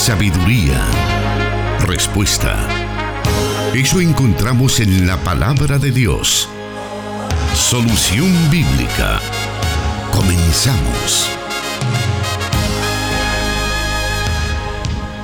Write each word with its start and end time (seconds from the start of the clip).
sabiduría, 0.00 0.80
respuesta. 1.86 2.56
Eso 3.74 4.00
encontramos 4.00 4.80
en 4.80 5.06
la 5.06 5.18
palabra 5.18 5.78
de 5.78 5.90
Dios. 5.90 6.48
Solución 7.52 8.32
bíblica. 8.50 9.20
Comenzamos. 10.10 11.28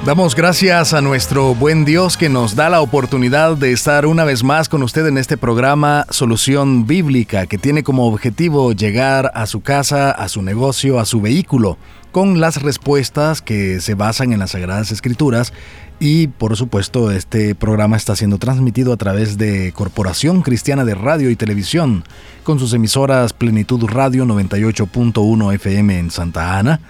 Damos 0.04 0.36
gracias 0.36 0.92
a 0.92 1.00
nuestro 1.00 1.54
buen 1.54 1.86
Dios 1.86 2.18
que 2.18 2.28
nos 2.28 2.54
da 2.54 2.68
la 2.68 2.82
oportunidad 2.82 3.56
de 3.56 3.72
estar 3.72 4.04
una 4.04 4.24
vez 4.24 4.44
más 4.44 4.68
con 4.68 4.82
usted 4.82 5.06
en 5.06 5.16
este 5.16 5.38
programa 5.38 6.06
Solución 6.10 6.86
Bíblica, 6.86 7.46
que 7.46 7.56
tiene 7.56 7.82
como 7.82 8.06
objetivo 8.06 8.72
llegar 8.72 9.32
a 9.34 9.46
su 9.46 9.62
casa, 9.62 10.10
a 10.10 10.28
su 10.28 10.42
negocio, 10.42 11.00
a 11.00 11.06
su 11.06 11.22
vehículo, 11.22 11.78
con 12.16 12.40
las 12.40 12.62
respuestas 12.62 13.42
que 13.42 13.78
se 13.82 13.94
basan 13.94 14.32
en 14.32 14.38
las 14.38 14.52
Sagradas 14.52 14.90
Escrituras 14.90 15.52
y 16.00 16.28
por 16.28 16.56
supuesto 16.56 17.10
este 17.10 17.54
programa 17.54 17.98
está 17.98 18.16
siendo 18.16 18.38
transmitido 18.38 18.94
a 18.94 18.96
través 18.96 19.36
de 19.36 19.70
Corporación 19.72 20.40
Cristiana 20.40 20.86
de 20.86 20.94
Radio 20.94 21.28
y 21.28 21.36
Televisión, 21.36 22.04
con 22.42 22.58
sus 22.58 22.72
emisoras 22.72 23.34
Plenitud 23.34 23.84
Radio 23.84 24.24
98.1 24.24 25.54
FM 25.56 25.98
en 25.98 26.10
Santa 26.10 26.58
Ana, 26.58 26.80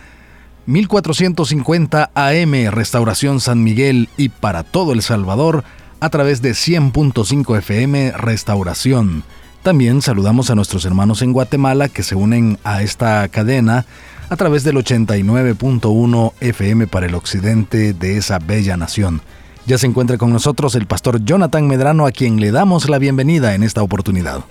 1450 0.67 2.13
AM 2.15 2.71
Restauración 2.71 3.41
San 3.41 3.65
Miguel 3.65 4.09
y 4.17 4.29
para 4.29 4.63
todo 4.63 4.93
El 4.93 5.03
Salvador 5.03 5.65
a 5.99 6.09
través 6.09 6.41
de 6.41 6.53
100.5 6.53 7.59
FM 7.59 8.13
Restauración. 8.13 9.25
También 9.65 10.03
saludamos 10.03 10.51
a 10.51 10.55
nuestros 10.55 10.85
hermanos 10.85 11.21
en 11.23 11.33
Guatemala 11.33 11.89
que 11.89 12.05
se 12.05 12.15
unen 12.15 12.61
a 12.63 12.85
esta 12.85 13.27
cadena 13.27 13.87
a 14.29 14.37
través 14.37 14.65
del 14.65 14.77
89.1 14.77 16.33
FM 16.41 16.87
para 16.87 17.07
el 17.07 17.15
occidente 17.15 17.93
de 17.93 18.17
esa 18.17 18.39
bella 18.39 18.77
nación. 18.77 19.23
Ya 19.67 19.79
se 19.79 19.87
encuentra 19.87 20.19
con 20.19 20.33
nosotros 20.33 20.75
el 20.75 20.87
pastor 20.87 21.25
Jonathan 21.25 21.67
Medrano 21.67 22.07
a 22.07 22.13
quien 22.13 22.41
le 22.41 22.53
damos 22.53 22.89
la 22.89 22.99
bienvenida 22.99 23.55
en 23.55 23.63
esta 23.63 23.83
oportunidad. 23.83 24.45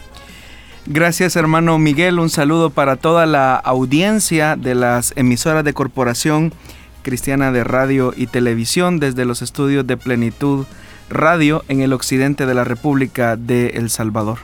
Gracias 0.88 1.36
hermano 1.36 1.80
Miguel, 1.80 2.20
un 2.20 2.30
saludo 2.30 2.70
para 2.70 2.96
toda 2.96 3.26
la 3.26 3.56
audiencia 3.56 4.56
de 4.56 4.76
las 4.76 5.14
emisoras 5.16 5.64
de 5.64 5.74
Corporación 5.74 6.54
Cristiana 7.02 7.52
de 7.52 7.64
Radio 7.64 8.14
y 8.16 8.28
Televisión 8.28 9.00
desde 9.00 9.26
los 9.26 9.42
estudios 9.42 9.88
de 9.88 9.98
Plenitud 9.98 10.66
Radio 11.10 11.64
en 11.68 11.82
el 11.82 11.94
occidente 11.94 12.46
de 12.46 12.54
la 12.54 12.64
República 12.64 13.36
de 13.36 13.68
El 13.70 13.90
Salvador. 13.90 14.40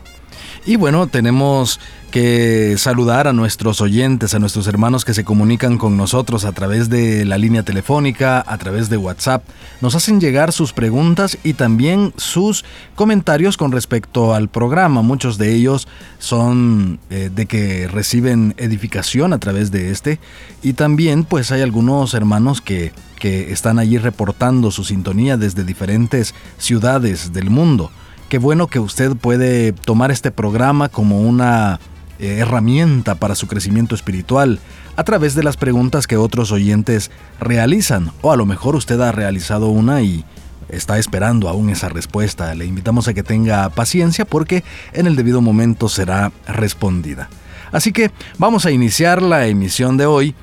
Y 0.64 0.76
bueno, 0.76 1.08
tenemos 1.08 1.80
que 2.12 2.76
saludar 2.78 3.28
a 3.28 3.34
nuestros 3.34 3.82
oyentes, 3.82 4.36
a 4.36 4.40
nuestros 4.40 4.68
hermanos 4.68 5.06
que 5.06 5.16
se 5.16 5.24
comunican 5.24 5.80
con 5.80 5.98
nosotros 5.98 6.46
a 6.46 6.52
través 6.52 6.88
de 6.88 7.26
la 7.26 7.40
línea 7.40 7.64
telefónica, 7.64 8.44
a 8.46 8.58
través 8.60 8.88
de 8.90 8.98
WhatsApp. 8.98 9.44
Nos 9.80 9.96
hacen 9.96 10.22
llegar 10.22 10.52
sus 10.52 10.72
preguntas 10.72 11.40
y 11.44 11.54
también 11.54 12.14
sus 12.18 12.64
comentarios 12.94 13.58
con 13.58 13.72
respecto 13.72 14.36
al 14.36 14.50
programa. 14.50 15.02
Muchos 15.02 15.40
de 15.40 15.56
ellos 15.56 15.88
son 16.20 17.00
eh, 17.10 17.32
de 17.34 17.48
que 17.48 17.88
reciben 17.88 18.54
edificación 18.58 19.34
a 19.34 19.40
través 19.40 19.72
de 19.72 19.90
este. 19.90 20.20
Y 20.62 20.74
también 20.74 21.24
pues 21.24 21.52
hay 21.52 21.62
algunos 21.62 22.14
hermanos 22.14 22.62
que, 22.62 22.92
que 23.18 23.52
están 23.52 23.80
allí 23.80 23.98
reportando 23.98 24.70
su 24.70 24.84
sintonía 24.84 25.38
desde 25.38 25.64
diferentes 25.64 26.36
ciudades 26.60 27.34
del 27.34 27.50
mundo. 27.50 27.90
Qué 28.32 28.38
bueno 28.38 28.68
que 28.68 28.80
usted 28.80 29.18
puede 29.18 29.74
tomar 29.74 30.10
este 30.10 30.32
programa 30.32 30.88
como 30.88 31.20
una 31.20 31.82
eh, 32.18 32.38
herramienta 32.40 33.16
para 33.16 33.36
su 33.36 33.46
crecimiento 33.46 33.94
espiritual 33.94 34.62
a 34.96 35.04
través 35.04 35.36
de 35.36 35.44
las 35.44 35.58
preguntas 35.58 36.08
que 36.08 36.16
otros 36.16 36.54
oyentes 36.54 37.12
realizan. 37.42 38.14
O 38.22 38.32
a 38.32 38.38
lo 38.38 38.46
mejor 38.46 38.78
usted 38.78 39.02
ha 39.02 39.12
realizado 39.12 39.68
una 39.68 40.02
y 40.02 40.24
está 40.70 40.98
esperando 40.98 41.50
aún 41.50 41.72
esa 41.72 41.90
respuesta. 41.90 42.56
Le 42.56 42.66
invitamos 42.66 43.10
a 43.10 43.14
que 43.14 43.22
tenga 43.22 43.68
paciencia 43.68 44.24
porque 44.24 44.64
en 44.94 45.08
el 45.08 45.18
debido 45.18 45.42
momento 45.42 45.90
será 45.90 46.32
respondida. 46.48 47.28
Así 47.74 47.92
que 47.92 48.12
vamos 48.38 48.66
a 48.66 48.72
iniciar 48.72 49.22
la 49.22 49.48
emisión 49.48 49.98
de 49.98 50.06
hoy 50.06 50.36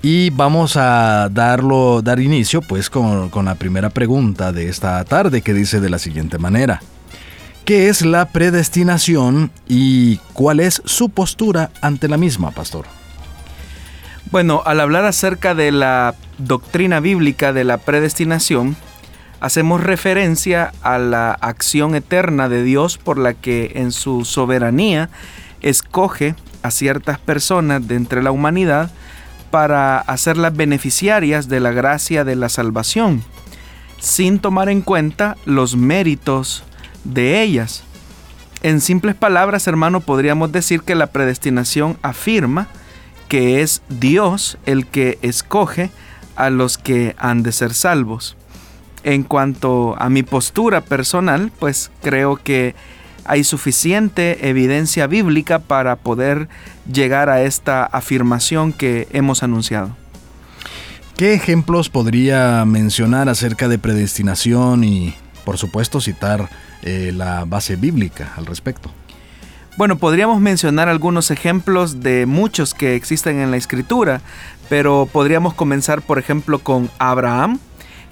y 0.00 0.30
vamos 0.30 0.78
a 0.78 1.28
darlo, 1.30 2.00
dar 2.00 2.18
inicio 2.18 2.62
pues 2.62 2.88
con, 2.88 3.28
con 3.28 3.44
la 3.44 3.56
primera 3.56 3.90
pregunta 3.90 4.52
de 4.52 4.70
esta 4.70 5.04
tarde 5.04 5.42
que 5.42 5.52
dice 5.52 5.80
de 5.80 5.90
la 5.90 5.98
siguiente 5.98 6.38
manera. 6.38 6.80
¿Qué 7.66 7.88
es 7.88 8.02
la 8.06 8.26
predestinación 8.26 9.50
y 9.66 10.18
cuál 10.34 10.60
es 10.60 10.80
su 10.84 11.08
postura 11.08 11.70
ante 11.80 12.06
la 12.06 12.16
misma, 12.16 12.52
pastor? 12.52 12.86
Bueno, 14.30 14.62
al 14.64 14.78
hablar 14.78 15.04
acerca 15.04 15.52
de 15.56 15.72
la 15.72 16.14
doctrina 16.38 17.00
bíblica 17.00 17.52
de 17.52 17.64
la 17.64 17.78
predestinación, 17.78 18.76
hacemos 19.40 19.82
referencia 19.82 20.72
a 20.82 20.98
la 20.98 21.32
acción 21.32 21.96
eterna 21.96 22.48
de 22.48 22.62
Dios 22.62 22.98
por 22.98 23.18
la 23.18 23.34
que 23.34 23.72
en 23.74 23.90
su 23.90 24.24
soberanía 24.24 25.10
escoge 25.60 26.36
a 26.62 26.70
ciertas 26.70 27.18
personas 27.18 27.88
de 27.88 27.96
entre 27.96 28.22
la 28.22 28.30
humanidad 28.30 28.92
para 29.50 29.98
hacerlas 29.98 30.54
beneficiarias 30.56 31.48
de 31.48 31.58
la 31.58 31.72
gracia 31.72 32.22
de 32.22 32.36
la 32.36 32.48
salvación, 32.48 33.24
sin 33.98 34.38
tomar 34.38 34.68
en 34.68 34.82
cuenta 34.82 35.36
los 35.46 35.74
méritos 35.74 36.62
de 37.12 37.42
ellas. 37.42 37.82
En 38.62 38.80
simples 38.80 39.14
palabras, 39.14 39.66
hermano, 39.66 40.00
podríamos 40.00 40.52
decir 40.52 40.82
que 40.82 40.94
la 40.94 41.08
predestinación 41.08 41.98
afirma 42.02 42.68
que 43.28 43.62
es 43.62 43.82
Dios 43.88 44.58
el 44.66 44.86
que 44.86 45.18
escoge 45.22 45.90
a 46.36 46.50
los 46.50 46.78
que 46.78 47.14
han 47.18 47.42
de 47.42 47.52
ser 47.52 47.74
salvos. 47.74 48.36
En 49.02 49.22
cuanto 49.22 49.94
a 49.98 50.08
mi 50.08 50.22
postura 50.22 50.80
personal, 50.80 51.52
pues 51.58 51.90
creo 52.02 52.36
que 52.36 52.74
hay 53.24 53.44
suficiente 53.44 54.48
evidencia 54.48 55.06
bíblica 55.06 55.58
para 55.58 55.96
poder 55.96 56.48
llegar 56.90 57.28
a 57.28 57.42
esta 57.42 57.84
afirmación 57.84 58.72
que 58.72 59.08
hemos 59.12 59.42
anunciado. 59.42 59.96
¿Qué 61.16 61.34
ejemplos 61.34 61.88
podría 61.88 62.64
mencionar 62.64 63.28
acerca 63.28 63.68
de 63.68 63.78
predestinación 63.78 64.84
y, 64.84 65.14
por 65.44 65.56
supuesto, 65.56 66.00
citar 66.00 66.48
eh, 66.82 67.12
la 67.14 67.44
base 67.44 67.76
bíblica 67.76 68.32
al 68.36 68.46
respecto. 68.46 68.90
Bueno, 69.76 69.98
podríamos 69.98 70.40
mencionar 70.40 70.88
algunos 70.88 71.30
ejemplos 71.30 72.00
de 72.00 72.24
muchos 72.24 72.72
que 72.72 72.94
existen 72.94 73.40
en 73.40 73.50
la 73.50 73.58
escritura, 73.58 74.22
pero 74.70 75.06
podríamos 75.10 75.52
comenzar 75.52 76.00
por 76.00 76.18
ejemplo 76.18 76.60
con 76.60 76.90
Abraham, 76.98 77.58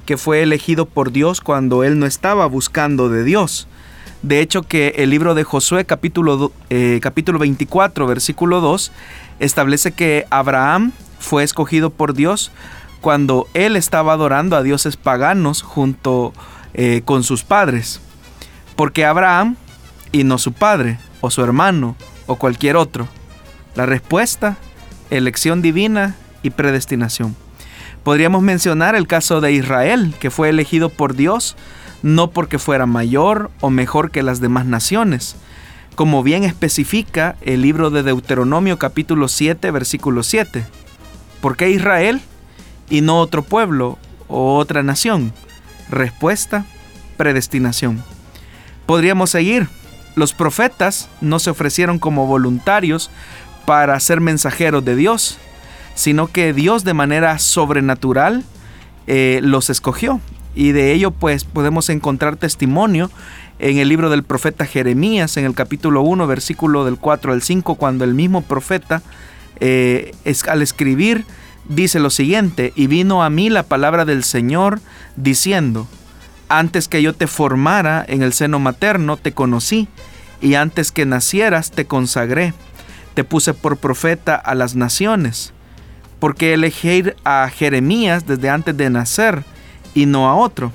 que 0.04 0.18
fue 0.18 0.42
elegido 0.42 0.84
por 0.84 1.10
Dios 1.10 1.40
cuando 1.40 1.82
él 1.82 1.98
no 1.98 2.04
estaba 2.04 2.44
buscando 2.46 3.08
de 3.08 3.24
Dios. 3.24 3.66
De 4.22 4.40
hecho 4.40 4.62
que 4.62 4.94
el 4.96 5.10
libro 5.10 5.34
de 5.34 5.44
Josué 5.44 5.84
capítulo, 5.84 6.52
eh, 6.70 6.98
capítulo 7.02 7.38
24 7.38 8.06
versículo 8.06 8.60
2 8.60 8.92
establece 9.38 9.92
que 9.92 10.26
Abraham 10.30 10.92
fue 11.18 11.44
escogido 11.44 11.90
por 11.90 12.14
Dios 12.14 12.50
cuando 13.00 13.48
él 13.54 13.76
estaba 13.76 14.14
adorando 14.14 14.56
a 14.56 14.62
dioses 14.62 14.96
paganos 14.96 15.62
junto 15.62 16.32
eh, 16.72 17.02
con 17.04 17.22
sus 17.22 17.42
padres. 17.44 18.00
Porque 18.76 19.04
Abraham 19.04 19.56
y 20.12 20.24
no 20.24 20.38
su 20.38 20.52
padre, 20.52 20.98
o 21.20 21.30
su 21.30 21.42
hermano, 21.42 21.96
o 22.26 22.36
cualquier 22.36 22.76
otro? 22.76 23.08
La 23.74 23.86
respuesta, 23.86 24.56
elección 25.10 25.62
divina 25.62 26.14
y 26.42 26.50
predestinación. 26.50 27.36
Podríamos 28.02 28.42
mencionar 28.42 28.94
el 28.94 29.06
caso 29.06 29.40
de 29.40 29.52
Israel, 29.52 30.14
que 30.20 30.30
fue 30.30 30.50
elegido 30.50 30.88
por 30.88 31.14
Dios 31.14 31.56
no 32.04 32.30
porque 32.30 32.58
fuera 32.58 32.84
mayor 32.84 33.50
o 33.60 33.70
mejor 33.70 34.10
que 34.10 34.22
las 34.22 34.38
demás 34.38 34.66
naciones, 34.66 35.36
como 35.94 36.22
bien 36.22 36.44
especifica 36.44 37.34
el 37.40 37.62
libro 37.62 37.88
de 37.88 38.02
Deuteronomio 38.02 38.78
capítulo 38.78 39.26
7 39.26 39.70
versículo 39.70 40.22
7. 40.22 40.66
¿Por 41.40 41.56
qué 41.56 41.70
Israel 41.70 42.20
y 42.90 43.00
no 43.00 43.20
otro 43.20 43.42
pueblo 43.42 43.98
o 44.28 44.58
otra 44.58 44.82
nación? 44.82 45.32
Respuesta, 45.88 46.66
predestinación. 47.16 48.04
Podríamos 48.86 49.30
seguir. 49.30 49.68
Los 50.14 50.32
profetas 50.32 51.08
no 51.20 51.38
se 51.38 51.50
ofrecieron 51.50 51.98
como 51.98 52.26
voluntarios 52.26 53.10
para 53.66 53.98
ser 53.98 54.20
mensajeros 54.20 54.84
de 54.84 54.94
Dios, 54.94 55.38
sino 55.94 56.28
que 56.28 56.52
Dios 56.52 56.84
de 56.84 56.94
manera 56.94 57.38
sobrenatural 57.38 58.44
eh, 59.06 59.40
los 59.42 59.70
escogió. 59.70 60.20
Y 60.54 60.72
de 60.72 60.92
ello 60.92 61.10
pues 61.10 61.44
podemos 61.44 61.88
encontrar 61.88 62.36
testimonio 62.36 63.10
en 63.58 63.78
el 63.78 63.88
libro 63.88 64.10
del 64.10 64.22
profeta 64.22 64.66
Jeremías, 64.66 65.36
en 65.36 65.44
el 65.44 65.54
capítulo 65.54 66.02
1, 66.02 66.26
versículo 66.26 66.84
del 66.84 66.96
4 66.96 67.32
al 67.32 67.42
5, 67.42 67.74
cuando 67.76 68.04
el 68.04 68.14
mismo 68.14 68.42
profeta 68.42 69.02
eh, 69.60 70.12
al 70.48 70.62
escribir 70.62 71.24
dice 71.68 71.98
lo 71.98 72.10
siguiente, 72.10 72.72
y 72.76 72.86
vino 72.86 73.22
a 73.22 73.30
mí 73.30 73.50
la 73.50 73.62
palabra 73.62 74.04
del 74.04 74.22
Señor 74.22 74.80
diciendo, 75.16 75.88
antes 76.58 76.88
que 76.88 77.02
yo 77.02 77.14
te 77.14 77.26
formara 77.26 78.04
en 78.06 78.22
el 78.22 78.32
seno 78.32 78.58
materno, 78.58 79.16
te 79.16 79.32
conocí, 79.32 79.88
y 80.40 80.54
antes 80.54 80.92
que 80.92 81.06
nacieras, 81.06 81.70
te 81.70 81.86
consagré. 81.86 82.54
Te 83.14 83.24
puse 83.24 83.54
por 83.54 83.76
profeta 83.76 84.34
a 84.34 84.54
las 84.54 84.74
naciones, 84.74 85.52
porque 86.20 86.54
elegir 86.54 87.16
a 87.24 87.48
Jeremías 87.48 88.26
desde 88.26 88.50
antes 88.50 88.76
de 88.76 88.90
nacer, 88.90 89.44
y 89.94 90.06
no 90.06 90.28
a 90.28 90.34
otro? 90.34 90.72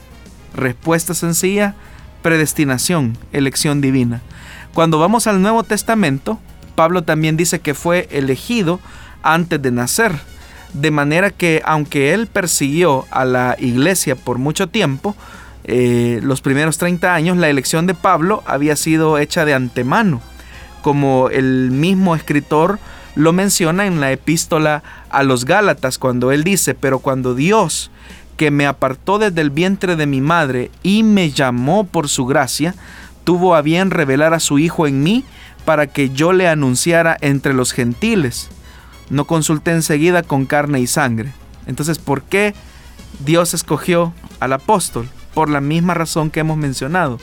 Respuesta 0.53 1.13
sencilla, 1.13 1.75
predestinación, 2.21 3.17
elección 3.31 3.81
divina. 3.81 4.21
Cuando 4.73 4.99
vamos 4.99 5.27
al 5.27 5.41
Nuevo 5.41 5.63
Testamento, 5.63 6.39
Pablo 6.75 7.03
también 7.03 7.37
dice 7.37 7.59
que 7.59 7.73
fue 7.73 8.07
elegido 8.11 8.79
antes 9.23 9.61
de 9.61 9.71
nacer, 9.71 10.13
de 10.73 10.91
manera 10.91 11.31
que 11.31 11.61
aunque 11.65 12.13
él 12.13 12.27
persiguió 12.27 13.05
a 13.11 13.25
la 13.25 13.55
iglesia 13.59 14.15
por 14.15 14.37
mucho 14.37 14.67
tiempo, 14.67 15.15
eh, 15.63 16.19
los 16.23 16.41
primeros 16.41 16.77
30 16.77 17.13
años, 17.13 17.37
la 17.37 17.49
elección 17.49 17.87
de 17.87 17.93
Pablo 17.93 18.43
había 18.45 18.75
sido 18.75 19.17
hecha 19.17 19.45
de 19.45 19.53
antemano, 19.53 20.21
como 20.81 21.29
el 21.29 21.71
mismo 21.71 22.15
escritor 22.15 22.79
lo 23.15 23.33
menciona 23.33 23.85
en 23.85 23.99
la 23.99 24.11
epístola 24.11 24.83
a 25.09 25.23
los 25.23 25.45
Gálatas, 25.45 25.97
cuando 25.97 26.31
él 26.31 26.43
dice, 26.43 26.73
pero 26.73 26.99
cuando 26.99 27.35
Dios, 27.35 27.91
que 28.37 28.51
me 28.51 28.65
apartó 28.65 29.19
desde 29.19 29.41
el 29.41 29.49
vientre 29.49 29.95
de 29.95 30.05
mi 30.05 30.21
madre 30.21 30.71
y 30.83 31.03
me 31.03 31.31
llamó 31.31 31.83
por 31.85 32.07
su 32.07 32.25
gracia, 32.25 32.75
tuvo 33.25 33.55
a 33.55 33.61
bien 33.61 33.91
revelar 33.91 34.33
a 34.33 34.39
su 34.39 34.59
Hijo 34.59 34.87
en 34.87 35.03
mí 35.03 35.25
para 35.65 35.87
que 35.87 36.09
yo 36.09 36.31
le 36.31 36.47
anunciara 36.47 37.17
entre 37.19 37.53
los 37.53 37.73
gentiles. 37.73 38.49
No 39.09 39.25
consulté 39.25 39.71
enseguida 39.71 40.23
con 40.23 40.45
carne 40.45 40.79
y 40.79 40.87
sangre. 40.87 41.33
Entonces, 41.67 41.99
¿por 41.99 42.21
qué 42.23 42.53
Dios 43.19 43.53
escogió 43.53 44.13
al 44.39 44.53
apóstol? 44.53 45.09
Por 45.33 45.49
la 45.49 45.61
misma 45.61 45.93
razón 45.93 46.29
que 46.29 46.39
hemos 46.39 46.57
mencionado, 46.57 47.19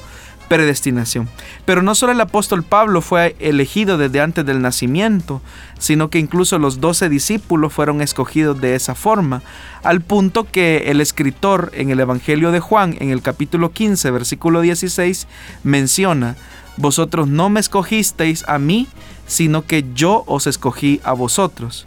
predestinación. 0.49 1.29
Pero 1.65 1.83
no 1.83 1.95
solo 1.95 2.13
el 2.13 2.21
apóstol 2.21 2.63
Pablo 2.63 3.01
fue 3.01 3.37
elegido 3.39 3.99
desde 3.99 4.21
antes 4.21 4.47
del 4.47 4.63
nacimiento, 4.63 5.43
sino 5.79 6.09
que 6.09 6.19
incluso 6.19 6.59
los 6.59 6.81
doce 6.81 7.09
discípulos 7.09 7.73
fueron 7.73 8.01
escogidos 8.01 8.61
de 8.61 8.75
esa 8.75 8.95
forma, 8.95 9.43
al 9.83 10.01
punto 10.01 10.45
que 10.45 10.91
el 10.91 11.01
escritor 11.01 11.71
en 11.75 11.91
el 11.91 12.01
Evangelio 12.01 12.53
de 12.53 12.61
Juan, 12.61 12.97
en 13.01 13.11
el 13.11 13.23
capítulo 13.23 13.73
15, 13.73 14.11
versículo 14.11 14.61
16, 14.61 15.27
menciona, 15.65 16.37
Vosotros 16.77 17.27
no 17.29 17.49
me 17.49 17.61
escogisteis 17.61 18.45
a 18.47 18.59
mí, 18.59 18.87
sino 19.27 19.65
que 19.65 19.85
yo 19.95 20.25
os 20.27 20.47
escogí 20.47 21.01
a 21.05 21.13
vosotros. 21.15 21.87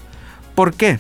¿Por 0.55 0.73
qué? 0.73 0.99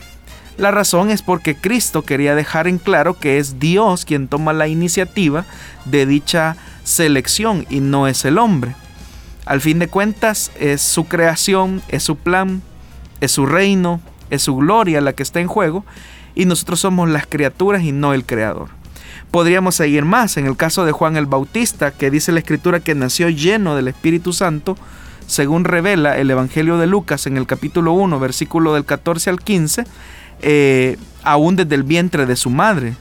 La 0.59 0.71
razón 0.71 1.09
es 1.09 1.21
porque 1.21 1.55
Cristo 1.55 2.01
quería 2.01 2.35
dejar 2.35 2.67
en 2.67 2.79
claro 2.79 3.17
que 3.17 3.37
es 3.37 3.59
Dios 3.59 4.03
quien 4.03 4.27
toma 4.27 4.51
la 4.51 4.67
iniciativa 4.67 5.45
de 5.85 6.05
dicha 6.05 6.57
selección 6.83 7.65
y 7.69 7.79
no 7.79 8.09
es 8.09 8.25
el 8.25 8.37
hombre. 8.37 8.75
Al 9.45 9.61
fin 9.61 9.79
de 9.79 9.87
cuentas 9.87 10.51
es 10.59 10.81
su 10.81 11.05
creación, 11.05 11.81
es 11.87 12.03
su 12.03 12.17
plan, 12.17 12.61
es 13.21 13.31
su 13.31 13.45
reino, 13.45 14.01
es 14.31 14.41
su 14.41 14.57
gloria 14.57 14.99
la 14.99 15.13
que 15.13 15.23
está 15.23 15.39
en 15.39 15.47
juego 15.47 15.85
y 16.35 16.43
nosotros 16.43 16.81
somos 16.81 17.07
las 17.07 17.25
criaturas 17.25 17.83
y 17.83 17.93
no 17.93 18.13
el 18.13 18.25
creador. 18.25 18.67
Podríamos 19.31 19.75
seguir 19.75 20.03
más 20.03 20.35
en 20.35 20.45
el 20.45 20.57
caso 20.57 20.83
de 20.83 20.91
Juan 20.91 21.15
el 21.15 21.25
Bautista, 21.25 21.91
que 21.91 22.11
dice 22.11 22.33
la 22.33 22.39
escritura 22.39 22.81
que 22.81 22.95
nació 22.95 23.29
lleno 23.29 23.77
del 23.77 23.87
Espíritu 23.87 24.33
Santo, 24.33 24.75
según 25.25 25.63
revela 25.63 26.17
el 26.17 26.29
Evangelio 26.29 26.77
de 26.77 26.87
Lucas 26.87 27.27
en 27.27 27.37
el 27.37 27.47
capítulo 27.47 27.93
1, 27.93 28.19
versículo 28.19 28.73
del 28.73 28.83
14 28.83 29.29
al 29.29 29.39
15, 29.39 29.85
eh, 30.41 30.97
aún 31.23 31.55
desde 31.55 31.75
el 31.75 31.83
vientre 31.83 32.25
de 32.25 32.35
su 32.35 32.49
madre. 32.49 32.95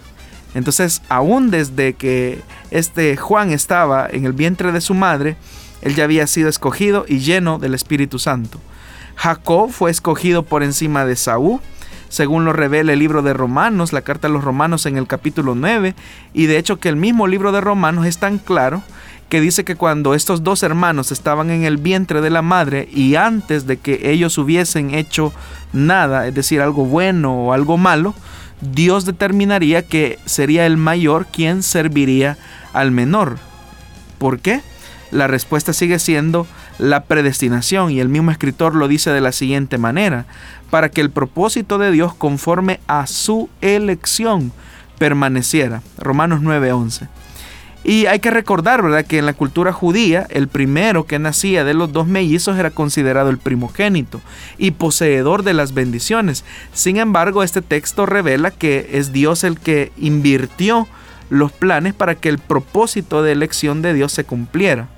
Entonces, 0.54 1.02
aún 1.08 1.50
desde 1.50 1.94
que 1.94 2.40
este 2.70 3.16
Juan 3.16 3.50
estaba 3.50 4.08
en 4.10 4.24
el 4.24 4.32
vientre 4.32 4.72
de 4.72 4.80
su 4.80 4.94
madre, 4.94 5.36
él 5.82 5.94
ya 5.94 6.04
había 6.04 6.26
sido 6.26 6.48
escogido 6.48 7.04
y 7.08 7.18
lleno 7.18 7.58
del 7.58 7.74
Espíritu 7.74 8.18
Santo. 8.18 8.58
Jacob 9.14 9.70
fue 9.70 9.90
escogido 9.90 10.44
por 10.44 10.62
encima 10.62 11.04
de 11.04 11.16
Saúl, 11.16 11.60
según 12.08 12.44
lo 12.44 12.52
revela 12.52 12.92
el 12.92 12.98
libro 12.98 13.22
de 13.22 13.34
Romanos, 13.34 13.92
la 13.92 14.02
carta 14.02 14.28
a 14.28 14.30
los 14.30 14.44
Romanos 14.44 14.86
en 14.86 14.96
el 14.96 15.06
capítulo 15.06 15.54
9, 15.54 15.94
y 16.32 16.46
de 16.46 16.56
hecho 16.56 16.78
que 16.78 16.88
el 16.88 16.96
mismo 16.96 17.26
libro 17.26 17.52
de 17.52 17.60
Romanos 17.60 18.06
es 18.06 18.18
tan 18.18 18.38
claro 18.38 18.82
que 19.28 19.40
dice 19.40 19.64
que 19.64 19.76
cuando 19.76 20.14
estos 20.14 20.42
dos 20.42 20.62
hermanos 20.62 21.12
estaban 21.12 21.50
en 21.50 21.64
el 21.64 21.76
vientre 21.76 22.20
de 22.20 22.30
la 22.30 22.42
madre 22.42 22.88
y 22.92 23.16
antes 23.16 23.66
de 23.66 23.76
que 23.76 24.10
ellos 24.10 24.38
hubiesen 24.38 24.94
hecho 24.94 25.32
nada, 25.72 26.26
es 26.26 26.34
decir, 26.34 26.60
algo 26.60 26.86
bueno 26.86 27.34
o 27.34 27.52
algo 27.52 27.76
malo, 27.76 28.14
Dios 28.60 29.04
determinaría 29.04 29.86
que 29.86 30.18
sería 30.24 30.66
el 30.66 30.76
mayor 30.76 31.26
quien 31.26 31.62
serviría 31.62 32.38
al 32.72 32.90
menor. 32.90 33.38
¿Por 34.18 34.40
qué? 34.40 34.62
La 35.10 35.26
respuesta 35.26 35.72
sigue 35.72 35.98
siendo 35.98 36.46
la 36.78 37.04
predestinación 37.04 37.90
y 37.90 38.00
el 38.00 38.08
mismo 38.08 38.30
escritor 38.30 38.74
lo 38.74 38.88
dice 38.88 39.10
de 39.10 39.20
la 39.20 39.32
siguiente 39.32 39.78
manera, 39.78 40.26
para 40.70 40.90
que 40.90 41.00
el 41.00 41.10
propósito 41.10 41.78
de 41.78 41.90
Dios 41.90 42.14
conforme 42.14 42.80
a 42.86 43.06
su 43.06 43.48
elección 43.60 44.52
permaneciera. 44.98 45.82
Romanos 45.98 46.40
9:11. 46.42 47.08
Y 47.84 48.06
hay 48.06 48.18
que 48.18 48.30
recordar, 48.30 48.82
¿verdad?, 48.82 49.06
que 49.06 49.18
en 49.18 49.26
la 49.26 49.32
cultura 49.32 49.72
judía 49.72 50.26
el 50.30 50.48
primero 50.48 51.06
que 51.06 51.18
nacía 51.18 51.64
de 51.64 51.74
los 51.74 51.92
dos 51.92 52.06
mellizos 52.06 52.58
era 52.58 52.70
considerado 52.70 53.30
el 53.30 53.38
primogénito 53.38 54.20
y 54.58 54.72
poseedor 54.72 55.42
de 55.42 55.54
las 55.54 55.74
bendiciones. 55.74 56.44
Sin 56.72 56.96
embargo, 56.96 57.42
este 57.42 57.62
texto 57.62 58.04
revela 58.04 58.50
que 58.50 58.90
es 58.92 59.12
Dios 59.12 59.44
el 59.44 59.58
que 59.58 59.92
invirtió 59.96 60.88
los 61.30 61.52
planes 61.52 61.94
para 61.94 62.14
que 62.14 62.28
el 62.28 62.38
propósito 62.38 63.22
de 63.22 63.32
elección 63.32 63.80
de 63.82 63.94
Dios 63.94 64.12
se 64.12 64.24
cumpliera. 64.24 64.88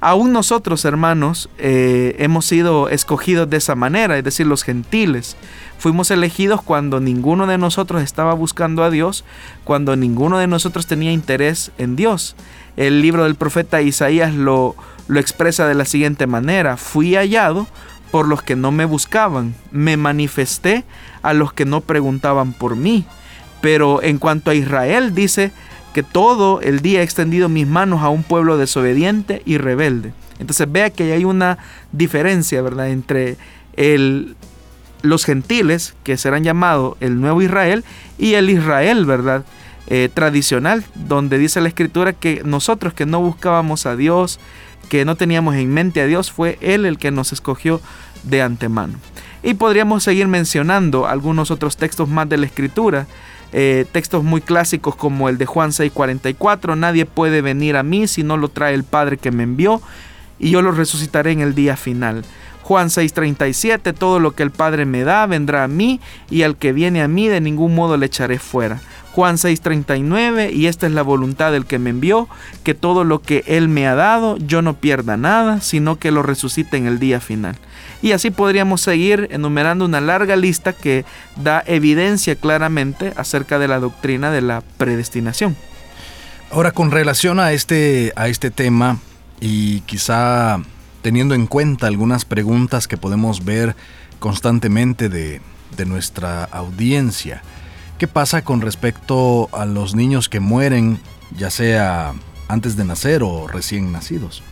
Aún 0.00 0.32
nosotros, 0.32 0.84
hermanos, 0.84 1.48
eh, 1.58 2.16
hemos 2.18 2.44
sido 2.44 2.88
escogidos 2.88 3.48
de 3.48 3.58
esa 3.58 3.76
manera, 3.76 4.18
es 4.18 4.24
decir, 4.24 4.48
los 4.48 4.64
gentiles. 4.64 5.36
Fuimos 5.82 6.12
elegidos 6.12 6.62
cuando 6.62 7.00
ninguno 7.00 7.48
de 7.48 7.58
nosotros 7.58 8.04
estaba 8.04 8.34
buscando 8.34 8.84
a 8.84 8.90
Dios, 8.90 9.24
cuando 9.64 9.96
ninguno 9.96 10.38
de 10.38 10.46
nosotros 10.46 10.86
tenía 10.86 11.10
interés 11.10 11.72
en 11.76 11.96
Dios. 11.96 12.36
El 12.76 13.02
libro 13.02 13.24
del 13.24 13.34
profeta 13.34 13.82
Isaías 13.82 14.32
lo, 14.32 14.76
lo 15.08 15.18
expresa 15.18 15.66
de 15.66 15.74
la 15.74 15.84
siguiente 15.84 16.28
manera, 16.28 16.76
fui 16.76 17.16
hallado 17.16 17.66
por 18.12 18.28
los 18.28 18.44
que 18.44 18.54
no 18.54 18.70
me 18.70 18.84
buscaban, 18.84 19.56
me 19.72 19.96
manifesté 19.96 20.84
a 21.20 21.32
los 21.32 21.52
que 21.52 21.64
no 21.64 21.80
preguntaban 21.80 22.52
por 22.52 22.76
mí. 22.76 23.04
Pero 23.60 24.04
en 24.04 24.18
cuanto 24.18 24.52
a 24.52 24.54
Israel 24.54 25.16
dice, 25.16 25.50
que 25.92 26.04
todo 26.04 26.60
el 26.60 26.78
día 26.78 27.00
he 27.00 27.02
extendido 27.02 27.48
mis 27.48 27.66
manos 27.66 28.02
a 28.02 28.08
un 28.08 28.22
pueblo 28.22 28.56
desobediente 28.56 29.42
y 29.46 29.58
rebelde. 29.58 30.12
Entonces 30.38 30.70
vea 30.70 30.90
que 30.90 31.12
hay 31.12 31.24
una 31.24 31.58
diferencia, 31.90 32.62
¿verdad?, 32.62 32.90
entre 32.90 33.36
el, 33.76 34.36
los 35.02 35.24
gentiles, 35.24 35.94
que 36.04 36.16
serán 36.16 36.44
llamados 36.44 36.96
el 37.00 37.20
nuevo 37.20 37.42
Israel, 37.42 37.84
y 38.18 38.34
el 38.34 38.50
Israel, 38.50 39.04
¿verdad?, 39.04 39.44
eh, 39.88 40.08
tradicional, 40.12 40.84
donde 40.94 41.38
dice 41.38 41.60
la 41.60 41.68
escritura 41.68 42.12
que 42.12 42.42
nosotros 42.44 42.94
que 42.94 43.04
no 43.04 43.20
buscábamos 43.20 43.84
a 43.84 43.96
Dios, 43.96 44.38
que 44.88 45.04
no 45.04 45.16
teníamos 45.16 45.56
en 45.56 45.74
mente 45.74 46.00
a 46.00 46.06
Dios, 46.06 46.30
fue 46.30 46.56
Él 46.60 46.86
el 46.86 46.98
que 46.98 47.10
nos 47.10 47.32
escogió 47.32 47.80
de 48.22 48.42
antemano. 48.42 48.94
Y 49.42 49.54
podríamos 49.54 50.04
seguir 50.04 50.28
mencionando 50.28 51.06
algunos 51.06 51.50
otros 51.50 51.76
textos 51.76 52.08
más 52.08 52.28
de 52.28 52.36
la 52.36 52.46
escritura, 52.46 53.06
eh, 53.52 53.84
textos 53.90 54.22
muy 54.22 54.40
clásicos 54.40 54.94
como 54.94 55.28
el 55.28 55.36
de 55.36 55.46
Juan 55.46 55.72
6:44, 55.72 56.76
nadie 56.76 57.04
puede 57.04 57.42
venir 57.42 57.76
a 57.76 57.82
mí 57.82 58.06
si 58.06 58.22
no 58.22 58.36
lo 58.36 58.48
trae 58.48 58.74
el 58.74 58.84
Padre 58.84 59.18
que 59.18 59.30
me 59.32 59.42
envió, 59.42 59.82
y 60.38 60.50
yo 60.50 60.62
lo 60.62 60.72
resucitaré 60.72 61.32
en 61.32 61.40
el 61.40 61.54
día 61.54 61.76
final. 61.76 62.24
Juan 62.72 62.88
6:37, 62.88 63.92
todo 63.92 64.18
lo 64.18 64.34
que 64.34 64.42
el 64.42 64.50
Padre 64.50 64.86
me 64.86 65.04
da 65.04 65.26
vendrá 65.26 65.62
a 65.62 65.68
mí, 65.68 66.00
y 66.30 66.42
al 66.42 66.56
que 66.56 66.72
viene 66.72 67.02
a 67.02 67.08
mí 67.08 67.28
de 67.28 67.42
ningún 67.42 67.74
modo 67.74 67.98
le 67.98 68.06
echaré 68.06 68.38
fuera. 68.38 68.80
Juan 69.12 69.36
6:39, 69.36 70.50
y 70.54 70.68
esta 70.68 70.86
es 70.86 70.94
la 70.94 71.02
voluntad 71.02 71.52
del 71.52 71.66
que 71.66 71.78
me 71.78 71.90
envió, 71.90 72.30
que 72.64 72.72
todo 72.72 73.04
lo 73.04 73.20
que 73.20 73.44
Él 73.46 73.68
me 73.68 73.86
ha 73.86 73.94
dado, 73.94 74.38
yo 74.38 74.62
no 74.62 74.72
pierda 74.72 75.18
nada, 75.18 75.60
sino 75.60 75.98
que 75.98 76.10
lo 76.10 76.22
resucite 76.22 76.78
en 76.78 76.86
el 76.86 76.98
día 76.98 77.20
final. 77.20 77.56
Y 78.00 78.12
así 78.12 78.30
podríamos 78.30 78.80
seguir 78.80 79.28
enumerando 79.32 79.84
una 79.84 80.00
larga 80.00 80.36
lista 80.36 80.72
que 80.72 81.04
da 81.36 81.62
evidencia 81.66 82.36
claramente 82.36 83.12
acerca 83.16 83.58
de 83.58 83.68
la 83.68 83.80
doctrina 83.80 84.30
de 84.30 84.40
la 84.40 84.62
predestinación. 84.78 85.56
Ahora, 86.50 86.72
con 86.72 86.90
relación 86.90 87.38
a 87.38 87.52
este, 87.52 88.14
a 88.16 88.28
este 88.28 88.50
tema, 88.50 88.96
y 89.40 89.80
quizá 89.80 90.62
teniendo 91.02 91.34
en 91.34 91.46
cuenta 91.46 91.86
algunas 91.86 92.24
preguntas 92.24 92.88
que 92.88 92.96
podemos 92.96 93.44
ver 93.44 93.76
constantemente 94.18 95.08
de, 95.08 95.40
de 95.76 95.84
nuestra 95.84 96.44
audiencia, 96.44 97.42
¿Qué 98.02 98.08
pasa 98.08 98.42
con 98.42 98.62
respecto 98.62 99.48
a 99.52 99.64
los 99.64 99.94
niños 99.94 100.28
que 100.28 100.40
mueren, 100.40 100.98
ya 101.38 101.50
sea 101.50 102.14
antes 102.48 102.76
de 102.76 102.84
nacer 102.84 103.22
o 103.22 103.46
recién 103.46 103.92
nacidos? 103.92 104.42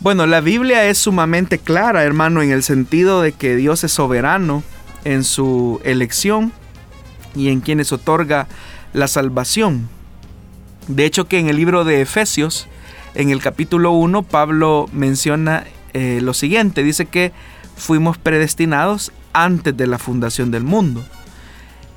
Bueno, 0.00 0.26
la 0.26 0.42
Biblia 0.42 0.84
es 0.84 0.98
sumamente 0.98 1.56
clara, 1.56 2.04
hermano, 2.04 2.42
en 2.42 2.50
el 2.50 2.62
sentido 2.62 3.22
de 3.22 3.32
que 3.32 3.56
Dios 3.56 3.82
es 3.82 3.92
soberano 3.92 4.62
en 5.04 5.24
su 5.24 5.80
elección 5.84 6.52
y 7.34 7.48
en 7.48 7.62
quienes 7.62 7.92
otorga 7.92 8.46
la 8.92 9.08
salvación. 9.08 9.88
De 10.88 11.06
hecho 11.06 11.28
que 11.28 11.38
en 11.38 11.48
el 11.48 11.56
libro 11.56 11.84
de 11.84 12.02
Efesios, 12.02 12.68
en 13.14 13.30
el 13.30 13.40
capítulo 13.40 13.92
1, 13.92 14.22
Pablo 14.22 14.88
menciona 14.92 15.64
eh, 15.92 16.20
lo 16.22 16.34
siguiente, 16.34 16.82
dice 16.82 17.06
que 17.06 17.32
fuimos 17.76 18.18
predestinados 18.18 19.12
antes 19.32 19.76
de 19.76 19.86
la 19.86 19.98
fundación 19.98 20.50
del 20.50 20.64
mundo. 20.64 21.04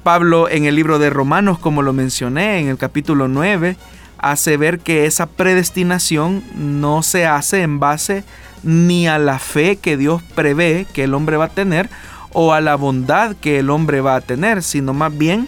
Pablo 0.04 0.50
en 0.50 0.66
el 0.66 0.76
libro 0.76 1.00
de 1.00 1.10
Romanos, 1.10 1.58
como 1.58 1.82
lo 1.82 1.94
mencioné 1.94 2.60
en 2.60 2.68
el 2.68 2.78
capítulo 2.78 3.28
9, 3.28 3.78
hace 4.18 4.58
ver 4.58 4.80
que 4.80 5.06
esa 5.06 5.26
predestinación 5.26 6.44
no 6.56 7.04
se 7.04 7.26
hace 7.26 7.62
en 7.62 7.80
base 7.80 8.24
ni 8.64 9.08
a 9.08 9.18
la 9.18 9.40
fe 9.40 9.78
que 9.78 9.98
Dios 9.98 10.22
prevé 10.36 10.86
que 10.94 11.04
el 11.04 11.14
hombre 11.14 11.38
va 11.38 11.46
a 11.46 11.50
tener 11.50 11.90
o 12.34 12.54
a 12.54 12.62
la 12.62 12.76
bondad 12.76 13.36
que 13.36 13.60
el 13.60 13.70
hombre 13.70 14.02
va 14.02 14.16
a 14.16 14.22
tener, 14.22 14.62
sino 14.64 14.94
más 14.94 15.18
bien 15.18 15.48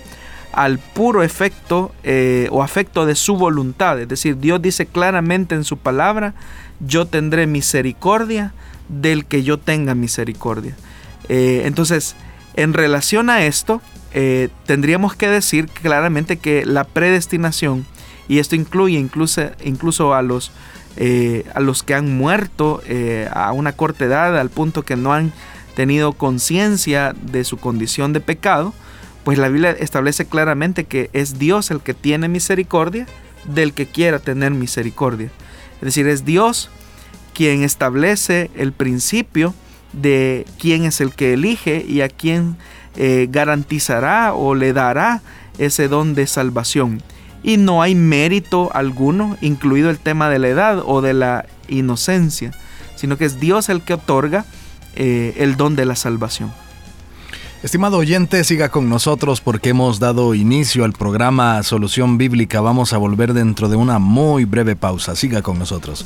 al 0.57 0.79
puro 0.79 1.21
efecto 1.21 1.91
eh, 2.03 2.47
o 2.51 2.63
afecto 2.63 3.05
de 3.05 3.13
su 3.13 3.37
voluntad. 3.37 4.01
Es 4.01 4.07
decir, 4.07 4.39
Dios 4.39 4.59
dice 4.59 4.87
claramente 4.87 5.53
en 5.53 5.63
su 5.63 5.77
palabra, 5.77 6.33
yo 6.79 7.05
tendré 7.05 7.45
misericordia 7.45 8.53
del 8.89 9.25
que 9.25 9.43
yo 9.43 9.59
tenga 9.59 9.93
misericordia. 9.93 10.75
Eh, 11.29 11.61
entonces, 11.65 12.15
en 12.55 12.73
relación 12.73 13.29
a 13.29 13.43
esto, 13.43 13.83
eh, 14.15 14.49
tendríamos 14.65 15.15
que 15.15 15.27
decir 15.27 15.67
claramente 15.67 16.37
que 16.37 16.65
la 16.65 16.85
predestinación, 16.85 17.85
y 18.27 18.39
esto 18.39 18.55
incluye 18.55 18.97
incluso, 18.97 19.43
incluso 19.63 20.15
a, 20.15 20.23
los, 20.23 20.51
a 21.53 21.59
los 21.59 21.83
que 21.83 21.93
han 21.93 22.17
muerto 22.17 22.81
a 23.31 23.51
una 23.51 23.73
corta 23.73 24.05
edad, 24.05 24.35
al 24.39 24.49
punto 24.49 24.81
que 24.81 24.95
no 24.95 25.13
han 25.13 25.33
tenido 25.75 26.13
conciencia 26.13 27.13
de 27.21 27.43
su 27.43 27.57
condición 27.57 28.11
de 28.11 28.21
pecado, 28.21 28.73
pues 29.27 29.37
la 29.37 29.49
Biblia 29.49 29.71
establece 29.71 30.25
claramente 30.25 30.85
que 30.85 31.09
es 31.11 31.37
Dios 31.37 31.69
el 31.69 31.81
que 31.81 31.93
tiene 31.93 32.29
misericordia 32.29 33.05
del 33.43 33.73
que 33.73 33.85
quiera 33.85 34.19
tener 34.19 34.51
misericordia. 34.51 35.29
Es 35.81 35.81
decir, 35.81 36.07
es 36.07 36.23
Dios 36.23 36.69
quien 37.33 37.61
establece 37.61 38.49
el 38.55 38.71
principio 38.71 39.53
de 39.91 40.45
quién 40.57 40.85
es 40.85 41.01
el 41.01 41.11
que 41.11 41.33
elige 41.33 41.83
y 41.85 41.99
a 41.99 42.07
quién 42.07 42.55
eh, 42.95 43.27
garantizará 43.29 44.33
o 44.33 44.55
le 44.55 44.71
dará 44.71 45.21
ese 45.57 45.89
don 45.89 46.15
de 46.15 46.25
salvación. 46.25 47.03
Y 47.43 47.57
no 47.57 47.81
hay 47.81 47.95
mérito 47.95 48.71
alguno, 48.73 49.35
incluido 49.41 49.89
el 49.89 49.99
tema 49.99 50.29
de 50.29 50.39
la 50.39 50.47
edad 50.47 50.83
o 50.85 51.01
de 51.01 51.13
la 51.13 51.47
inocencia, 51.67 52.51
sino 52.95 53.17
que 53.17 53.25
es 53.25 53.41
Dios 53.41 53.67
el 53.67 53.81
que 53.81 53.95
otorga 53.95 54.45
eh, 54.95 55.33
el 55.35 55.57
don 55.57 55.75
de 55.75 55.83
la 55.83 55.97
salvación. 55.97 56.49
Estimado 57.63 57.97
oyente, 57.97 58.43
siga 58.43 58.69
con 58.69 58.87
nosotros 58.87 59.41
porque 59.41 59.69
hemos 59.69 59.99
dado 59.99 60.35
inicio 60.35 60.85
al 60.85 60.93
programa 60.93 61.63
Solución 61.63 62.19
Bíblica. 62.19 62.61
Vamos 62.61 62.93
a 62.93 62.97
volver 62.97 63.33
dentro 63.33 63.67
de 63.67 63.75
una 63.75 63.97
muy 63.97 64.45
breve 64.45 64.75
pausa. 64.75 65.15
Siga 65.15 65.41
con 65.41 65.57
nosotros. 65.57 66.05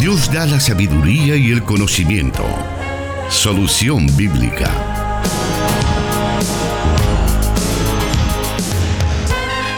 Dios 0.00 0.32
da 0.32 0.44
la 0.46 0.58
sabiduría 0.58 1.36
y 1.36 1.52
el 1.52 1.62
conocimiento. 1.62 2.42
Solución 3.28 4.08
Bíblica. 4.16 4.70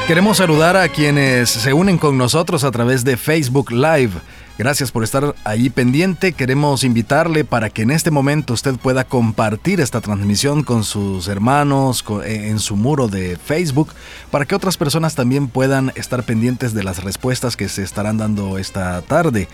Queremos 0.06 0.38
saludar 0.38 0.74
a 0.74 0.88
quienes 0.88 1.50
se 1.50 1.74
unen 1.74 1.98
con 1.98 2.16
nosotros 2.16 2.64
a 2.64 2.70
través 2.70 3.04
de 3.04 3.18
Facebook 3.18 3.70
Live. 3.70 4.12
Gracias 4.58 4.90
por 4.90 5.04
estar 5.04 5.36
ahí 5.44 5.70
pendiente. 5.70 6.32
Queremos 6.32 6.82
invitarle 6.82 7.44
para 7.44 7.70
que 7.70 7.82
en 7.82 7.92
este 7.92 8.10
momento 8.10 8.54
usted 8.54 8.74
pueda 8.74 9.04
compartir 9.04 9.80
esta 9.80 10.00
transmisión 10.00 10.64
con 10.64 10.82
sus 10.82 11.28
hermanos 11.28 12.04
eh, 12.24 12.48
en 12.48 12.58
su 12.58 12.74
muro 12.74 13.06
de 13.06 13.36
Facebook 13.36 13.90
para 14.32 14.46
que 14.46 14.56
otras 14.56 14.76
personas 14.76 15.14
también 15.14 15.46
puedan 15.46 15.92
estar 15.94 16.24
pendientes 16.24 16.74
de 16.74 16.82
las 16.82 17.04
respuestas 17.04 17.56
que 17.56 17.68
se 17.68 17.84
estarán 17.84 18.18
dando 18.18 18.58
esta 18.58 19.00
tarde. 19.02 19.46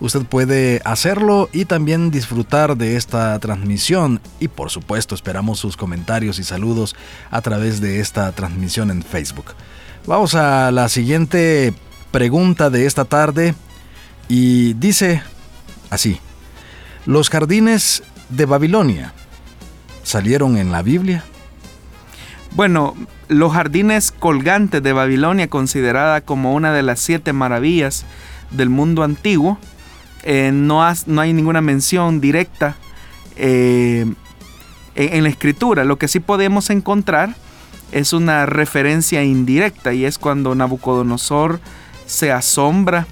Usted 0.00 0.26
puede 0.26 0.82
hacerlo 0.84 1.48
y 1.50 1.64
también 1.64 2.10
disfrutar 2.10 2.76
de 2.76 2.96
esta 2.96 3.38
transmisión 3.38 4.20
y 4.38 4.48
por 4.48 4.68
supuesto 4.68 5.14
esperamos 5.14 5.60
sus 5.60 5.78
comentarios 5.78 6.38
y 6.38 6.44
saludos 6.44 6.94
a 7.30 7.40
través 7.40 7.80
de 7.80 8.00
esta 8.00 8.30
transmisión 8.32 8.90
en 8.90 9.02
Facebook. 9.02 9.54
Vamos 10.06 10.34
a 10.34 10.70
la 10.72 10.90
siguiente 10.90 11.72
pregunta 12.10 12.68
de 12.68 12.84
esta 12.84 13.06
tarde 13.06 13.54
y 14.28 14.74
dice 14.74 15.22
así, 15.90 16.18
los 17.06 17.30
jardines 17.30 18.02
de 18.28 18.46
Babilonia 18.46 19.12
salieron 20.02 20.56
en 20.56 20.72
la 20.72 20.82
Biblia. 20.82 21.24
Bueno, 22.54 22.94
los 23.28 23.52
jardines 23.52 24.12
colgantes 24.12 24.82
de 24.82 24.92
Babilonia, 24.92 25.48
considerada 25.48 26.20
como 26.20 26.54
una 26.54 26.72
de 26.72 26.82
las 26.82 27.00
siete 27.00 27.32
maravillas 27.32 28.04
del 28.50 28.68
mundo 28.68 29.02
antiguo, 29.02 29.58
eh, 30.22 30.50
no, 30.52 30.82
hay 30.84 31.32
ninguna 31.32 31.60
mención 31.60 32.20
directa 32.20 32.76
eh, 33.36 34.06
en, 34.94 35.22
la 35.22 35.28
escritura. 35.28 35.84
Lo 35.84 35.98
que 35.98 36.08
sí 36.08 36.20
podemos 36.20 36.70
encontrar 36.70 37.34
es 37.90 38.12
una 38.12 38.46
referencia 38.46 39.24
indirecta 39.24 39.92
y 39.92 40.04
es 40.04 40.18
cuando 40.18 40.54
Nabucodonosor 40.54 41.60
se 42.06 42.32
asombra 42.32 43.06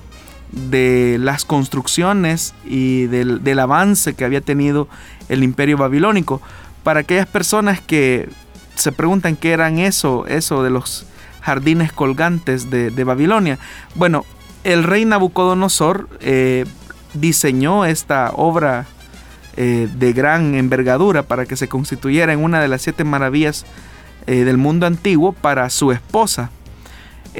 de 0.53 1.17
las 1.21 1.45
construcciones 1.45 2.55
y 2.65 3.07
del, 3.07 3.59
avance 3.59 4.15
que 4.15 4.25
había 4.25 4.41
tenido 4.41 4.89
el 5.29 5.43
imperio 5.43 5.77
babilónico. 5.77 6.41
Para 6.83 7.01
aquellas 7.01 7.27
personas 7.27 7.81
que 7.81 8.29
se 8.75 8.93
preguntan 8.93 9.37
qué 9.37 9.53
eran 9.53 9.79
eso, 9.79 10.27
eso 10.27 10.63
de 10.63 10.71
los 10.71 11.07
jardines 11.41 11.93
colgantes 11.93 12.71
de, 12.71 13.05
Babilonia. 13.05 13.59
Bueno, 13.95 14.25
el 14.65 14.85
rey 14.85 15.05
Nabucodonosor 15.05 16.09
eh, 16.21 16.65
diseñó 17.15 17.85
esta 17.85 18.33
obra 18.35 18.87
eh, 19.57 19.89
de 19.99 20.13
gran 20.13 20.55
envergadura 20.55 21.23
para 21.23 21.45
que 21.45 21.57
se 21.57 21.69
constituyera 21.69 22.33
en 22.33 22.43
una 22.43 22.61
de 22.61 22.69
las 22.69 22.83
siete 22.83 23.05
maravillas 23.05 23.67
eh, 24.27 24.45
del 24.45 24.59
mundo 24.59 24.87
antiguo 24.87 25.33
para 25.33 25.69
su 25.71 25.93
esposa, 25.93 26.51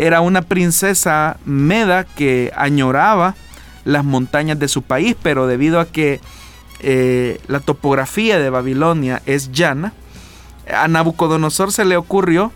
era 0.01 0.23
una 0.23 0.41
princesa 0.43 1.37
meda 1.45 2.05
que 2.05 2.53
añoraba 2.57 3.35
las 3.85 4.03
montañas 4.03 4.59
de 4.59 4.69
su 4.69 4.83
país, 4.83 5.15
pero 5.23 5.47
debido 5.47 5.79
a 5.79 5.87
que 5.87 6.21
eh, 6.81 7.39
la 7.49 7.61
topografía 7.61 8.39
de 8.39 8.49
Babilonia 8.49 9.21
es 9.27 9.53
llana, 9.53 9.93
a 10.73 10.89
Nabucodonosor 10.89 11.71
se 11.71 11.85
le 11.85 11.99
ocurrió 11.99 12.51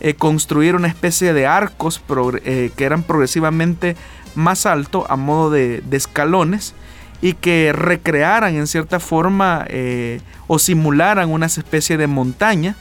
eh, 0.00 0.12
construir 0.14 0.74
una 0.74 0.88
especie 0.88 1.32
de 1.32 1.46
arcos 1.46 2.02
eh, 2.44 2.70
que 2.76 2.84
eran 2.84 3.02
progresivamente 3.02 3.96
más 4.34 4.66
altos 4.66 5.04
a 5.08 5.16
modo 5.16 5.50
de, 5.50 5.80
de, 5.80 5.96
escalones 5.96 6.74
y 7.22 7.32
que 7.32 7.72
recrearan 7.72 8.56
en 8.56 8.66
cierta 8.66 9.00
forma 9.00 9.66
o 10.46 10.58
simularan 10.58 11.30
una 11.30 11.46
especie 11.46 11.96
de 11.96 12.06
montaña 12.06 12.76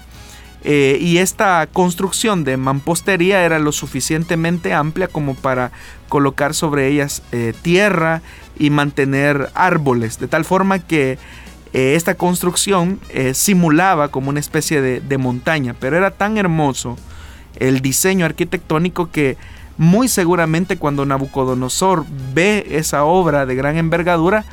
eh, 0.64 0.98
y 1.00 1.18
esta 1.20 1.68
construcción 1.72 2.44
de 2.44 2.58
mampostería 2.58 3.44
era 3.44 3.60
lo 3.60 3.72
suficientemente 3.72 4.74
amplia 4.74 5.08
como 5.08 5.36
para 5.36 5.72
colocar 6.10 6.54
sobre 6.54 6.88
ellas 6.88 7.22
eh, 7.32 7.54
tierra 7.62 8.22
y 8.58 8.70
mantener 8.70 9.50
árboles, 9.54 10.20
de 10.20 10.28
tal 10.28 10.44
forma 10.44 10.80
que 10.80 11.18
eh, 11.72 11.94
esta 11.96 12.16
construcción 12.16 13.00
simulaba 13.34 14.10
como 14.10 14.30
una 14.30 14.40
especie 14.40 14.82
de, 14.82 15.00
de 15.00 15.18
montaña, 15.18 15.76
pero 15.80 15.96
era 15.96 16.12
tan 16.12 16.38
hermoso 16.38 16.98
el 17.56 17.82
diseño 17.82 18.26
arquitectónico 18.26 19.12
que 19.12 19.38
muy 19.78 20.10
seguramente 20.10 20.76
cuando 20.76 21.06
Nabucodonosor 21.06 22.06
ve 22.34 22.68
esa 22.72 23.06
obra 23.06 23.46
de 23.46 23.56
gran 23.56 23.78
envergadura, 23.78 24.44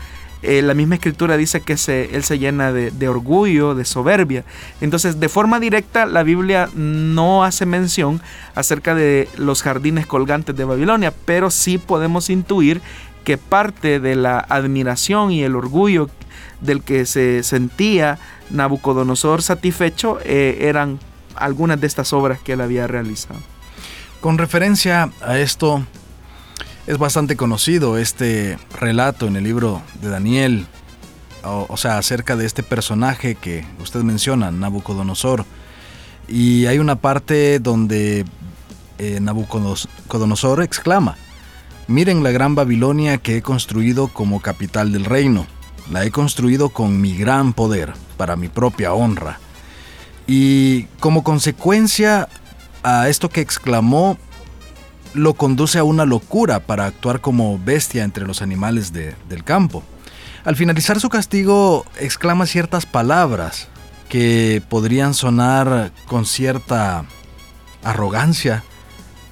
eh, 0.43 0.63
la 0.63 0.75
misma 0.75 0.97
escritura 0.97 1.37
dice 1.37 1.61
que 1.61 1.73
él 1.73 2.25
se 2.25 2.39
llena 2.39 2.73
de, 2.73 3.09
orgullo, 3.09 3.75
de 3.75 3.85
soberbia. 3.85 4.45
Entonces, 4.81 5.19
de 5.19 5.29
forma 5.29 5.61
directa, 5.61 6.07
la 6.07 6.23
Biblia 6.23 6.69
no 6.75 7.45
hace 7.45 7.67
mención 7.67 8.21
acerca 8.55 8.95
de 8.95 9.29
los 9.37 9.63
jardines 9.63 10.07
colgantes 10.07 10.57
de 10.57 10.65
Babilonia, 10.65 11.13
pero 11.25 11.51
sí 11.51 11.79
podemos 11.79 12.31
intuir 12.31 12.81
que 13.25 13.39
parte 13.39 13.99
de 13.99 14.15
la 14.15 14.39
admiración 14.39 15.33
y 15.33 15.43
el 15.43 15.57
orgullo 15.57 16.09
del 16.61 16.83
que 16.83 17.07
se 17.07 17.43
sentía 17.43 18.19
Nabucodonosor 18.51 19.43
satisfecho 19.43 20.19
eh, 20.25 20.59
eran 20.61 21.01
algunas 21.35 21.81
de 21.81 21.87
estas 21.87 22.13
obras 22.13 22.41
que 22.41 22.53
él 22.53 22.61
había 22.61 22.87
realizado. 22.87 23.41
Con 24.21 24.39
referencia 24.39 25.11
a 25.21 25.39
esto, 25.39 25.85
es 26.87 26.99
bastante 26.99 27.37
conocido 27.37 27.99
este 27.99 28.59
relato 28.79 29.27
en 29.27 29.37
el 29.37 29.45
libro 29.45 29.83
de 30.01 30.09
Daniel, 30.09 30.67
o, 31.43 31.77
sea, 31.77 31.99
acerca 31.99 32.35
de 32.37 32.47
este 32.47 32.63
personaje 32.63 33.37
que 33.37 33.65
usted 33.81 34.03
menciona, 34.03 34.51
Nabucodonosor. 34.51 35.45
Y 36.29 36.67
hay 36.67 36.79
una 36.79 36.97
parte 36.97 37.61
donde 37.61 38.25
eh, 38.99 39.21
Nabucodonosor 39.21 40.63
exclama, 40.63 41.17
miren 41.87 42.25
la 42.25 42.33
gran 42.33 42.57
Babilonia 42.57 43.19
que 43.19 43.37
he 43.37 43.43
construido 43.43 44.09
como 44.09 44.41
capital 44.41 44.93
del 44.93 45.05
reino. 45.05 45.47
La 45.91 46.05
he 46.05 46.11
construido 46.11 46.71
con 46.71 47.01
mi 47.01 47.17
gran 47.17 47.53
poder, 47.53 47.93
para 48.17 48.35
mi 48.35 48.49
propia 48.49 48.93
honra. 48.93 49.39
Y 50.27 50.85
como 50.99 51.23
consecuencia 51.23 52.29
a 52.83 53.09
esto 53.09 53.29
que 53.29 53.41
exclamó, 53.41 54.19
lo 55.17 55.35
conduce 55.35 55.79
a 55.79 55.85
una 55.85 56.05
locura 56.05 56.61
para 56.61 56.87
actuar 56.87 57.21
como 57.21 57.59
bestia 57.59 58.05
entre 58.05 58.27
los 58.27 58.43
animales 58.43 58.93
del 58.93 59.45
campo. 59.45 59.83
Al 60.45 60.57
finalizar 60.57 61.01
su 61.01 61.09
castigo, 61.09 61.85
exclama 61.99 62.47
ciertas 62.47 62.87
palabras 62.87 63.69
que 64.09 64.63
podrían 64.69 65.15
sonar 65.15 65.91
con 66.07 66.25
cierta 66.25 67.05
arrogancia 67.83 68.63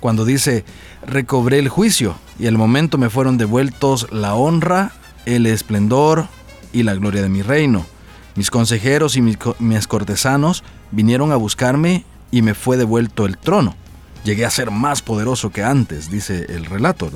cuando 0.05 0.26
dice, 0.26 0.67
recobré 1.07 1.59
el 1.59 1.71
juicio 1.71 2.17
y 2.38 2.47
al 2.47 2.59
momento 2.59 2.99
me 2.99 3.09
fueron 3.09 3.38
devueltos 3.38 4.07
la 4.12 4.35
honra, 4.35 4.93
el 5.25 5.47
esplendor 5.47 6.26
y 6.75 6.83
la 6.83 6.95
gloria 6.95 7.23
de 7.23 7.31
mi 7.31 7.41
reino. 7.41 7.87
Mis 8.35 8.50
consejeros 8.50 9.17
y 9.17 9.23
mis, 9.23 9.87
cortesanos 9.87 10.62
vinieron 10.91 11.33
a 11.33 11.37
buscarme 11.37 12.05
y 12.31 12.43
me 12.43 12.53
fue 12.53 12.76
devuelto 12.76 13.25
el 13.25 13.38
trono. 13.38 13.76
Llegué 14.25 14.45
a 14.45 14.50
ser 14.50 14.71
más 14.71 15.02
poderoso 15.02 15.50
que 15.50 15.62
antes, 15.62 16.11
dice 16.11 16.47
el 16.49 16.64
relato. 16.64 17.11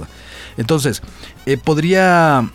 Entonces, 0.56 1.02
eh, 1.46 1.56
¿podría 1.56 2.50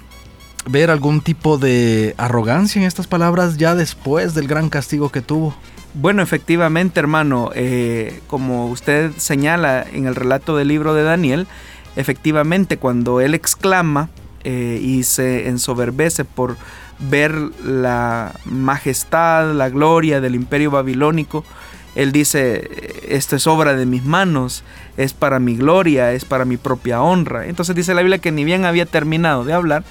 ver 0.67 0.91
algún 0.91 1.21
tipo 1.21 1.57
de 1.57 2.15
arrogancia 2.17 2.79
en 2.79 2.87
estas 2.87 3.07
palabras 3.07 3.57
ya 3.57 3.75
después 3.75 4.33
del 4.33 4.47
gran 4.47 4.69
castigo 4.69 5.09
que 5.09 5.21
tuvo? 5.21 5.55
Bueno, 5.95 6.21
efectivamente, 6.21 6.99
hermano, 6.99 7.51
eh, 7.53 8.21
como 8.27 8.67
usted 8.67 9.11
señala 9.17 9.85
en 9.91 10.07
el 10.07 10.15
relato 10.15 10.57
del 10.57 10.69
libro 10.69 10.93
de 10.93 11.03
Daniel, 11.03 11.47
efectivamente 11.95 12.77
cuando 12.77 13.21
él 13.21 13.35
exclama 13.35 14.09
eh, 14.43 14.79
y 14.81 15.03
se 15.03 15.47
ensoberbece 15.47 16.25
por 16.25 16.57
ver 16.97 17.33
la 17.63 18.33
majestad, 18.45 19.53
la 19.53 19.69
gloria 19.69 20.19
del 20.19 20.35
imperio 20.35 20.71
babilónico, 20.71 21.43
él 21.95 22.11
dice, 22.11 23.01
esto 23.07 23.35
es 23.35 23.47
obra 23.47 23.75
de 23.75 23.85
mis 23.85 24.03
manos, 24.03 24.63
es 24.97 25.13
para 25.13 25.39
mi 25.39 25.55
gloria, 25.55 26.11
es 26.13 26.25
para 26.25 26.45
mi 26.45 26.57
propia 26.57 27.01
honra. 27.01 27.45
Entonces 27.47 27.75
dice 27.75 27.93
la 27.93 28.01
Biblia 28.01 28.19
que 28.19 28.31
ni 28.31 28.43
bien 28.43 28.65
había 28.65 28.85
terminado 28.85 29.43
de 29.43 29.53
hablar, 29.53 29.83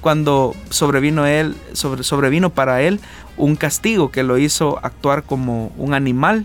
cuando 0.00 0.54
sobrevino, 0.70 1.26
él, 1.26 1.56
sobre, 1.72 2.04
sobrevino 2.04 2.50
para 2.50 2.82
él 2.82 3.00
un 3.36 3.56
castigo 3.56 4.10
que 4.10 4.22
lo 4.22 4.38
hizo 4.38 4.78
actuar 4.82 5.24
como 5.24 5.72
un 5.76 5.94
animal, 5.94 6.44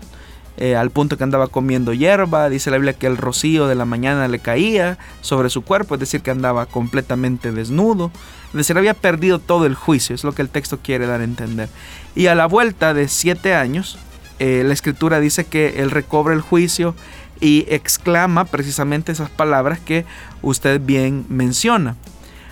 eh, 0.56 0.76
al 0.76 0.90
punto 0.90 1.16
que 1.16 1.24
andaba 1.24 1.48
comiendo 1.48 1.92
hierba, 1.92 2.48
dice 2.48 2.70
la 2.70 2.76
Biblia 2.76 2.92
que 2.92 3.08
el 3.08 3.16
rocío 3.16 3.66
de 3.66 3.74
la 3.74 3.84
mañana 3.84 4.28
le 4.28 4.38
caía 4.38 4.98
sobre 5.20 5.50
su 5.50 5.62
cuerpo, 5.62 5.94
es 5.94 6.00
decir, 6.00 6.20
que 6.20 6.30
andaba 6.30 6.66
completamente 6.66 7.50
desnudo, 7.50 8.12
es 8.48 8.54
decir, 8.54 8.78
había 8.78 8.94
perdido 8.94 9.40
todo 9.40 9.66
el 9.66 9.74
juicio, 9.74 10.14
es 10.14 10.22
lo 10.22 10.32
que 10.32 10.42
el 10.42 10.48
texto 10.48 10.78
quiere 10.80 11.08
dar 11.08 11.20
a 11.20 11.24
entender. 11.24 11.68
Y 12.14 12.28
a 12.28 12.36
la 12.36 12.46
vuelta 12.46 12.94
de 12.94 13.08
siete 13.08 13.54
años, 13.54 13.98
eh, 14.38 14.62
la 14.64 14.72
escritura 14.72 15.20
dice 15.20 15.44
que 15.44 15.80
él 15.82 15.90
recobra 15.90 16.34
el 16.34 16.40
juicio 16.40 16.94
y 17.40 17.66
exclama 17.68 18.44
precisamente 18.46 19.12
esas 19.12 19.30
palabras 19.30 19.78
que 19.80 20.04
usted 20.42 20.80
bien 20.80 21.26
menciona. 21.28 21.96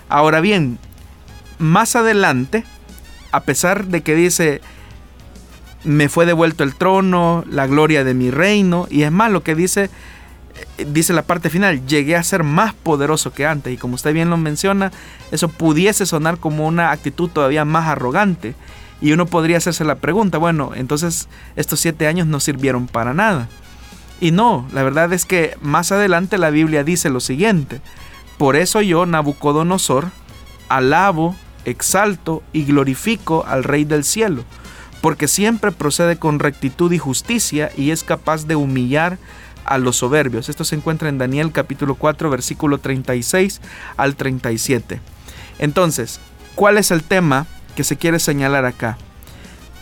Ahora 0.09 0.41
bien, 0.41 0.79
más 1.59 1.97
adelante, 1.97 2.65
a 3.31 3.41
pesar 3.41 3.87
de 3.87 4.03
que 4.03 4.15
dice, 4.15 4.61
me 5.85 6.09
fue 6.09 6.27
devuelto 6.27 6.65
el 6.65 6.75
trono, 6.75 7.45
la 7.49 7.67
gloria 7.67 8.05
de 8.05 8.15
mi 8.15 8.31
reino, 8.31 8.87
y 8.91 9.03
es 9.03 9.13
más 9.13 9.31
lo 9.31 9.43
que 9.43 9.55
dice, 9.55 9.91
eh, 10.79 10.87
dice 10.87 11.13
la 11.13 11.23
parte 11.23 11.51
final, 11.51 11.87
llegué 11.87 12.17
a 12.17 12.23
ser 12.23 12.45
más 12.45 12.75
poderoso 12.75 13.33
que 13.33 13.47
antes, 13.47 13.73
y 13.73 13.77
como 13.77 13.95
usted 13.95 14.13
bien 14.13 14.31
lo 14.31 14.37
menciona, 14.37 14.93
eso 15.31 15.49
pudiese 15.49 16.07
sonar 16.07 16.39
como 16.39 16.67
una 16.67 16.91
actitud 16.91 17.31
todavía 17.31 17.65
más 17.65 17.89
arrogante, 17.89 18.55
y 19.03 19.13
uno 19.13 19.27
podría 19.27 19.57
hacerse 19.57 19.85
la 19.85 19.97
pregunta, 19.97 20.39
bueno, 20.39 20.71
entonces 20.75 21.29
estos 21.57 21.81
siete 21.81 22.07
años 22.07 22.29
no 22.29 22.39
sirvieron 22.39 22.87
para 22.87 23.13
nada. 23.13 23.49
Y 24.21 24.31
no, 24.31 24.67
la 24.73 24.85
verdad 24.85 25.13
es 25.13 25.25
que 25.25 25.57
más 25.61 25.91
adelante 25.91 26.39
la 26.39 26.51
Biblia 26.51 26.85
dice 26.85 27.11
lo 27.11 27.19
siguiente, 27.19 27.81
por 28.39 28.55
eso 28.55 28.81
yo, 28.81 29.05
Nabucodonosor, 29.05 30.11
alabo 30.69 31.35
exalto 31.65 32.45
y 32.53 32.65
glorifico 32.65 33.45
al 33.47 33.65
Rey 33.65 33.85
del 33.85 34.05
cielo, 34.05 34.45
porque 35.01 35.27
siempre 35.27 35.73
procede 35.73 36.17
con 36.17 36.39
rectitud 36.39 36.93
y 36.93 36.99
justicia 36.99 37.73
y 37.77 37.91
es 37.91 38.05
capaz 38.05 38.47
de 38.47 38.55
humillar 38.55 39.19
a 39.65 39.79
los 39.79 39.97
soberbios. 39.97 40.49
Esto 40.49 40.65
se 40.65 40.77
encuentra 40.77 41.09
en 41.09 41.19
Daniel 41.19 41.51
capítulo 41.51 41.97
4 41.97 42.31
versículo 42.31 42.79
36 42.79 43.61
al 43.97 44.15
37. 44.15 45.01
Entonces, 45.59 46.21
¿cuál 46.55 46.79
es 46.79 46.93
el 46.93 47.03
tema 47.03 47.47
que 47.75 47.85
se 47.85 47.97
quiere 47.97 48.19
señalar 48.19 48.65
acá? 48.65 48.99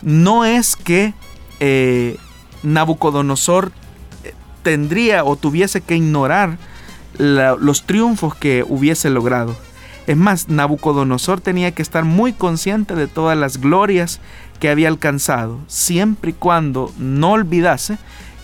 No 0.01 0.45
es 0.45 0.75
que 0.75 1.13
eh, 1.59 2.17
Nabucodonosor 2.63 3.71
eh, 4.23 4.33
tendría 4.63 5.23
o 5.23 5.35
tuviese 5.35 5.81
que 5.81 5.95
ignorar 5.95 6.57
los 7.17 7.83
triunfos 7.83 8.35
que 8.35 8.65
hubiese 8.67 9.09
logrado. 9.09 9.55
Es 10.07 10.17
más, 10.17 10.49
Nabucodonosor 10.49 11.41
tenía 11.41 11.71
que 11.71 11.81
estar 11.81 12.03
muy 12.03 12.33
consciente 12.33 12.95
de 12.95 13.07
todas 13.07 13.37
las 13.37 13.59
glorias 13.59 14.19
que 14.59 14.69
había 14.69 14.87
alcanzado, 14.87 15.59
siempre 15.67 16.31
y 16.31 16.33
cuando 16.33 16.91
no 16.97 17.31
olvidase 17.31 17.97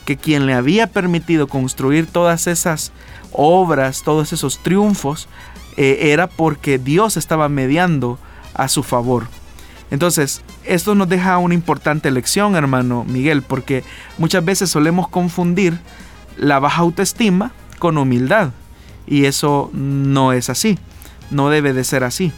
que 0.05 0.17
quien 0.17 0.45
le 0.45 0.53
había 0.53 0.87
permitido 0.87 1.47
construir 1.47 2.07
todas 2.07 2.47
esas 2.47 2.91
obras, 3.31 4.03
todos 4.03 4.31
esos 4.33 4.59
triunfos, 4.59 5.27
eh, 5.75 6.11
era 6.11 6.27
porque 6.27 6.79
Dios 6.79 7.17
estaba 7.17 7.49
mediando 7.49 8.17
a 8.57 8.67
su 8.67 8.83
favor. 8.83 9.27
Entonces, 9.89 10.41
esto 10.65 10.95
nos 10.95 11.07
deja 11.07 11.37
una 11.37 11.53
importante 11.53 12.11
lección, 12.11 12.55
hermano 12.55 13.05
Miguel, 13.05 13.41
porque 13.41 13.83
muchas 14.17 14.43
veces 14.43 14.69
solemos 14.69 15.07
confundir 15.07 15.79
la 16.35 16.59
baja 16.59 16.81
autoestima 16.81 17.53
con 17.79 17.97
humildad, 17.97 18.49
y 19.05 19.25
eso 19.25 19.69
no 19.73 20.33
es 20.33 20.49
así 20.49 20.77
no 21.29 21.49
debe 21.49 21.73
de 21.73 21.83
ser 21.83 22.03
así. 22.03 22.31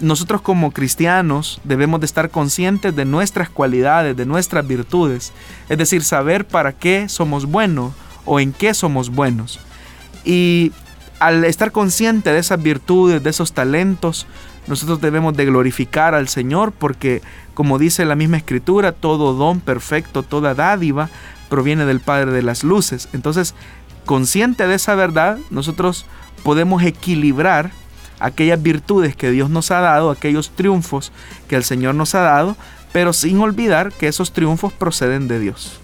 Nosotros 0.00 0.40
como 0.40 0.70
cristianos 0.70 1.60
debemos 1.64 2.00
de 2.00 2.06
estar 2.06 2.30
conscientes 2.30 2.96
de 2.96 3.04
nuestras 3.04 3.50
cualidades, 3.50 4.16
de 4.16 4.24
nuestras 4.24 4.66
virtudes, 4.66 5.32
es 5.68 5.78
decir, 5.78 6.02
saber 6.02 6.46
para 6.46 6.72
qué 6.72 7.08
somos 7.08 7.46
buenos 7.46 7.92
o 8.24 8.40
en 8.40 8.52
qué 8.52 8.72
somos 8.72 9.10
buenos. 9.10 9.60
Y 10.24 10.72
al 11.18 11.44
estar 11.44 11.70
consciente 11.70 12.32
de 12.32 12.38
esas 12.38 12.62
virtudes, 12.62 13.22
de 13.22 13.28
esos 13.28 13.52
talentos, 13.52 14.26
nosotros 14.70 15.00
debemos 15.00 15.36
de 15.36 15.44
glorificar 15.44 16.14
al 16.14 16.28
Señor 16.28 16.72
porque, 16.72 17.22
como 17.54 17.78
dice 17.78 18.04
la 18.04 18.14
misma 18.14 18.36
escritura, 18.36 18.92
todo 18.92 19.34
don 19.34 19.60
perfecto, 19.60 20.22
toda 20.22 20.54
dádiva 20.54 21.10
proviene 21.48 21.84
del 21.84 21.98
Padre 21.98 22.30
de 22.30 22.42
las 22.42 22.62
Luces. 22.62 23.08
Entonces, 23.12 23.56
consciente 24.06 24.68
de 24.68 24.76
esa 24.76 24.94
verdad, 24.94 25.38
nosotros 25.50 26.06
podemos 26.44 26.84
equilibrar 26.84 27.72
aquellas 28.20 28.62
virtudes 28.62 29.16
que 29.16 29.32
Dios 29.32 29.50
nos 29.50 29.72
ha 29.72 29.80
dado, 29.80 30.10
aquellos 30.10 30.50
triunfos 30.50 31.10
que 31.48 31.56
el 31.56 31.64
Señor 31.64 31.96
nos 31.96 32.14
ha 32.14 32.20
dado, 32.20 32.56
pero 32.92 33.12
sin 33.12 33.40
olvidar 33.40 33.92
que 33.92 34.06
esos 34.06 34.32
triunfos 34.32 34.72
proceden 34.72 35.26
de 35.26 35.40
Dios. 35.40 35.80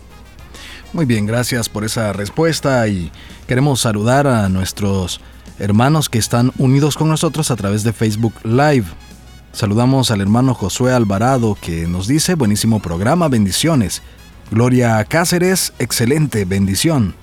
Muy 0.93 1.07
bien, 1.07 1.27
gracias 1.27 1.69
por 1.69 1.85
esa 1.85 2.13
respuesta 2.13 2.87
y 2.87 3.11
queremos 3.49 3.81
saludar 3.81 4.29
a 4.29 4.49
nuestros 4.49 5.21
hermanos 5.59 6.09
que 6.09 6.19
están 6.19 6.53
unidos 6.59 6.97
con 6.97 7.09
nosotros 7.09 7.51
a 7.51 7.57
través 7.57 7.83
de 7.83 7.93
Facebook 7.93 8.35
Live. 8.45 8.87
Saludamos 9.53 10.11
al 10.11 10.21
hermano 10.21 10.55
Josué 10.55 10.93
Alvarado 10.93 11.57
que 11.61 11.87
nos 11.87 12.07
dice 12.07 12.35
buenísimo 12.35 12.81
programa, 12.81 13.29
bendiciones. 13.29 14.03
Gloria 14.51 15.03
Cáceres, 15.05 15.73
excelente, 15.79 16.45
bendición. 16.45 17.15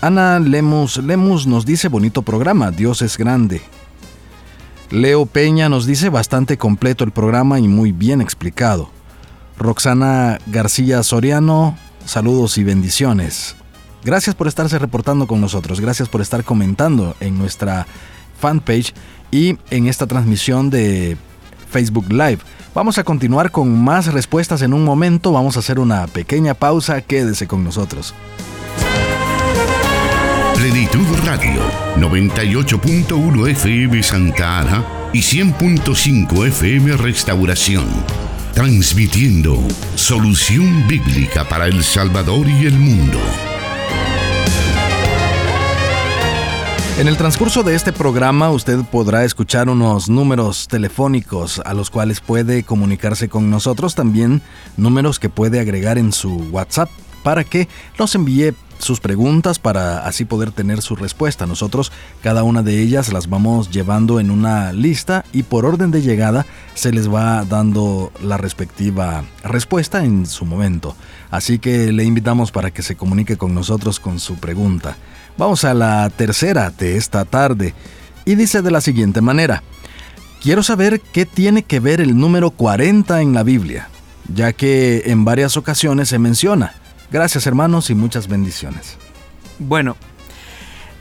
Ana 0.00 0.38
Lemus 0.38 0.98
Lemus 0.98 1.46
nos 1.46 1.64
dice 1.64 1.88
bonito 1.88 2.22
programa, 2.22 2.70
Dios 2.70 3.02
es 3.02 3.16
grande. 3.16 3.62
Leo 4.90 5.24
Peña 5.24 5.68
nos 5.68 5.86
dice 5.86 6.10
bastante 6.10 6.58
completo 6.58 7.04
el 7.04 7.12
programa 7.12 7.58
y 7.58 7.68
muy 7.68 7.92
bien 7.92 8.20
explicado. 8.20 8.90
Roxana 9.56 10.38
García 10.48 11.02
Soriano, 11.02 11.78
saludos 12.04 12.58
y 12.58 12.64
bendiciones. 12.64 13.56
Gracias 14.04 14.34
por 14.34 14.48
estarse 14.48 14.78
reportando 14.78 15.26
con 15.26 15.40
nosotros, 15.40 15.80
gracias 15.80 16.08
por 16.08 16.20
estar 16.20 16.42
comentando 16.42 17.14
en 17.20 17.38
nuestra 17.38 17.86
fanpage 18.40 18.94
y 19.30 19.56
en 19.70 19.86
esta 19.86 20.06
transmisión 20.06 20.70
de 20.70 21.16
Facebook 21.70 22.10
Live. 22.10 22.38
Vamos 22.74 22.98
a 22.98 23.04
continuar 23.04 23.50
con 23.50 23.82
más 23.82 24.12
respuestas 24.12 24.62
en 24.62 24.74
un 24.74 24.84
momento, 24.84 25.32
vamos 25.32 25.56
a 25.56 25.60
hacer 25.60 25.78
una 25.78 26.06
pequeña 26.06 26.54
pausa, 26.54 27.00
quédese 27.02 27.46
con 27.46 27.62
nosotros. 27.62 28.14
Plenitud 30.56 31.06
Radio, 31.24 31.60
98.1 31.96 33.48
FM 33.50 34.02
Santa 34.02 34.60
Ana 34.60 34.84
y 35.12 35.18
100.5 35.18 36.46
FM 36.46 36.96
Restauración. 36.96 37.84
Transmitiendo 38.54 39.58
solución 39.94 40.86
bíblica 40.86 41.48
para 41.48 41.66
El 41.66 41.82
Salvador 41.82 42.48
y 42.48 42.66
el 42.66 42.78
mundo. 42.78 43.18
En 46.98 47.08
el 47.08 47.16
transcurso 47.16 47.62
de 47.62 47.74
este 47.74 47.90
programa 47.90 48.50
usted 48.50 48.78
podrá 48.84 49.24
escuchar 49.24 49.70
unos 49.70 50.10
números 50.10 50.68
telefónicos 50.68 51.60
a 51.64 51.72
los 51.72 51.88
cuales 51.88 52.20
puede 52.20 52.64
comunicarse 52.64 53.30
con 53.30 53.50
nosotros, 53.50 53.94
también 53.94 54.42
números 54.76 55.18
que 55.18 55.30
puede 55.30 55.58
agregar 55.58 55.96
en 55.96 56.12
su 56.12 56.30
WhatsApp 56.50 56.90
para 57.22 57.44
que 57.44 57.66
nos 57.98 58.14
envíe 58.14 58.54
sus 58.78 59.00
preguntas 59.00 59.58
para 59.58 60.06
así 60.06 60.24
poder 60.24 60.52
tener 60.52 60.82
su 60.82 60.94
respuesta. 60.94 61.46
Nosotros 61.46 61.92
cada 62.20 62.42
una 62.42 62.62
de 62.62 62.82
ellas 62.82 63.12
las 63.12 63.28
vamos 63.28 63.70
llevando 63.70 64.20
en 64.20 64.30
una 64.30 64.72
lista 64.72 65.24
y 65.32 65.44
por 65.44 65.64
orden 65.64 65.92
de 65.92 66.02
llegada 66.02 66.46
se 66.74 66.92
les 66.92 67.12
va 67.12 67.44
dando 67.44 68.12
la 68.22 68.36
respectiva 68.36 69.24
respuesta 69.44 70.04
en 70.04 70.26
su 70.26 70.44
momento. 70.44 70.94
Así 71.30 71.58
que 71.58 71.90
le 71.90 72.04
invitamos 72.04 72.52
para 72.52 72.70
que 72.70 72.82
se 72.82 72.96
comunique 72.96 73.38
con 73.38 73.54
nosotros 73.54 73.98
con 73.98 74.20
su 74.20 74.36
pregunta. 74.36 74.96
Vamos 75.38 75.64
a 75.64 75.74
la 75.74 76.10
tercera 76.10 76.70
de 76.70 76.96
esta 76.96 77.24
tarde 77.24 77.74
y 78.24 78.34
dice 78.34 78.62
de 78.62 78.70
la 78.70 78.80
siguiente 78.80 79.20
manera. 79.20 79.62
Quiero 80.42 80.62
saber 80.62 81.00
qué 81.00 81.24
tiene 81.24 81.62
que 81.62 81.80
ver 81.80 82.00
el 82.00 82.16
número 82.16 82.50
40 82.50 83.22
en 83.22 83.32
la 83.32 83.42
Biblia, 83.42 83.88
ya 84.32 84.52
que 84.52 85.04
en 85.06 85.24
varias 85.24 85.56
ocasiones 85.56 86.08
se 86.08 86.18
menciona. 86.18 86.74
Gracias 87.10 87.46
hermanos 87.46 87.90
y 87.90 87.94
muchas 87.94 88.28
bendiciones. 88.28 88.96
Bueno, 89.58 89.96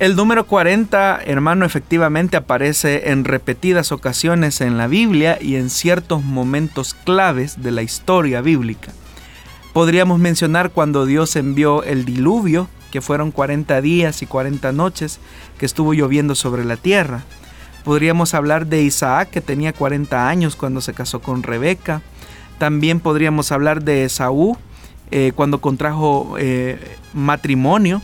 el 0.02 0.16
número 0.16 0.48
40, 0.48 1.22
hermano, 1.26 1.64
efectivamente 1.64 2.36
aparece 2.36 3.12
en 3.12 3.24
repetidas 3.24 3.92
ocasiones 3.92 4.60
en 4.62 4.78
la 4.78 4.88
Biblia 4.88 5.38
y 5.40 5.58
en 5.58 5.70
ciertos 5.70 6.24
momentos 6.24 6.96
claves 6.96 7.62
de 7.62 7.70
la 7.70 7.84
historia 7.84 8.42
bíblica. 8.42 8.92
Podríamos 9.74 10.20
mencionar 10.20 10.72
cuando 10.72 11.06
Dios 11.06 11.36
envió 11.36 11.84
el 11.84 12.04
diluvio, 12.04 12.68
que 12.92 13.02
fueron 13.02 13.32
40 13.32 13.82
días 13.82 14.22
y 14.22 14.28
40 14.28 14.72
noches 14.74 15.20
que 15.58 15.66
estuvo 15.66 15.94
lloviendo 15.94 16.36
sobre 16.36 16.66
la 16.66 16.78
tierra. 16.78 17.24
Podríamos 17.84 18.36
hablar 18.36 18.68
de 18.68 18.84
Isaac, 18.84 19.30
que 19.32 19.42
tenía 19.42 19.74
40 19.74 20.28
años 20.30 20.56
cuando 20.56 20.82
se 20.82 20.94
casó 20.94 21.22
con 21.22 21.42
Rebeca. 21.42 22.02
También 22.60 23.00
podríamos 23.00 23.52
hablar 23.52 23.84
de 23.84 24.04
Esaú, 24.04 24.58
eh, 25.10 25.32
cuando 25.36 25.62
contrajo 25.62 26.36
eh, 26.38 26.78
matrimonio. 27.14 28.02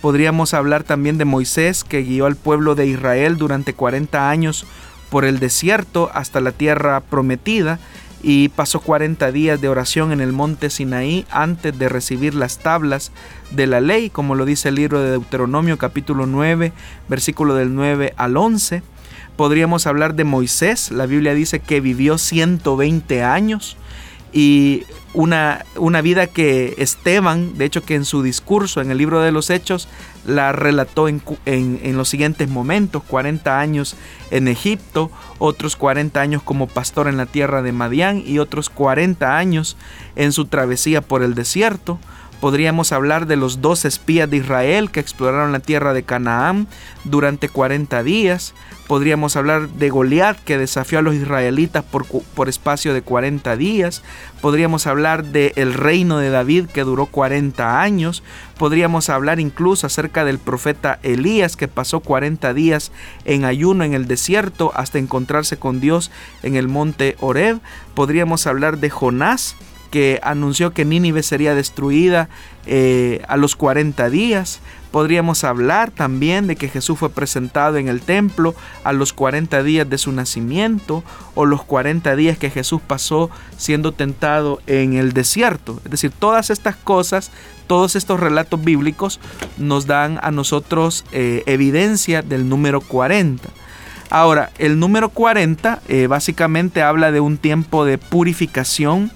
Podríamos 0.00 0.54
hablar 0.54 0.84
también 0.84 1.18
de 1.18 1.24
Moisés, 1.24 1.82
que 1.82 2.02
guió 2.02 2.26
al 2.26 2.36
pueblo 2.36 2.76
de 2.76 2.86
Israel 2.86 3.36
durante 3.36 3.74
40 3.74 4.30
años 4.30 4.64
por 5.10 5.24
el 5.24 5.40
desierto 5.40 6.10
hasta 6.14 6.40
la 6.40 6.52
tierra 6.52 7.00
prometida 7.00 7.80
y 8.22 8.48
pasó 8.48 8.80
40 8.80 9.30
días 9.32 9.60
de 9.60 9.68
oración 9.68 10.12
en 10.12 10.20
el 10.20 10.32
monte 10.32 10.70
Sinaí 10.70 11.24
antes 11.30 11.78
de 11.78 11.88
recibir 11.88 12.34
las 12.34 12.58
tablas 12.58 13.12
de 13.50 13.66
la 13.66 13.80
ley, 13.80 14.10
como 14.10 14.34
lo 14.34 14.44
dice 14.44 14.70
el 14.70 14.74
libro 14.74 15.00
de 15.00 15.10
Deuteronomio 15.10 15.78
capítulo 15.78 16.26
9, 16.26 16.72
versículo 17.08 17.54
del 17.54 17.74
9 17.74 18.14
al 18.16 18.36
11. 18.36 18.82
Podríamos 19.36 19.86
hablar 19.86 20.14
de 20.14 20.24
Moisés. 20.24 20.90
La 20.90 21.06
Biblia 21.06 21.32
dice 21.32 21.60
que 21.60 21.80
vivió 21.80 22.18
120 22.18 23.22
años 23.22 23.76
y 24.32 24.84
una, 25.14 25.64
una, 25.76 26.02
vida 26.02 26.26
que 26.26 26.74
Esteban, 26.78 27.56
de 27.56 27.64
hecho 27.64 27.82
que 27.82 27.94
en 27.94 28.04
su 28.04 28.22
discurso 28.22 28.80
en 28.80 28.90
el 28.90 28.98
libro 28.98 29.20
de 29.20 29.32
los 29.32 29.50
Hechos, 29.50 29.88
la 30.26 30.52
relató 30.52 31.08
en, 31.08 31.22
en, 31.46 31.96
los 31.96 32.08
siguientes 32.08 32.48
momentos, 32.48 33.02
40 33.04 33.58
años 33.58 33.96
en 34.30 34.48
Egipto, 34.48 35.10
otros 35.38 35.76
40 35.76 36.20
años 36.20 36.42
como 36.42 36.66
pastor 36.66 37.08
en 37.08 37.16
la 37.16 37.26
tierra 37.26 37.62
de 37.62 37.72
Madián 37.72 38.22
y 38.24 38.38
otros 38.38 38.68
40 38.68 39.38
años 39.38 39.76
en 40.16 40.32
su 40.32 40.44
travesía 40.44 41.00
por 41.00 41.22
el 41.22 41.34
desierto. 41.34 41.98
Podríamos 42.40 42.92
hablar 42.92 43.26
de 43.26 43.34
los 43.34 43.60
dos 43.60 43.84
espías 43.84 44.30
de 44.30 44.36
Israel 44.36 44.92
que 44.92 45.00
exploraron 45.00 45.50
la 45.50 45.58
tierra 45.58 45.92
de 45.92 46.04
Canaán 46.04 46.68
durante 47.02 47.48
40 47.48 48.04
días. 48.04 48.54
Podríamos 48.86 49.34
hablar 49.34 49.68
de 49.68 49.90
Goliat 49.90 50.38
que 50.44 50.56
desafió 50.56 51.00
a 51.00 51.02
los 51.02 51.16
israelitas 51.16 51.84
por, 51.84 52.06
por 52.06 52.48
espacio 52.48 52.94
de 52.94 53.02
40 53.02 53.56
días. 53.56 54.02
Podríamos 54.40 54.86
hablar 54.86 55.24
del 55.24 55.52
el 55.56 55.74
reino 55.74 56.18
de 56.18 56.30
David 56.30 56.66
que 56.66 56.84
duró 56.84 57.06
40 57.06 57.80
años. 57.80 58.22
Podríamos 58.56 59.08
hablar 59.08 59.40
incluso 59.40 59.88
acerca 59.88 60.24
del 60.24 60.38
profeta 60.38 61.00
Elías 61.02 61.56
que 61.56 61.66
pasó 61.66 62.00
40 62.00 62.54
días 62.54 62.92
en 63.24 63.44
ayuno 63.44 63.82
en 63.82 63.94
el 63.94 64.06
desierto 64.06 64.70
hasta 64.76 64.98
encontrarse 64.98 65.56
con 65.56 65.80
Dios 65.80 66.12
en 66.44 66.54
el 66.54 66.68
monte 66.68 67.16
Horeb. 67.18 67.58
Podríamos 67.94 68.46
hablar 68.46 68.78
de 68.78 68.90
Jonás 68.90 69.56
que 69.90 70.20
anunció 70.22 70.72
que 70.72 70.84
Nínive 70.84 71.22
sería 71.22 71.54
destruida 71.54 72.28
eh, 72.66 73.22
a 73.28 73.36
los 73.36 73.56
40 73.56 74.10
días. 74.10 74.60
Podríamos 74.90 75.44
hablar 75.44 75.90
también 75.90 76.46
de 76.46 76.56
que 76.56 76.68
Jesús 76.68 76.98
fue 76.98 77.10
presentado 77.10 77.76
en 77.76 77.88
el 77.88 78.00
templo 78.00 78.54
a 78.84 78.92
los 78.92 79.12
40 79.12 79.62
días 79.62 79.88
de 79.88 79.98
su 79.98 80.12
nacimiento 80.12 81.04
o 81.34 81.44
los 81.44 81.62
40 81.62 82.16
días 82.16 82.38
que 82.38 82.50
Jesús 82.50 82.80
pasó 82.86 83.30
siendo 83.56 83.92
tentado 83.92 84.60
en 84.66 84.94
el 84.94 85.12
desierto. 85.12 85.80
Es 85.84 85.90
decir, 85.90 86.10
todas 86.10 86.50
estas 86.50 86.76
cosas, 86.76 87.30
todos 87.66 87.96
estos 87.96 88.18
relatos 88.18 88.62
bíblicos 88.64 89.20
nos 89.58 89.86
dan 89.86 90.18
a 90.22 90.30
nosotros 90.30 91.04
eh, 91.12 91.42
evidencia 91.46 92.22
del 92.22 92.48
número 92.48 92.80
40. 92.80 93.48
Ahora, 94.10 94.50
el 94.58 94.78
número 94.78 95.10
40 95.10 95.82
eh, 95.86 96.06
básicamente 96.06 96.82
habla 96.82 97.12
de 97.12 97.20
un 97.20 97.36
tiempo 97.36 97.84
de 97.84 97.98
purificación, 97.98 99.10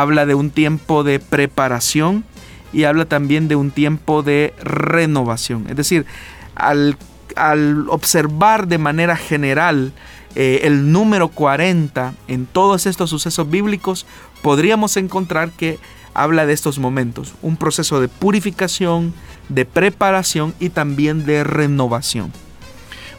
habla 0.00 0.26
de 0.26 0.34
un 0.34 0.50
tiempo 0.50 1.04
de 1.04 1.18
preparación 1.18 2.24
y 2.72 2.84
habla 2.84 3.06
también 3.06 3.48
de 3.48 3.56
un 3.56 3.70
tiempo 3.70 4.22
de 4.22 4.52
renovación. 4.62 5.66
Es 5.68 5.76
decir, 5.76 6.04
al, 6.54 6.96
observar 7.88 8.66
de 8.66 8.78
manera 8.78 9.16
general 9.16 9.92
eh, 10.34 10.60
el 10.64 10.92
número 10.92 11.28
40 11.28 12.14
en 12.28 12.46
todos 12.46 12.84
estos 12.86 13.10
sucesos 13.10 13.48
bíblicos, 13.48 14.06
podríamos 14.42 14.96
encontrar 14.98 15.50
que 15.50 15.78
habla 16.12 16.44
de 16.46 16.52
estos 16.52 16.78
momentos, 16.78 17.34
un 17.42 17.56
proceso 17.56 18.00
de 18.00 18.08
purificación, 18.08 19.14
de 19.48 19.64
preparación 19.64 20.54
y 20.60 20.70
también 20.70 21.24
de 21.24 21.44
renovación. 21.44 22.32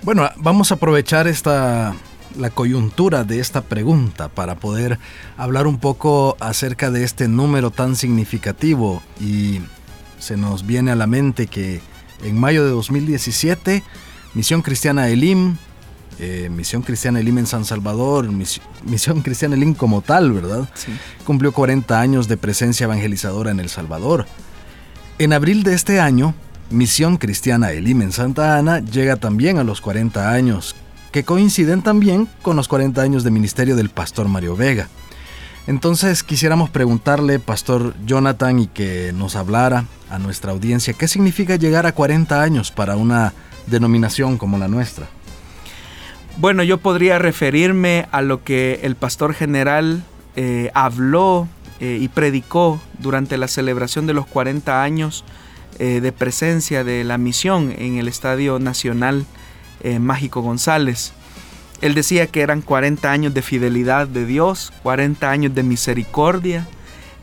Bueno, 0.04 0.30
vamos 0.38 0.72
a 0.72 0.76
aprovechar 0.76 1.28
esta 1.28 1.96
la 2.38 2.50
coyuntura 2.50 3.24
de 3.24 3.40
esta 3.40 3.62
pregunta 3.62 4.30
para 4.30 4.56
poder 4.56 5.00
hablar 5.38 5.68
un 5.68 5.80
poco 5.80 6.38
acerca 6.40 6.92
de 6.92 7.04
este 7.04 7.28
número 7.28 7.72
tan 7.72 7.96
significativo 7.96 9.02
y 9.20 9.60
se 10.20 10.38
nos 10.38 10.66
viene 10.66 10.92
a 10.92 10.96
la 10.96 11.08
mente 11.08 11.48
que 11.48 11.82
en 12.24 12.40
mayo 12.40 12.64
de 12.64 12.72
2017 12.72 13.84
Misión 14.34 14.62
Cristiana 14.62 15.10
Elim, 15.10 15.58
eh, 16.20 16.50
Misión 16.52 16.82
Cristiana 16.82 17.20
Elim 17.20 17.40
en 17.40 17.48
San 17.48 17.66
Salvador, 17.66 18.30
Misión, 18.32 19.22
Cristiana 19.22 19.56
Elim 19.56 19.74
como 19.74 20.02
tal, 20.02 20.32
¿verdad? 20.32 20.70
Cumplió 21.26 21.52
40 21.52 22.00
años 22.00 22.28
de 22.28 22.38
presencia 22.38 22.86
evangelizadora 22.86 23.52
en 23.52 23.60
El 23.60 23.70
Salvador. 23.70 24.28
En 25.20 25.34
abril 25.34 25.64
de 25.64 25.74
este 25.74 26.00
año, 26.00 26.36
Misión 26.70 27.18
Cristiana 27.18 27.72
Elim 27.72 28.02
en 28.02 28.12
Santa 28.12 28.58
Ana 28.58 28.80
llega 28.80 29.16
también 29.16 29.58
a 29.58 29.64
los 29.64 29.82
40 29.82 30.32
años, 30.32 30.76
que 31.18 31.24
coinciden 31.24 31.82
también 31.82 32.30
con 32.44 32.56
los 32.56 32.68
40 32.68 33.02
años 33.02 33.24
de 33.24 33.32
ministerio 33.32 33.76
del 33.76 33.90
pastor 33.90 34.28
Mario 34.28 34.56
Vega. 34.56 34.88
Entonces 35.66 36.22
quisiéramos 36.22 36.70
preguntarle, 36.70 37.40
pastor 37.40 37.96
Jonathan, 38.06 38.60
y 38.60 38.68
que 38.68 39.14
nos 39.16 39.36
hablara 39.36 39.86
a 40.12 40.20
nuestra 40.20 40.52
audiencia, 40.52 40.94
¿qué 40.94 41.08
significa 41.08 41.56
llegar 41.56 41.88
a 41.88 41.94
40 41.94 42.40
años 42.40 42.70
para 42.70 42.98
una 42.98 43.34
denominación 43.66 44.38
como 44.38 44.60
la 44.60 44.68
nuestra? 44.68 45.08
Bueno, 46.38 46.62
yo 46.62 46.78
podría 46.78 47.18
referirme 47.18 48.08
a 48.12 48.22
lo 48.22 48.44
que 48.44 48.82
el 48.84 48.96
pastor 48.96 49.34
general 49.34 50.04
eh, 50.36 50.70
habló 50.76 51.48
eh, 51.80 51.98
y 52.00 52.10
predicó 52.10 52.80
durante 53.00 53.40
la 53.40 53.48
celebración 53.48 54.06
de 54.06 54.14
los 54.14 54.28
40 54.28 54.84
años 54.84 55.26
eh, 55.80 56.00
de 56.00 56.12
presencia 56.12 56.84
de 56.84 57.04
la 57.04 57.18
misión 57.18 57.74
en 57.76 57.98
el 57.98 58.08
Estadio 58.08 58.60
Nacional 58.60 59.26
eh, 59.82 60.00
Mágico 60.00 60.42
González. 60.42 61.14
Él 61.82 61.94
decía 61.94 62.28
que 62.28 62.42
eran 62.42 62.62
40 62.62 63.12
años 63.12 63.34
de 63.34 63.42
fidelidad 63.42 64.08
de 64.08 64.26
Dios, 64.26 64.74
40 64.84 65.30
años 65.30 65.54
de 65.54 65.64
misericordia, 65.64 66.68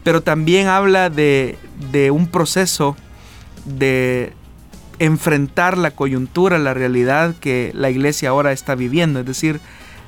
pero 0.05 0.23
también 0.23 0.69
habla 0.69 1.11
de, 1.11 1.59
de 1.90 2.11
un 2.11 2.29
proceso 2.29 2.97
de 3.64 4.33
enfrentar 4.99 5.77
la 5.77 5.90
coyuntura, 5.90 6.59
la 6.59 6.75
realidad 6.75 7.35
que 7.40 7.73
la 7.75 7.90
iglesia 7.90 8.29
ahora 8.29 8.53
está 8.53 8.75
viviendo. 8.75 9.21
Es 9.21 9.27
decir, 9.27 9.61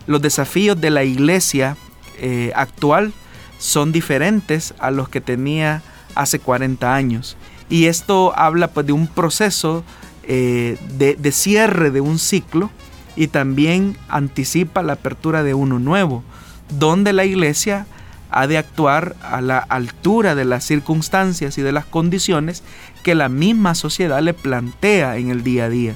los 0.06 0.22
desafíos 0.22 0.80
de 0.80 0.90
la 0.90 1.04
iglesia 1.04 1.76
eh, 2.18 2.52
actual 2.54 3.12
son 3.58 3.92
diferentes 3.92 4.74
a 4.78 4.90
los 4.90 5.08
que 5.08 5.20
tenía 5.20 5.82
hace 6.14 6.38
40 6.38 6.94
años. 6.94 7.36
Y 7.68 7.86
esto 7.86 8.32
habla 8.36 8.68
pues, 8.68 8.86
de 8.86 8.92
un 8.92 9.08
proceso 9.08 9.84
eh, 10.28 10.76
de, 10.98 11.32
cierre 11.32 11.92
de 11.92 12.00
un 12.00 12.18
ciclo 12.18 12.70
y 13.14 13.28
también 13.28 13.96
anticipa 14.08 14.82
la 14.82 14.94
apertura 14.94 15.44
de 15.44 15.54
uno 15.54 15.78
nuevo, 15.78 16.24
donde 16.68 17.12
la 17.12 17.24
iglesia 17.24 17.86
ha 18.30 18.48
de 18.48 18.58
actuar 18.58 19.14
a 19.22 19.40
la 19.40 19.58
altura 19.58 20.34
de 20.34 20.44
las 20.44 20.64
circunstancias 20.64 21.58
y 21.58 21.62
de 21.62 21.70
las 21.70 21.84
condiciones 21.84 22.64
que 23.04 23.14
la 23.14 23.28
misma 23.28 23.76
sociedad 23.76 24.20
le 24.20 24.34
plantea 24.34 25.16
en 25.16 25.30
el 25.30 25.44
día 25.44 25.66
a 25.66 25.68
día. 25.68 25.94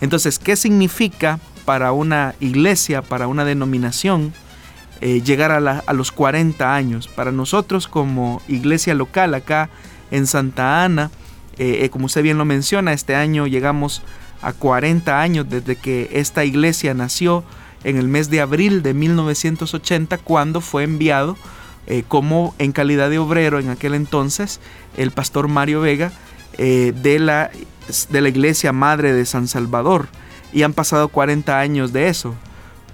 Entonces, 0.00 0.38
¿qué 0.38 0.56
significa 0.56 1.38
para 1.66 1.92
una 1.92 2.34
iglesia, 2.40 3.02
para 3.02 3.26
una 3.26 3.44
denominación, 3.44 4.32
eh, 5.02 5.20
llegar 5.20 5.52
a, 5.52 5.82
a, 5.86 5.92
los 5.92 6.10
40 6.10 6.74
años? 6.74 7.06
Para 7.06 7.32
nosotros 7.32 7.86
como 7.86 8.40
iglesia 8.48 8.94
local 8.94 9.34
acá 9.34 9.68
en 10.10 10.26
Santa 10.26 10.84
Ana, 10.84 11.10
eh, 11.58 11.84
eh, 11.84 11.90
como 11.90 12.06
usted 12.06 12.22
bien 12.22 12.38
lo 12.38 12.44
menciona, 12.44 12.92
este 12.92 13.14
año 13.14 13.46
llegamos 13.46 14.02
a 14.42 14.52
40 14.52 15.20
años 15.20 15.46
desde 15.48 15.76
que 15.76 16.08
esta 16.12 16.44
iglesia 16.44 16.94
nació 16.94 17.42
en 17.82 17.96
el 17.96 18.06
mes 18.06 18.30
de 18.30 18.40
abril 18.40 18.82
de 18.82 18.94
1980 18.94 20.18
cuando 20.18 20.60
fue 20.60 20.84
enviado 20.84 21.36
eh, 21.86 22.04
como 22.06 22.54
en 22.58 22.72
calidad 22.72 23.10
de 23.10 23.18
obrero 23.18 23.58
en 23.58 23.70
aquel 23.70 23.94
entonces 23.94 24.60
el 24.96 25.10
pastor 25.10 25.48
Mario 25.48 25.80
Vega 25.80 26.12
de, 26.56 27.18
la, 27.20 27.52
de 28.10 28.20
la 28.20 28.28
iglesia 28.28 28.72
madre 28.72 29.12
de 29.12 29.24
San 29.26 29.46
Salvador 29.46 30.08
y 30.52 30.62
han 30.62 30.72
pasado 30.72 31.06
40 31.06 31.58
años 31.58 31.92
de 31.92 32.08
eso. 32.08 32.34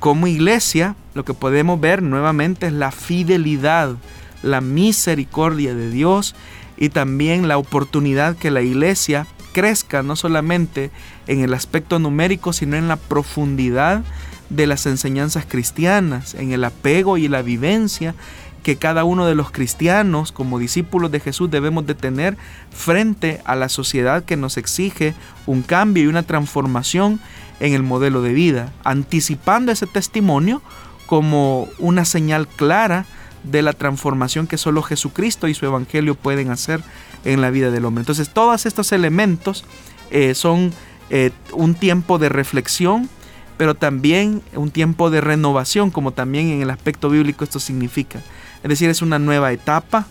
Como 0.00 0.26
iglesia 0.26 0.96
lo 1.14 1.24
que 1.24 1.32
podemos 1.32 1.80
ver 1.80 2.02
nuevamente 2.02 2.66
es 2.66 2.74
la 2.74 2.90
fidelidad, 2.90 3.94
la 4.42 4.60
misericordia 4.60 5.74
de 5.74 5.90
Dios 5.90 6.34
y 6.76 6.88
también 6.88 7.48
la 7.48 7.58
oportunidad 7.58 8.36
que 8.36 8.50
la 8.50 8.62
iglesia 8.62 9.26
crezca 9.52 10.02
no 10.02 10.16
solamente 10.16 10.90
en 11.26 11.40
el 11.40 11.54
aspecto 11.54 11.98
numérico, 11.98 12.52
sino 12.52 12.76
en 12.76 12.88
la 12.88 12.96
profundidad 12.96 14.02
de 14.50 14.66
las 14.66 14.86
enseñanzas 14.86 15.46
cristianas, 15.46 16.34
en 16.34 16.52
el 16.52 16.64
apego 16.64 17.16
y 17.16 17.28
la 17.28 17.42
vivencia 17.42 18.14
que 18.62 18.76
cada 18.76 19.04
uno 19.04 19.26
de 19.26 19.34
los 19.34 19.50
cristianos 19.50 20.32
como 20.32 20.58
discípulos 20.58 21.10
de 21.12 21.20
Jesús 21.20 21.50
debemos 21.50 21.86
de 21.86 21.94
tener 21.94 22.36
frente 22.70 23.40
a 23.44 23.54
la 23.54 23.68
sociedad 23.68 24.24
que 24.24 24.36
nos 24.36 24.56
exige 24.56 25.14
un 25.46 25.62
cambio 25.62 26.04
y 26.04 26.06
una 26.06 26.22
transformación 26.22 27.20
en 27.60 27.74
el 27.74 27.82
modelo 27.82 28.22
de 28.22 28.32
vida, 28.32 28.72
anticipando 28.82 29.70
ese 29.70 29.86
testimonio 29.86 30.62
como 31.06 31.68
una 31.78 32.04
señal 32.06 32.48
clara 32.48 33.04
de 33.44 33.62
la 33.62 33.72
transformación 33.72 34.46
que 34.46 34.58
solo 34.58 34.82
Jesucristo 34.82 35.48
y 35.48 35.54
su 35.54 35.66
Evangelio 35.66 36.14
pueden 36.14 36.50
hacer 36.50 36.82
en 37.24 37.40
la 37.40 37.50
vida 37.50 37.70
del 37.70 37.84
hombre. 37.84 38.02
Entonces 38.02 38.30
todos 38.30 38.66
estos 38.66 38.92
elementos 38.92 39.64
eh, 40.10 40.34
son 40.34 40.72
eh, 41.10 41.30
un 41.52 41.74
tiempo 41.74 42.18
de 42.18 42.28
reflexión, 42.28 43.08
pero 43.56 43.74
también 43.74 44.42
un 44.54 44.70
tiempo 44.70 45.10
de 45.10 45.20
renovación, 45.20 45.90
como 45.90 46.12
también 46.12 46.48
en 46.48 46.62
el 46.62 46.70
aspecto 46.70 47.08
bíblico 47.10 47.44
esto 47.44 47.60
significa. 47.60 48.20
Es 48.62 48.68
decir, 48.68 48.90
es 48.90 49.02
una 49.02 49.18
nueva 49.18 49.52
etapa 49.52 50.06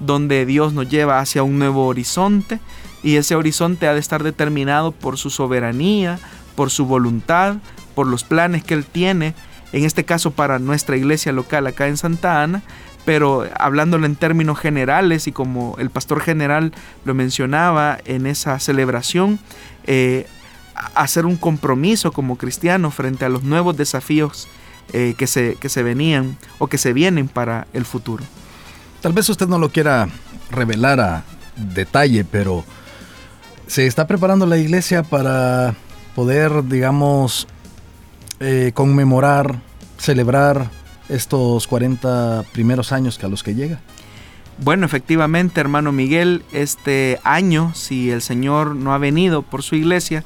donde 0.00 0.46
Dios 0.46 0.72
nos 0.72 0.88
lleva 0.88 1.20
hacia 1.20 1.42
un 1.42 1.58
nuevo 1.58 1.86
horizonte 1.86 2.58
y 3.02 3.16
ese 3.16 3.36
horizonte 3.36 3.86
ha 3.86 3.94
de 3.94 4.00
estar 4.00 4.22
determinado 4.22 4.92
por 4.92 5.18
su 5.18 5.30
soberanía, 5.30 6.18
por 6.56 6.70
su 6.70 6.86
voluntad, 6.86 7.56
por 7.94 8.06
los 8.06 8.24
planes 8.24 8.64
que 8.64 8.74
Él 8.74 8.84
tiene 8.86 9.34
en 9.72 9.84
este 9.84 10.04
caso 10.04 10.30
para 10.30 10.58
nuestra 10.58 10.96
iglesia 10.96 11.32
local 11.32 11.66
acá 11.66 11.88
en 11.88 11.96
Santa 11.96 12.42
Ana, 12.42 12.62
pero 13.04 13.48
hablándolo 13.58 14.06
en 14.06 14.16
términos 14.16 14.58
generales 14.58 15.26
y 15.26 15.32
como 15.32 15.76
el 15.78 15.90
pastor 15.90 16.20
general 16.20 16.72
lo 17.04 17.14
mencionaba 17.14 17.98
en 18.04 18.26
esa 18.26 18.58
celebración, 18.58 19.38
eh, 19.84 20.26
hacer 20.94 21.26
un 21.26 21.36
compromiso 21.36 22.12
como 22.12 22.36
cristiano 22.36 22.90
frente 22.90 23.24
a 23.24 23.28
los 23.28 23.42
nuevos 23.42 23.76
desafíos 23.76 24.48
eh, 24.92 25.14
que, 25.16 25.26
se, 25.26 25.56
que 25.56 25.68
se 25.68 25.82
venían 25.82 26.36
o 26.58 26.66
que 26.66 26.78
se 26.78 26.92
vienen 26.92 27.28
para 27.28 27.66
el 27.72 27.84
futuro. 27.84 28.24
Tal 29.00 29.12
vez 29.12 29.28
usted 29.28 29.46
no 29.46 29.58
lo 29.58 29.70
quiera 29.70 30.08
revelar 30.50 31.00
a 31.00 31.24
detalle, 31.56 32.24
pero 32.24 32.64
se 33.66 33.86
está 33.86 34.06
preparando 34.06 34.46
la 34.46 34.58
iglesia 34.58 35.02
para 35.02 35.74
poder, 36.14 36.64
digamos, 36.64 37.46
eh, 38.40 38.72
conmemorar, 38.74 39.60
celebrar 39.98 40.70
estos 41.08 41.66
40 41.66 42.44
primeros 42.52 42.92
años 42.92 43.18
que 43.18 43.26
a 43.26 43.28
los 43.28 43.42
que 43.42 43.54
llega? 43.54 43.80
Bueno, 44.58 44.84
efectivamente, 44.84 45.60
hermano 45.60 45.92
Miguel, 45.92 46.42
este 46.52 47.18
año, 47.24 47.72
si 47.74 48.10
el 48.10 48.20
Señor 48.20 48.76
no 48.76 48.92
ha 48.92 48.98
venido 48.98 49.42
por 49.42 49.62
su 49.62 49.74
iglesia, 49.74 50.22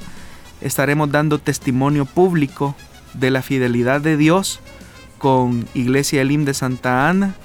estaremos 0.61 1.11
dando 1.11 1.39
testimonio 1.39 2.05
público 2.05 2.75
de 3.13 3.31
la 3.31 3.41
fidelidad 3.41 4.01
de 4.01 4.17
Dios 4.17 4.59
con 5.17 5.67
Iglesia 5.73 6.21
Elim 6.21 6.45
de 6.45 6.53
Santa 6.53 7.07
Ana 7.09 7.35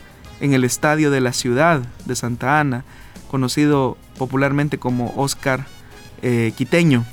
en 0.40 0.52
el 0.54 0.64
estadio 0.64 1.11
de 1.11 1.20
la 1.20 1.33
ciudad 1.33 1.83
de 2.06 2.16
Santa 2.16 2.59
Ana, 2.59 2.85
conocido 3.30 3.96
popularmente 4.18 4.78
como 4.78 5.12
Oscar 5.16 5.66
eh, 6.22 6.52
Quiteño. 6.56 7.04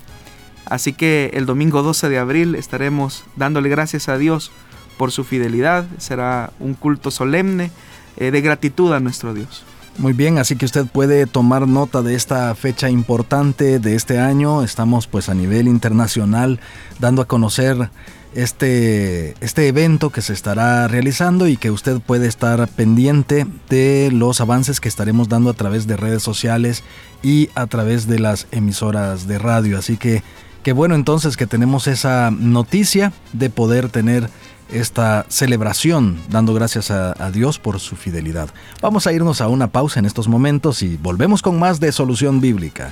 Así 0.70 0.94
que 0.94 1.32
el 1.34 1.46
domingo 1.46 1.84
12 1.84 2.10
de 2.10 2.20
abril 2.20 2.56
estaremos 2.56 3.24
dándole 3.36 3.70
gracias 3.70 4.10
a 4.10 4.18
Dios 4.18 4.52
por 4.98 5.12
su 5.12 5.24
fidelidad. 5.24 5.86
Será 5.98 6.52
un 6.60 6.74
culto 6.74 7.12
solemne 7.12 7.72
eh, 8.18 8.32
de 8.32 8.42
gratitud 8.42 8.94
a 8.94 9.00
nuestro 9.00 9.34
Dios. 9.34 9.64
Muy 9.98 10.14
bien, 10.14 10.38
así 10.38 10.56
que 10.56 10.66
usted 10.66 10.86
puede 10.86 11.26
tomar 11.26 11.68
nota 11.68 12.04
de 12.04 12.14
esta 12.14 12.54
fecha 12.54 12.88
importante 12.90 13.80
de 13.80 13.96
este 13.96 14.20
año. 14.20 14.64
Estamos 14.64 15.08
pues 15.08 15.28
a 15.28 15.34
nivel 15.34 15.68
internacional 15.68 16.60
dando 17.00 17.24
a 17.24 17.26
conocer 17.26 17.90
este, 18.36 19.34
este 19.42 19.68
evento 19.68 20.12
que 20.12 20.22
se 20.22 20.34
estará 20.34 20.88
realizando 20.88 21.48
y 21.48 21.58
que 21.58 21.72
usted 21.72 22.00
puede 22.00 22.28
estar 22.28 22.68
pendiente 22.68 23.48
de 23.70 24.12
los 24.14 24.40
avances 24.40 24.80
que 24.80 24.88
estaremos 24.88 25.30
dando 25.30 25.50
a 25.50 25.56
través 25.56 25.88
de 25.88 25.98
redes 25.98 26.22
sociales 26.22 26.84
y 27.24 27.50
a 27.56 27.66
través 27.66 28.06
de 28.06 28.20
las 28.20 28.46
emisoras 28.52 29.28
de 29.28 29.40
radio. 29.40 29.80
Así 29.80 29.98
que 29.98 30.22
Qué 30.68 30.74
bueno 30.74 30.96
entonces 30.96 31.38
que 31.38 31.48
tenemos 31.48 31.88
esa 31.88 32.30
noticia 32.30 33.14
de 33.32 33.50
poder 33.50 33.88
tener 33.88 34.30
esta 34.70 35.26
celebración, 35.30 36.20
dando 36.30 36.54
gracias 36.54 36.92
a, 36.92 37.14
a, 37.26 37.32
Dios 37.32 37.58
por 37.58 37.80
su 37.80 37.96
fidelidad. 37.96 38.50
Vamos 38.82 39.08
a 39.08 39.14
irnos 39.14 39.40
a 39.40 39.48
una 39.48 39.68
pausa 39.68 40.02
en 40.02 40.06
estos 40.06 40.28
momentos 40.28 40.84
y 40.84 40.98
volvemos 40.98 41.42
con 41.42 41.58
más 41.58 41.80
de 41.80 41.94
Solución 41.94 42.42
Bíblica. 42.42 42.92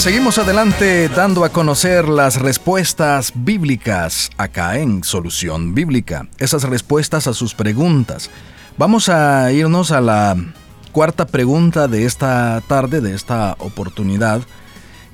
Seguimos 0.00 0.38
adelante 0.38 1.10
dando 1.10 1.44
a 1.44 1.50
conocer 1.50 2.08
las 2.08 2.40
respuestas 2.40 3.32
bíblicas 3.34 4.30
acá 4.38 4.78
en 4.78 5.04
Solución 5.04 5.74
Bíblica, 5.74 6.26
esas 6.38 6.62
respuestas 6.62 7.26
a 7.26 7.34
sus 7.34 7.52
preguntas. 7.52 8.30
Vamos 8.78 9.10
a 9.10 9.52
irnos 9.52 9.92
a 9.92 10.00
la 10.00 10.36
cuarta 10.92 11.26
pregunta 11.26 11.86
de 11.86 12.06
esta 12.06 12.62
tarde, 12.66 13.02
de 13.02 13.14
esta 13.14 13.56
oportunidad, 13.58 14.40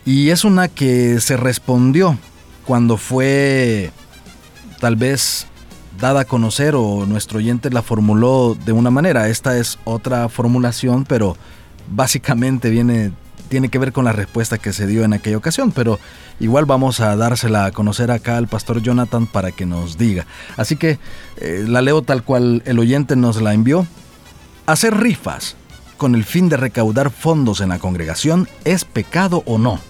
y 0.04 0.30
es 0.30 0.44
una 0.44 0.68
que 0.68 1.20
se 1.20 1.36
respondió 1.36 2.16
cuando 2.64 2.96
fue 2.96 3.90
tal 4.78 4.94
vez 4.94 5.48
dada 5.98 6.20
a 6.20 6.26
conocer 6.26 6.76
o 6.76 7.06
nuestro 7.06 7.38
oyente 7.38 7.70
la 7.70 7.82
formuló 7.82 8.56
de 8.64 8.70
una 8.70 8.92
manera. 8.92 9.28
Esta 9.30 9.58
es 9.58 9.80
otra 9.82 10.28
formulación, 10.28 11.04
pero 11.04 11.36
básicamente 11.88 12.70
viene 12.70 13.10
tiene 13.48 13.68
que 13.68 13.78
ver 13.78 13.92
con 13.92 14.04
la 14.04 14.12
respuesta 14.12 14.58
que 14.58 14.72
se 14.72 14.86
dio 14.86 15.04
en 15.04 15.12
aquella 15.12 15.36
ocasión, 15.36 15.72
pero 15.72 15.98
igual 16.40 16.64
vamos 16.64 17.00
a 17.00 17.16
dársela 17.16 17.66
a 17.66 17.72
conocer 17.72 18.10
acá 18.10 18.36
al 18.36 18.48
pastor 18.48 18.82
Jonathan 18.82 19.26
para 19.26 19.52
que 19.52 19.66
nos 19.66 19.98
diga. 19.98 20.26
Así 20.56 20.76
que 20.76 20.98
eh, 21.36 21.64
la 21.66 21.82
leo 21.82 22.02
tal 22.02 22.22
cual 22.22 22.62
el 22.66 22.78
oyente 22.78 23.16
nos 23.16 23.40
la 23.40 23.54
envió. 23.54 23.86
Hacer 24.66 24.96
rifas 24.96 25.56
con 25.96 26.14
el 26.14 26.24
fin 26.24 26.48
de 26.48 26.56
recaudar 26.56 27.10
fondos 27.10 27.60
en 27.60 27.70
la 27.70 27.78
congregación 27.78 28.48
es 28.64 28.84
pecado 28.84 29.42
o 29.46 29.58
no? 29.58 29.80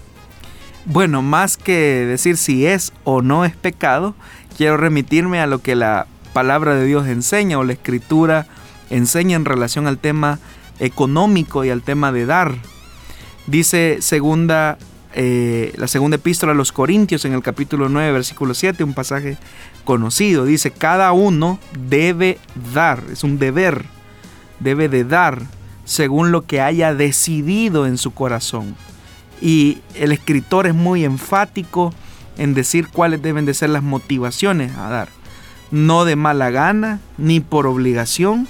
Bueno, 0.84 1.20
más 1.22 1.56
que 1.56 2.06
decir 2.06 2.36
si 2.36 2.66
es 2.66 2.92
o 3.04 3.22
no 3.22 3.44
es 3.44 3.56
pecado, 3.56 4.14
quiero 4.56 4.76
remitirme 4.76 5.40
a 5.40 5.46
lo 5.46 5.60
que 5.60 5.74
la 5.74 6.06
palabra 6.32 6.74
de 6.74 6.84
Dios 6.84 7.08
enseña 7.08 7.58
o 7.58 7.64
la 7.64 7.72
escritura 7.72 8.46
enseña 8.88 9.36
en 9.36 9.44
relación 9.44 9.86
al 9.86 9.98
tema 9.98 10.38
económico 10.78 11.64
y 11.64 11.70
al 11.70 11.82
tema 11.82 12.12
de 12.12 12.26
dar. 12.26 12.54
Dice 13.46 13.98
segunda, 14.00 14.76
eh, 15.14 15.72
la 15.76 15.86
segunda 15.86 16.16
epístola 16.16 16.52
a 16.52 16.54
los 16.56 16.72
Corintios 16.72 17.24
en 17.24 17.32
el 17.32 17.42
capítulo 17.42 17.88
9, 17.88 18.12
versículo 18.12 18.54
7, 18.54 18.82
un 18.82 18.94
pasaje 18.94 19.38
conocido. 19.84 20.44
Dice, 20.44 20.72
cada 20.72 21.12
uno 21.12 21.60
debe 21.88 22.38
dar, 22.74 23.04
es 23.12 23.22
un 23.22 23.38
deber, 23.38 23.84
debe 24.58 24.88
de 24.88 25.04
dar 25.04 25.42
según 25.84 26.32
lo 26.32 26.44
que 26.44 26.60
haya 26.60 26.92
decidido 26.92 27.86
en 27.86 27.98
su 27.98 28.12
corazón. 28.12 28.74
Y 29.40 29.78
el 29.94 30.10
escritor 30.10 30.66
es 30.66 30.74
muy 30.74 31.04
enfático 31.04 31.94
en 32.36 32.52
decir 32.52 32.88
cuáles 32.88 33.22
deben 33.22 33.46
de 33.46 33.54
ser 33.54 33.70
las 33.70 33.84
motivaciones 33.84 34.76
a 34.76 34.88
dar. 34.88 35.08
No 35.70 36.04
de 36.04 36.16
mala 36.16 36.50
gana, 36.50 37.00
ni 37.16 37.38
por 37.38 37.68
obligación, 37.68 38.48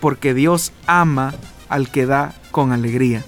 porque 0.00 0.32
Dios 0.32 0.72
ama 0.86 1.34
al 1.68 1.90
que 1.90 2.06
da 2.06 2.34
con 2.50 2.72
alegría. 2.72 3.22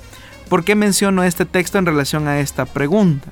¿Por 0.52 0.64
qué 0.64 0.74
menciono 0.74 1.24
este 1.24 1.46
texto 1.46 1.78
en 1.78 1.86
relación 1.86 2.28
a 2.28 2.40
esta 2.40 2.66
pregunta? 2.66 3.30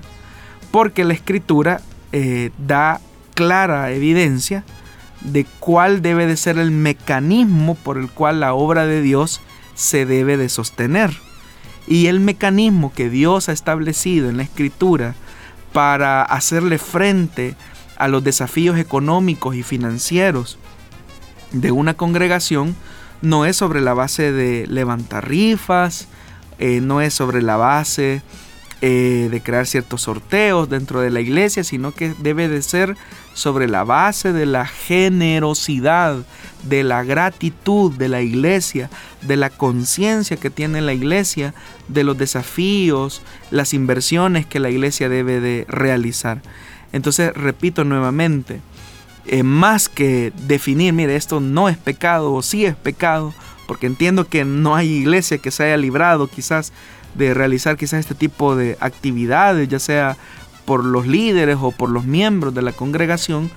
porque 0.70 1.04
la 1.04 1.14
escritura 1.14 1.80
eh, 2.12 2.50
da 2.58 3.00
clara 3.34 3.90
evidencia 3.90 4.64
de 5.20 5.44
cuál 5.58 6.02
debe 6.02 6.26
de 6.26 6.36
ser 6.36 6.58
el 6.58 6.70
mecanismo 6.70 7.74
por 7.74 7.98
el 7.98 8.08
cual 8.08 8.40
la 8.40 8.54
obra 8.54 8.86
de 8.86 9.02
Dios 9.02 9.40
se 9.74 10.06
debe 10.06 10.36
de 10.36 10.48
sostener. 10.48 11.10
Y 11.86 12.06
el 12.06 12.20
mecanismo 12.20 12.92
que 12.92 13.10
Dios 13.10 13.48
ha 13.48 13.52
establecido 13.52 14.28
en 14.28 14.36
la 14.36 14.44
escritura 14.44 15.14
para 15.72 16.22
hacerle 16.22 16.78
frente 16.78 17.54
a 17.96 18.08
los 18.08 18.24
desafíos 18.24 18.78
económicos 18.78 19.56
y 19.56 19.62
financieros 19.62 20.58
de 21.52 21.70
una 21.70 21.94
congregación 21.94 22.76
no 23.22 23.44
es 23.44 23.56
sobre 23.56 23.80
la 23.80 23.92
base 23.92 24.32
de 24.32 24.66
levantar 24.66 25.28
rifas, 25.28 26.08
eh, 26.60 26.80
no 26.80 27.00
es 27.00 27.14
sobre 27.14 27.40
la 27.42 27.56
base 27.56 28.22
eh, 28.82 29.28
de 29.30 29.42
crear 29.42 29.66
ciertos 29.66 30.02
sorteos 30.02 30.68
dentro 30.68 31.00
de 31.00 31.10
la 31.10 31.20
iglesia, 31.20 31.64
sino 31.64 31.92
que 31.92 32.14
debe 32.18 32.48
de 32.48 32.62
ser 32.62 32.96
sobre 33.32 33.66
la 33.66 33.82
base 33.82 34.32
de 34.32 34.44
la 34.46 34.66
generosidad, 34.66 36.18
de 36.62 36.82
la 36.82 37.02
gratitud 37.02 37.92
de 37.92 38.08
la 38.08 38.20
iglesia, 38.20 38.90
de 39.22 39.36
la 39.36 39.48
conciencia 39.48 40.36
que 40.36 40.50
tiene 40.50 40.82
la 40.82 40.92
iglesia, 40.92 41.54
de 41.88 42.04
los 42.04 42.18
desafíos, 42.18 43.22
las 43.50 43.72
inversiones 43.72 44.44
que 44.44 44.60
la 44.60 44.70
iglesia 44.70 45.08
debe 45.08 45.40
de 45.40 45.64
realizar. 45.68 46.42
Entonces, 46.92 47.32
repito 47.34 47.84
nuevamente, 47.84 48.60
eh, 49.26 49.42
más 49.42 49.88
que 49.88 50.32
definir, 50.46 50.92
mire, 50.92 51.16
esto 51.16 51.40
no 51.40 51.68
es 51.68 51.78
pecado 51.78 52.32
o 52.34 52.42
sí 52.42 52.64
es 52.66 52.76
pecado, 52.76 53.32
porque 53.70 53.86
entiendo 53.86 54.26
que 54.26 54.44
no 54.44 54.74
hay 54.74 54.88
iglesia 54.88 55.38
que 55.38 55.52
se 55.52 55.62
haya 55.62 55.76
librado 55.76 56.26
quizás 56.26 56.72
de 57.14 57.34
realizar 57.34 57.76
quizás 57.76 58.00
este 58.00 58.16
tipo 58.16 58.56
de 58.56 58.76
actividades, 58.80 59.68
ya 59.68 59.78
sea 59.78 60.16
por 60.64 60.84
los 60.84 61.06
líderes 61.06 61.56
o 61.60 61.70
por 61.70 61.88
los 61.88 62.04
miembros 62.04 62.52
de 62.52 62.62
la 62.62 62.72
congregación, 62.72 63.48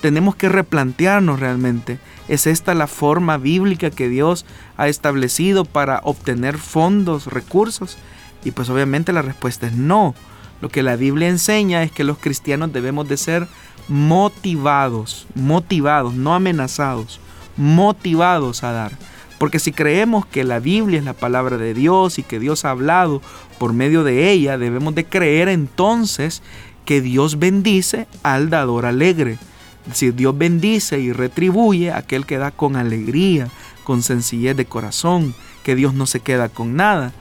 tenemos 0.00 0.34
que 0.34 0.48
replantearnos 0.48 1.38
realmente, 1.38 2.00
¿es 2.26 2.48
esta 2.48 2.74
la 2.74 2.88
forma 2.88 3.36
bíblica 3.36 3.90
que 3.90 4.08
Dios 4.08 4.44
ha 4.76 4.88
establecido 4.88 5.64
para 5.64 6.00
obtener 6.02 6.58
fondos, 6.58 7.28
recursos? 7.28 7.96
Y 8.44 8.50
pues 8.50 8.70
obviamente 8.70 9.12
la 9.12 9.22
respuesta 9.22 9.68
es 9.68 9.74
no. 9.74 10.16
Lo 10.60 10.68
que 10.68 10.82
la 10.82 10.96
Biblia 10.96 11.28
enseña 11.28 11.84
es 11.84 11.92
que 11.92 12.02
los 12.02 12.18
cristianos 12.18 12.72
debemos 12.72 13.08
de 13.08 13.16
ser 13.16 13.46
motivados, 13.86 15.28
motivados, 15.36 16.14
no 16.14 16.34
amenazados, 16.34 17.20
motivados 17.56 18.64
a 18.64 18.72
dar. 18.72 19.09
Porque 19.40 19.58
si 19.58 19.72
creemos 19.72 20.26
que 20.26 20.44
la 20.44 20.58
Biblia 20.58 20.98
es 20.98 21.04
la 21.06 21.14
palabra 21.14 21.56
de 21.56 21.72
Dios 21.72 22.18
y 22.18 22.22
que 22.22 22.38
Dios 22.38 22.66
ha 22.66 22.72
hablado 22.72 23.22
por 23.56 23.72
medio 23.72 24.04
de 24.04 24.30
ella, 24.30 24.58
debemos 24.58 24.94
de 24.94 25.06
creer 25.06 25.48
entonces 25.48 26.42
que 26.84 27.00
Dios 27.00 27.38
bendice 27.38 28.06
al 28.22 28.50
dador 28.50 28.84
alegre. 28.84 29.38
Es 29.84 29.92
decir, 29.92 30.14
Dios 30.14 30.36
bendice 30.36 31.00
y 31.00 31.12
retribuye 31.12 31.90
a 31.90 31.96
aquel 31.96 32.26
que 32.26 32.36
da 32.36 32.50
con 32.50 32.76
alegría, 32.76 33.48
con 33.82 34.02
sencillez 34.02 34.58
de 34.58 34.66
corazón, 34.66 35.34
que 35.64 35.74
Dios 35.74 35.94
no 35.94 36.04
se 36.04 36.20
queda 36.20 36.50
con 36.50 36.76
nada. 36.76 37.14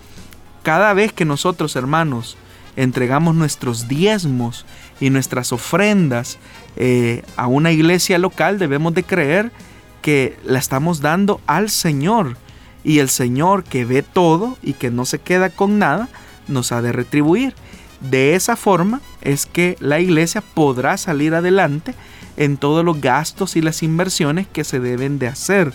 Cada 0.62 0.94
vez 0.94 1.14
que 1.14 1.24
nosotros, 1.24 1.78
hermanos, 1.78 2.36
entregamos 2.76 3.34
nuestros 3.34 3.88
diezmos 3.88 4.66
y 5.00 5.10
nuestras 5.10 5.54
ofrendas 5.54 6.38
eh, 6.76 7.24
a 7.38 7.48
una 7.48 7.72
iglesia 7.72 8.20
local, 8.20 8.60
debemos 8.60 8.94
de 8.94 9.04
creer 9.04 9.54
que 10.02 10.38
la 10.46 10.60
estamos 10.60 11.02
dando 11.02 11.42
al 11.48 11.70
Señor. 11.70 12.38
Y 12.84 13.00
el 13.00 13.10
Señor 13.10 13.64
que 13.64 13.86
ve 13.86 14.04
todo 14.04 14.58
y 14.64 14.74
que 14.74 14.90
no 14.90 15.06
se 15.06 15.20
queda 15.20 15.50
con 15.50 15.80
nada, 15.80 16.10
nos 16.48 16.72
ha 16.72 16.82
de 16.82 16.92
retribuir. 16.92 17.54
De 18.02 18.36
esa 18.36 18.56
forma 18.56 19.02
es 19.22 19.46
que 19.46 19.76
la 19.80 20.00
iglesia 20.00 20.42
podrá 20.42 20.98
salir 20.98 21.36
adelante 21.36 21.94
en 22.38 22.56
todos 22.56 22.86
los 22.86 23.02
gastos 23.02 23.58
y 23.58 23.62
las 23.62 23.84
inversiones 23.84 24.48
que 24.48 24.64
se 24.64 24.80
deben 24.80 25.20
de 25.20 25.28
hacer 25.28 25.74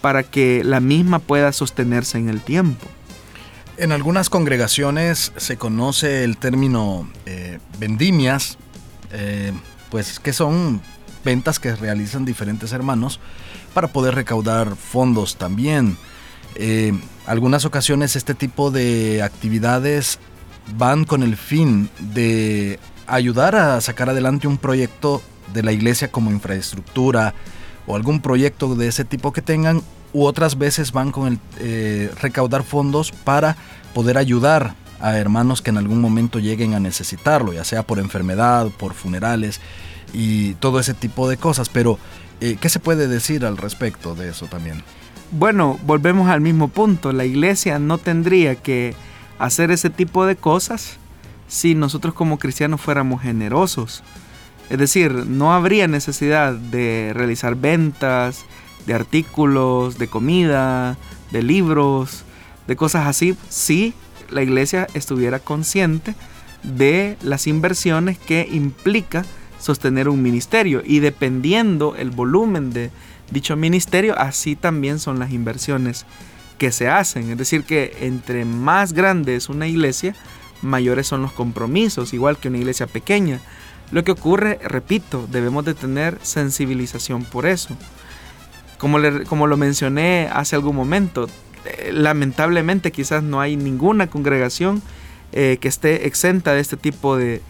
para 0.00 0.22
que 0.22 0.62
la 0.64 0.80
misma 0.80 1.18
pueda 1.18 1.52
sostenerse 1.52 2.16
en 2.16 2.30
el 2.30 2.40
tiempo. 2.40 2.86
En 3.76 3.92
algunas 3.92 4.30
congregaciones 4.30 5.32
se 5.36 5.58
conoce 5.58 6.24
el 6.24 6.38
término 6.38 7.10
eh, 7.26 7.58
vendimias, 7.78 8.56
eh, 9.12 9.52
pues 9.90 10.18
que 10.18 10.32
son 10.32 10.80
ventas 11.24 11.58
que 11.58 11.76
realizan 11.76 12.24
diferentes 12.24 12.72
hermanos 12.72 13.20
para 13.76 13.88
poder 13.88 14.14
recaudar 14.14 14.74
fondos 14.74 15.36
también. 15.36 15.98
Eh, 16.54 16.98
algunas 17.26 17.66
ocasiones 17.66 18.16
este 18.16 18.32
tipo 18.32 18.70
de 18.70 19.22
actividades 19.22 20.18
van 20.78 21.04
con 21.04 21.22
el 21.22 21.36
fin 21.36 21.90
de 21.98 22.78
ayudar 23.06 23.54
a 23.54 23.78
sacar 23.82 24.08
adelante 24.08 24.48
un 24.48 24.56
proyecto 24.56 25.20
de 25.52 25.62
la 25.62 25.72
iglesia 25.72 26.10
como 26.10 26.30
infraestructura 26.30 27.34
o 27.86 27.96
algún 27.96 28.22
proyecto 28.22 28.74
de 28.76 28.88
ese 28.88 29.04
tipo 29.04 29.34
que 29.34 29.42
tengan 29.42 29.82
u 30.14 30.24
otras 30.24 30.56
veces 30.56 30.90
van 30.90 31.12
con 31.12 31.26
el 31.28 31.38
eh, 31.58 32.10
recaudar 32.18 32.62
fondos 32.62 33.12
para 33.12 33.58
poder 33.92 34.16
ayudar 34.16 34.74
a 35.00 35.18
hermanos 35.18 35.60
que 35.60 35.68
en 35.68 35.76
algún 35.76 36.00
momento 36.00 36.38
lleguen 36.38 36.72
a 36.72 36.80
necesitarlo, 36.80 37.52
ya 37.52 37.64
sea 37.64 37.82
por 37.82 37.98
enfermedad, 37.98 38.68
por 38.78 38.94
funerales 38.94 39.60
y 40.14 40.54
todo 40.54 40.80
ese 40.80 40.94
tipo 40.94 41.28
de 41.28 41.36
cosas. 41.36 41.68
Pero 41.68 41.98
¿Qué 42.40 42.68
se 42.68 42.80
puede 42.80 43.08
decir 43.08 43.44
al 43.44 43.56
respecto 43.56 44.14
de 44.14 44.28
eso 44.30 44.46
también? 44.46 44.82
Bueno, 45.30 45.78
volvemos 45.84 46.28
al 46.28 46.40
mismo 46.40 46.68
punto. 46.68 47.12
La 47.12 47.24
iglesia 47.24 47.78
no 47.78 47.98
tendría 47.98 48.56
que 48.56 48.94
hacer 49.38 49.70
ese 49.70 49.90
tipo 49.90 50.26
de 50.26 50.36
cosas 50.36 50.98
si 51.48 51.74
nosotros 51.74 52.14
como 52.14 52.38
cristianos 52.38 52.80
fuéramos 52.80 53.22
generosos. 53.22 54.02
Es 54.70 54.78
decir, 54.78 55.12
no 55.12 55.52
habría 55.52 55.88
necesidad 55.88 56.52
de 56.52 57.12
realizar 57.14 57.54
ventas 57.54 58.44
de 58.86 58.94
artículos, 58.94 59.98
de 59.98 60.08
comida, 60.08 60.96
de 61.30 61.42
libros, 61.42 62.22
de 62.66 62.76
cosas 62.76 63.06
así, 63.06 63.36
si 63.48 63.94
la 64.30 64.42
iglesia 64.42 64.86
estuviera 64.94 65.38
consciente 65.38 66.14
de 66.62 67.16
las 67.22 67.46
inversiones 67.46 68.18
que 68.18 68.48
implica 68.50 69.24
sostener 69.66 70.08
un 70.08 70.22
ministerio 70.22 70.80
y 70.84 71.00
dependiendo 71.00 71.96
el 71.96 72.10
volumen 72.10 72.72
de 72.72 72.90
dicho 73.32 73.56
ministerio, 73.56 74.16
así 74.16 74.54
también 74.54 75.00
son 75.00 75.18
las 75.18 75.32
inversiones 75.32 76.06
que 76.56 76.70
se 76.70 76.88
hacen. 76.88 77.30
Es 77.30 77.38
decir, 77.38 77.64
que 77.64 77.96
entre 78.00 78.44
más 78.44 78.92
grande 78.92 79.34
es 79.34 79.48
una 79.48 79.66
iglesia, 79.66 80.14
mayores 80.62 81.08
son 81.08 81.20
los 81.20 81.32
compromisos, 81.32 82.14
igual 82.14 82.38
que 82.38 82.46
una 82.48 82.58
iglesia 82.58 82.86
pequeña. 82.86 83.40
Lo 83.90 84.04
que 84.04 84.12
ocurre, 84.12 84.60
repito, 84.62 85.26
debemos 85.30 85.64
de 85.64 85.74
tener 85.74 86.18
sensibilización 86.22 87.24
por 87.24 87.44
eso. 87.44 87.76
Como, 88.78 88.98
como 89.28 89.48
lo 89.48 89.56
mencioné 89.56 90.28
hace 90.32 90.54
algún 90.54 90.76
momento, 90.76 91.28
eh, 91.64 91.90
lamentablemente 91.92 92.92
quizás 92.92 93.24
no 93.24 93.40
hay 93.40 93.56
ninguna 93.56 94.06
congregación 94.06 94.80
eh, 95.32 95.58
que 95.60 95.66
esté 95.66 96.06
exenta 96.06 96.52
de 96.52 96.60
este 96.60 96.76
tipo 96.76 97.16
de, 97.16 97.42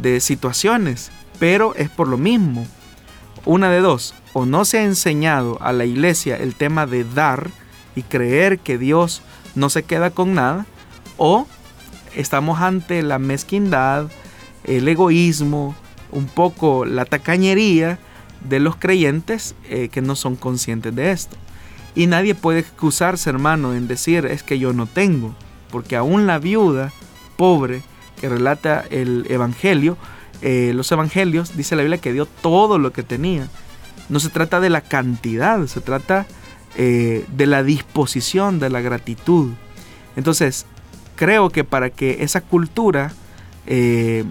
de 0.00 0.20
situaciones 0.20 1.10
pero 1.44 1.74
es 1.74 1.90
por 1.90 2.08
lo 2.08 2.16
mismo. 2.16 2.66
Una 3.44 3.68
de 3.68 3.80
dos, 3.80 4.14
o 4.32 4.46
no 4.46 4.64
se 4.64 4.78
ha 4.78 4.82
enseñado 4.82 5.58
a 5.60 5.74
la 5.74 5.84
iglesia 5.84 6.38
el 6.38 6.54
tema 6.54 6.86
de 6.86 7.04
dar 7.04 7.50
y 7.94 8.00
creer 8.00 8.60
que 8.60 8.78
Dios 8.78 9.20
no 9.54 9.68
se 9.68 9.82
queda 9.82 10.08
con 10.08 10.32
nada, 10.32 10.64
o 11.18 11.46
estamos 12.16 12.62
ante 12.62 13.02
la 13.02 13.18
mezquindad, 13.18 14.10
el 14.64 14.88
egoísmo, 14.88 15.76
un 16.12 16.28
poco 16.28 16.86
la 16.86 17.04
tacañería 17.04 17.98
de 18.48 18.58
los 18.58 18.76
creyentes 18.76 19.54
eh, 19.68 19.90
que 19.90 20.00
no 20.00 20.16
son 20.16 20.36
conscientes 20.36 20.94
de 20.94 21.10
esto. 21.10 21.36
Y 21.94 22.06
nadie 22.06 22.34
puede 22.34 22.60
excusarse, 22.60 23.28
hermano, 23.28 23.74
en 23.74 23.86
decir 23.86 24.24
es 24.24 24.42
que 24.42 24.58
yo 24.58 24.72
no 24.72 24.86
tengo, 24.86 25.34
porque 25.70 25.94
aún 25.94 26.26
la 26.26 26.38
viuda 26.38 26.90
pobre 27.36 27.82
que 28.18 28.30
relata 28.30 28.82
el 28.88 29.26
Evangelio 29.28 29.98
eh, 30.42 30.72
los 30.74 30.90
evangelios, 30.92 31.56
dice 31.56 31.76
la 31.76 31.82
Biblia 31.82 32.00
que 32.00 32.12
dio 32.12 32.26
todo 32.26 32.78
lo 32.78 32.92
que 32.92 33.02
tenía. 33.02 33.48
No 34.08 34.20
se 34.20 34.28
trata 34.28 34.60
de 34.60 34.70
la 34.70 34.82
cantidad, 34.82 35.66
se 35.66 35.80
trata 35.80 36.26
eh, 36.76 37.24
de 37.28 37.46
la 37.46 37.62
disposición, 37.62 38.58
de 38.58 38.70
la 38.70 38.80
gratitud. 38.80 39.52
Entonces, 40.16 40.66
creo 41.16 41.50
que 41.50 41.64
para 41.64 41.90
que 41.90 42.22
esa 42.22 42.40
cultura 42.40 43.12
eh, 43.66 44.24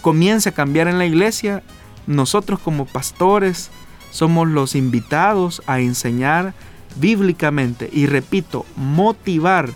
comience 0.00 0.48
a 0.48 0.52
cambiar 0.52 0.88
en 0.88 0.98
la 0.98 1.06
iglesia, 1.06 1.62
nosotros 2.06 2.60
como 2.60 2.86
pastores 2.86 3.70
somos 4.10 4.48
los 4.48 4.74
invitados 4.74 5.62
a 5.66 5.80
enseñar 5.80 6.54
bíblicamente 6.98 7.90
y 7.92 8.06
repito, 8.06 8.64
motivar 8.76 9.70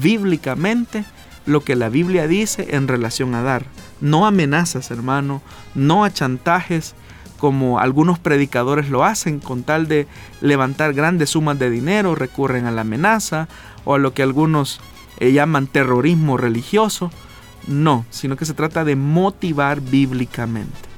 bíblicamente 0.00 1.04
lo 1.44 1.62
que 1.62 1.76
la 1.76 1.88
Biblia 1.88 2.26
dice 2.26 2.76
en 2.76 2.88
relación 2.88 3.34
a 3.34 3.42
dar 3.42 3.64
no 4.02 4.26
amenazas, 4.26 4.90
hermano, 4.90 5.40
no 5.74 6.04
a 6.04 6.12
chantajes 6.12 6.94
como 7.38 7.80
algunos 7.80 8.18
predicadores 8.18 8.88
lo 8.88 9.04
hacen 9.04 9.40
con 9.40 9.62
tal 9.62 9.88
de 9.88 10.06
levantar 10.40 10.92
grandes 10.92 11.30
sumas 11.30 11.58
de 11.58 11.70
dinero, 11.70 12.14
recurren 12.14 12.66
a 12.66 12.70
la 12.70 12.82
amenaza 12.82 13.48
o 13.84 13.94
a 13.94 13.98
lo 13.98 14.12
que 14.14 14.22
algunos 14.22 14.80
eh, 15.18 15.32
llaman 15.32 15.66
terrorismo 15.66 16.36
religioso. 16.36 17.10
No, 17.66 18.04
sino 18.10 18.36
que 18.36 18.44
se 18.44 18.54
trata 18.54 18.84
de 18.84 18.96
motivar 18.96 19.80
bíblicamente. 19.80 20.92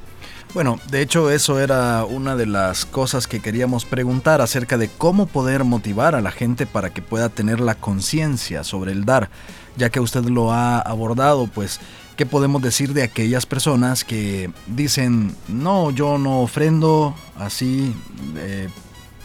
Bueno, 0.55 0.79
de 0.89 1.03
hecho 1.03 1.31
eso 1.31 1.59
era 1.59 2.05
una 2.05 2.37
de 2.37 2.47
las 2.47 2.85
cosas 2.85 3.27
que 3.27 3.41
queríamos 3.41 3.85
preguntar 3.85 4.41
acerca 4.41 4.79
de 4.79 4.89
cómo 4.89 5.27
poder 5.27 5.65
motivar 5.65 6.15
a 6.15 6.21
la 6.21 6.31
gente 6.31 6.65
para 6.65 6.91
que 6.91 7.03
pueda 7.03 7.29
tener 7.29 7.59
la 7.59 7.75
conciencia 7.75 8.63
sobre 8.63 8.93
el 8.93 9.05
dar, 9.05 9.31
ya 9.77 9.91
que 9.91 9.99
usted 9.99 10.25
lo 10.27 10.53
ha 10.53 10.79
abordado, 10.79 11.49
pues, 11.49 11.81
¿qué 12.17 12.27
podemos 12.27 12.63
decir 12.63 12.93
de 12.93 13.03
aquellas 13.03 13.47
personas 13.47 14.05
que 14.05 14.51
dicen, 14.67 15.35
no, 15.49 15.91
yo 15.91 16.19
no 16.19 16.41
ofrendo 16.41 17.15
así, 17.39 17.93
eh, 18.37 18.69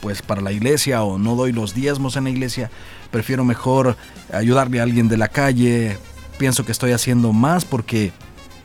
pues, 0.01 0.21
para 0.21 0.41
la 0.41 0.51
iglesia 0.51 1.03
o 1.03 1.17
no 1.17 1.35
doy 1.35 1.51
los 1.51 1.73
diezmos 1.73 2.15
en 2.15 2.25
la 2.25 2.29
iglesia, 2.29 2.71
prefiero 3.11 3.43
mejor 3.43 3.95
ayudarle 4.33 4.79
a 4.79 4.83
alguien 4.83 5.07
de 5.07 5.17
la 5.17 5.27
calle, 5.27 5.97
pienso 6.37 6.65
que 6.65 6.71
estoy 6.71 6.91
haciendo 6.91 7.33
más 7.33 7.65
porque 7.65 8.11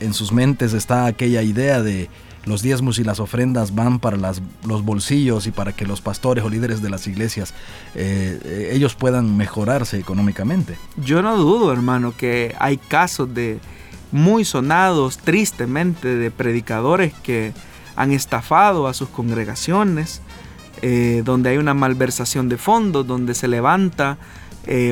en 0.00 0.14
sus 0.14 0.32
mentes 0.32 0.72
está 0.72 1.06
aquella 1.06 1.42
idea 1.42 1.82
de 1.82 2.08
los 2.44 2.62
diezmos 2.62 2.98
y 2.98 3.04
las 3.04 3.20
ofrendas 3.20 3.74
van 3.74 3.98
para 3.98 4.16
las, 4.18 4.42
los 4.66 4.84
bolsillos 4.84 5.46
y 5.46 5.50
para 5.50 5.72
que 5.72 5.86
los 5.86 6.02
pastores 6.02 6.44
o 6.44 6.50
líderes 6.50 6.82
de 6.82 6.90
las 6.90 7.06
iglesias 7.06 7.54
eh, 7.94 8.70
ellos 8.72 8.94
puedan 8.94 9.36
mejorarse 9.36 9.98
económicamente. 9.98 10.76
Yo 10.96 11.22
no 11.22 11.36
dudo, 11.36 11.72
hermano, 11.72 12.14
que 12.16 12.54
hay 12.58 12.76
casos 12.76 13.32
de 13.34 13.60
muy 14.14 14.46
sonados 14.46 15.18
tristemente 15.18 16.16
de 16.16 16.30
predicadores 16.30 17.12
que 17.12 17.52
han 17.96 18.12
estafado 18.12 18.86
a 18.86 18.94
sus 18.94 19.10
congregaciones, 19.10 20.22
eh, 20.80 21.22
donde 21.24 21.50
hay 21.50 21.58
una 21.58 21.74
malversación 21.74 22.48
de 22.48 22.56
fondos, 22.56 23.06
donde 23.06 23.34
se 23.34 23.48
levanta 23.48 24.16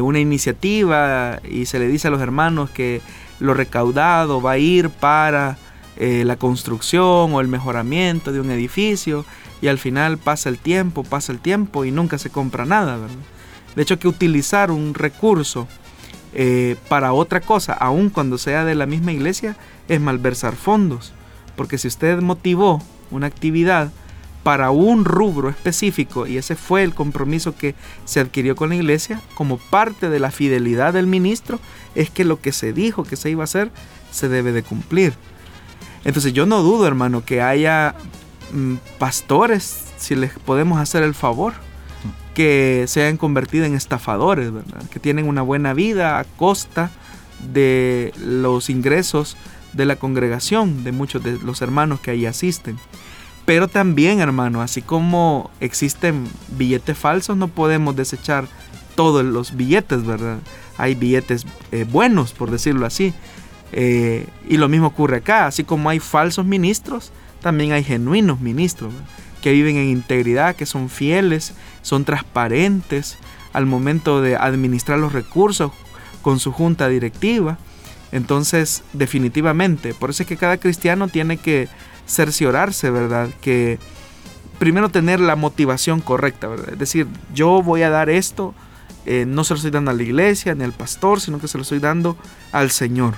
una 0.02 0.20
iniciativa 0.20 1.40
y 1.48 1.64
se 1.64 1.78
le 1.78 1.88
dice 1.88 2.08
a 2.08 2.10
los 2.10 2.20
hermanos 2.20 2.68
que 2.68 3.00
lo 3.40 3.54
recaudado 3.54 4.42
va 4.42 4.52
a 4.52 4.58
ir 4.58 4.90
para 4.90 5.56
eh, 5.96 6.24
la 6.24 6.36
construcción 6.36 7.34
o 7.34 7.40
el 7.40 7.48
mejoramiento 7.48 8.32
de 8.32 8.40
un 8.40 8.50
edificio 8.50 9.26
y 9.60 9.68
al 9.68 9.78
final 9.78 10.16
pasa 10.16 10.48
el 10.48 10.58
tiempo, 10.58 11.04
pasa 11.04 11.32
el 11.32 11.38
tiempo 11.38 11.84
y 11.84 11.90
nunca 11.90 12.16
se 12.16 12.30
compra 12.30 12.64
nada, 12.64 12.98
De 13.76 13.82
hecho 13.82 13.98
que 13.98 14.08
utilizar 14.08 14.70
un 14.70 14.94
recurso 14.94 15.68
eh, 16.34 16.76
para 16.88 17.12
otra 17.12 17.40
cosa, 17.40 17.72
aun 17.74 18.10
cuando 18.10 18.38
sea 18.38 18.64
de 18.64 18.74
la 18.74 18.86
misma 18.86 19.12
iglesia, 19.12 19.56
es 19.88 20.00
malversar 20.00 20.54
fondos. 20.56 21.12
Porque 21.56 21.78
si 21.78 21.88
usted 21.88 22.20
motivó 22.20 22.82
una 23.10 23.26
actividad 23.26 23.92
para 24.42 24.70
un 24.70 25.04
rubro 25.04 25.48
específico 25.50 26.26
y 26.26 26.36
ese 26.36 26.56
fue 26.56 26.82
el 26.82 26.94
compromiso 26.94 27.54
que 27.54 27.74
se 28.04 28.20
adquirió 28.20 28.56
con 28.56 28.70
la 28.70 28.76
iglesia, 28.76 29.20
como 29.34 29.58
parte 29.58 30.08
de 30.08 30.18
la 30.18 30.30
fidelidad 30.30 30.92
del 30.92 31.06
ministro, 31.06 31.60
es 31.94 32.10
que 32.10 32.24
lo 32.24 32.40
que 32.40 32.52
se 32.52 32.72
dijo 32.72 33.04
que 33.04 33.16
se 33.16 33.30
iba 33.30 33.42
a 33.42 33.44
hacer 33.44 33.70
se 34.10 34.28
debe 34.28 34.52
de 34.52 34.62
cumplir. 34.62 35.14
Entonces 36.04 36.32
yo 36.32 36.46
no 36.46 36.62
dudo, 36.62 36.86
hermano, 36.86 37.24
que 37.24 37.40
haya 37.40 37.94
mm, 38.52 38.74
pastores, 38.98 39.84
si 39.98 40.16
les 40.16 40.32
podemos 40.32 40.80
hacer 40.80 41.02
el 41.04 41.14
favor, 41.14 41.54
que 42.34 42.84
se 42.88 43.02
hayan 43.02 43.16
convertido 43.16 43.64
en 43.64 43.74
estafadores. 43.74 44.50
Que 44.90 45.00
tienen 45.00 45.28
una 45.28 45.42
buena 45.42 45.74
vida 45.74 46.18
a 46.18 46.24
costa 46.24 46.90
de 47.52 48.12
los 48.18 48.70
ingresos 48.70 49.36
de 49.72 49.86
la 49.86 49.96
congregación, 49.96 50.84
de 50.84 50.92
muchos 50.92 51.22
de 51.22 51.38
los 51.38 51.62
hermanos 51.62 52.00
que 52.00 52.10
ahí 52.10 52.26
asisten. 52.26 52.78
Pero 53.44 53.68
también, 53.68 54.20
hermano, 54.20 54.62
así 54.62 54.82
como 54.82 55.50
existen 55.60 56.24
billetes 56.56 56.96
falsos, 56.96 57.36
no 57.36 57.48
podemos 57.48 57.96
desechar 57.96 58.46
todos 58.94 59.24
los 59.24 59.56
billetes, 59.56 60.04
¿verdad? 60.04 60.38
Hay 60.78 60.94
billetes 60.94 61.46
eh, 61.72 61.84
buenos, 61.90 62.32
por 62.32 62.50
decirlo 62.50 62.86
así. 62.86 63.12
Eh, 63.72 64.26
y 64.48 64.58
lo 64.58 64.68
mismo 64.68 64.88
ocurre 64.88 65.18
acá, 65.18 65.46
así 65.46 65.64
como 65.64 65.88
hay 65.88 65.98
falsos 65.98 66.44
ministros, 66.44 67.10
también 67.42 67.72
hay 67.72 67.84
genuinos 67.84 68.40
ministros 68.40 68.92
que 69.40 69.52
viven 69.52 69.76
en 69.76 69.88
integridad, 69.88 70.56
que 70.56 70.66
son 70.66 70.88
fieles, 70.88 71.54
son 71.82 72.04
transparentes 72.04 73.18
al 73.52 73.66
momento 73.66 74.20
de 74.22 74.36
administrar 74.36 74.98
los 74.98 75.12
recursos 75.12 75.72
con 76.22 76.38
su 76.38 76.52
junta 76.52 76.88
directiva. 76.88 77.58
Entonces, 78.12 78.84
definitivamente, 78.92 79.94
por 79.94 80.10
eso 80.10 80.22
es 80.22 80.28
que 80.28 80.36
cada 80.36 80.58
cristiano 80.58 81.08
tiene 81.08 81.38
que 81.38 81.68
cerciorarse, 82.06 82.90
¿verdad? 82.90 83.30
Que 83.40 83.78
primero 84.58 84.90
tener 84.90 85.18
la 85.18 85.34
motivación 85.34 86.00
correcta, 86.00 86.46
¿verdad? 86.46 86.70
Es 86.72 86.78
decir, 86.78 87.06
yo 87.34 87.62
voy 87.62 87.82
a 87.82 87.90
dar 87.90 88.10
esto, 88.10 88.54
eh, 89.06 89.24
no 89.26 89.44
se 89.44 89.54
lo 89.54 89.56
estoy 89.56 89.72
dando 89.72 89.90
a 89.90 89.94
la 89.94 90.02
iglesia 90.02 90.54
ni 90.54 90.62
al 90.62 90.72
pastor, 90.72 91.20
sino 91.20 91.40
que 91.40 91.48
se 91.48 91.58
lo 91.58 91.62
estoy 91.62 91.80
dando 91.80 92.16
al 92.52 92.70
Señor 92.70 93.14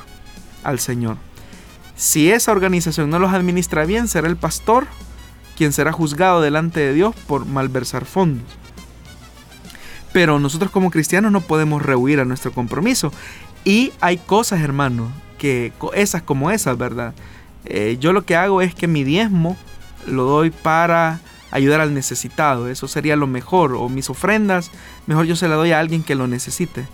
al 0.64 0.81
Señor. 0.81 1.18
Si 1.97 2.30
esa 2.30 2.53
organización 2.53 3.11
no 3.11 3.18
los 3.18 3.32
administra 3.32 3.84
bien, 3.84 4.09
será 4.09 4.28
el 4.28 4.36
pastor 4.36 4.86
quien 5.57 5.72
será 5.72 5.92
juzgado 5.92 6.40
delante 6.40 6.80
de 6.80 6.92
Dios 6.92 7.14
por 7.26 7.47
malversar 7.47 8.05
fondos. 8.05 8.47
Pero 10.12 10.38
nosotros 10.38 10.70
como 10.70 10.90
cristianos 10.90 11.32
no 11.32 11.40
podemos 11.40 11.82
rehuir 11.82 12.20
a 12.20 12.24
nuestro 12.24 12.53
compromiso. 12.53 13.12
Y 13.64 13.92
hay 14.01 14.18
cosas, 14.18 14.61
hermano, 14.61 15.11
que 15.38 15.72
esas 15.95 16.22
como 16.22 16.51
esas, 16.51 16.78
¿verdad? 16.78 17.14
Eh, 17.64 17.97
yo 17.99 18.12
lo 18.12 18.24
que 18.24 18.36
hago 18.36 18.62
es 18.62 18.74
que 18.74 18.86
mi 18.86 19.05
diezmo 19.05 19.57
lo 20.07 20.24
doy 20.24 20.51
para 20.51 21.20
ayudar 21.51 21.80
al 21.80 21.95
necesitado. 21.95 22.68
Eso 22.68 22.86
sería 22.86 23.16
lo 23.16 23.26
mejor. 23.26 23.74
O 23.74 23.88
mis 23.88 24.11
ofrendas, 24.11 24.70
mejor 25.07 25.26
yo 25.26 25.34
se 25.34 25.49
la 25.49 25.57
doy 25.57 25.72
a 25.72 25.80
alguien 25.80 26.05
que 26.05 26.14
lo 26.14 26.28
necesite. 26.28 26.86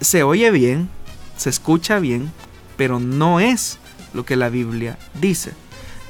Se 0.00 0.22
oye 0.22 0.50
bien, 0.50 0.90
se 1.36 1.48
escucha 1.48 1.98
bien, 1.98 2.30
pero 2.76 3.00
no 3.00 3.40
es 3.40 3.78
lo 4.14 4.24
que 4.24 4.36
la 4.36 4.48
Biblia 4.48 4.98
dice. 5.20 5.52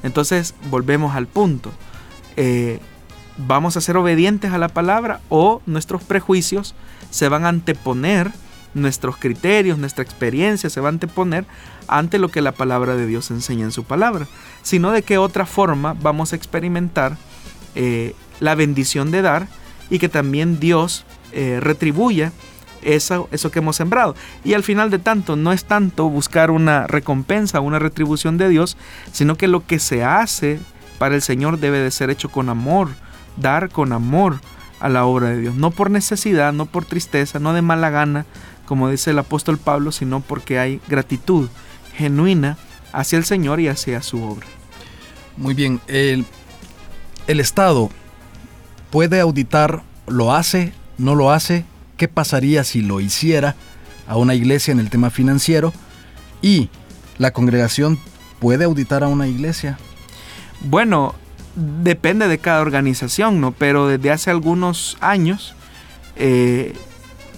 Entonces 0.03 0.55
volvemos 0.71 1.17
al 1.17 1.27
punto. 1.27 1.73
Eh, 2.37 2.79
¿Vamos 3.37 3.77
a 3.77 3.81
ser 3.81 3.97
obedientes 3.97 4.53
a 4.53 4.59
la 4.59 4.69
palabra 4.69 5.21
o 5.29 5.61
nuestros 5.67 6.03
prejuicios 6.05 6.75
se 7.11 7.29
van 7.29 7.45
a 7.45 7.49
anteponer, 7.49 8.31
nuestros 8.75 9.17
criterios, 9.17 9.79
nuestra 9.79 10.05
experiencia 10.05 10.71
se 10.71 10.81
va 10.81 10.89
a 10.89 10.93
anteponer 10.93 11.45
ante 11.89 12.19
lo 12.19 12.29
que 12.29 12.43
la 12.43 12.53
palabra 12.53 12.95
de 12.95 13.07
Dios 13.07 13.31
enseña 13.31 13.65
en 13.65 13.73
su 13.73 13.85
palabra? 13.85 14.29
Sino 14.63 14.93
de 14.93 15.03
qué 15.03 15.19
otra 15.19 15.47
forma 15.47 15.97
vamos 16.01 16.33
a 16.33 16.37
experimentar 16.37 17.17
eh, 17.75 18.15
la 18.39 18.55
bendición 18.55 19.11
de 19.11 19.23
dar 19.23 19.49
y 19.91 19.99
que 19.99 20.09
también 20.09 20.61
Dios 20.61 21.05
eh, 21.33 21.59
retribuya 21.61 22.33
eso, 22.85 23.29
eso 23.33 23.51
que 23.51 23.59
hemos 23.59 23.77
sembrado. 23.77 24.15
Y 24.45 24.55
al 24.55 24.63
final 24.63 24.91
de 24.91 24.99
tanto, 24.99 25.37
no 25.37 25.53
es 25.53 25.65
tanto 25.65 26.09
buscar 26.09 26.51
una 26.51 26.87
recompensa, 26.87 27.61
una 27.61 27.79
retribución 27.79 28.39
de 28.39 28.49
Dios, 28.49 28.77
sino 29.13 29.37
que 29.37 29.49
lo 29.49 29.67
que 29.67 29.79
se 29.79 30.05
hace 30.05 30.61
para 30.99 31.15
el 31.15 31.23
Señor 31.23 31.59
debe 31.59 31.79
de 31.79 31.91
ser 31.91 32.11
hecho 32.11 32.29
con 32.31 32.49
amor, 32.49 32.89
dar 33.37 33.71
con 33.71 33.93
amor 33.93 34.41
a 34.81 34.89
la 34.89 35.05
obra 35.05 35.31
de 35.31 35.41
Dios, 35.41 35.55
no 35.55 35.71
por 35.71 35.91
necesidad, 35.91 36.53
no 36.53 36.67
por 36.67 36.85
tristeza, 36.85 37.39
no 37.39 37.53
de 37.53 37.63
mala 37.63 37.91
gana, 37.91 38.27
como 38.67 38.91
dice 38.91 39.11
el 39.11 39.19
apóstol 39.19 39.59
Pablo, 39.59 39.93
sino 39.93 40.21
porque 40.21 40.59
hay 40.59 40.81
gratitud 40.89 41.49
genuina 41.97 42.59
hacia 42.93 43.19
el 43.19 43.25
Señor 43.25 43.61
y 43.61 43.69
hacia 43.69 44.03
su 44.03 44.23
obra. 44.23 44.47
Muy 45.37 45.55
bien, 45.55 45.81
el, 45.87 46.25
el 47.27 47.41
Estado 47.41 47.91
puede 48.91 49.21
auditar, 49.21 49.83
lo 50.07 50.35
hace, 50.35 50.73
no 50.99 51.15
lo 51.15 51.33
hace, 51.33 51.65
qué 51.97 52.09
pasaría 52.09 52.65
si 52.65 52.83
lo 52.83 53.01
hiciera 53.01 53.55
a 54.07 54.17
una 54.17 54.35
iglesia 54.35 54.73
en 54.73 54.81
el 54.81 54.91
tema 54.91 55.11
financiero 55.11 55.73
y 56.43 56.69
la 57.19 57.33
congregación 57.33 57.99
puede 58.39 58.65
auditar 58.65 59.05
a 59.05 59.09
una 59.09 59.27
iglesia. 59.27 59.79
Bueno, 60.61 61.15
depende 61.57 62.29
de 62.29 62.39
cada 62.39 62.61
organización, 62.61 63.41
¿no? 63.41 63.53
Pero 63.53 63.89
desde 63.89 64.11
hace 64.11 64.31
algunos 64.31 64.97
años 65.01 65.55
eh, 66.17 66.75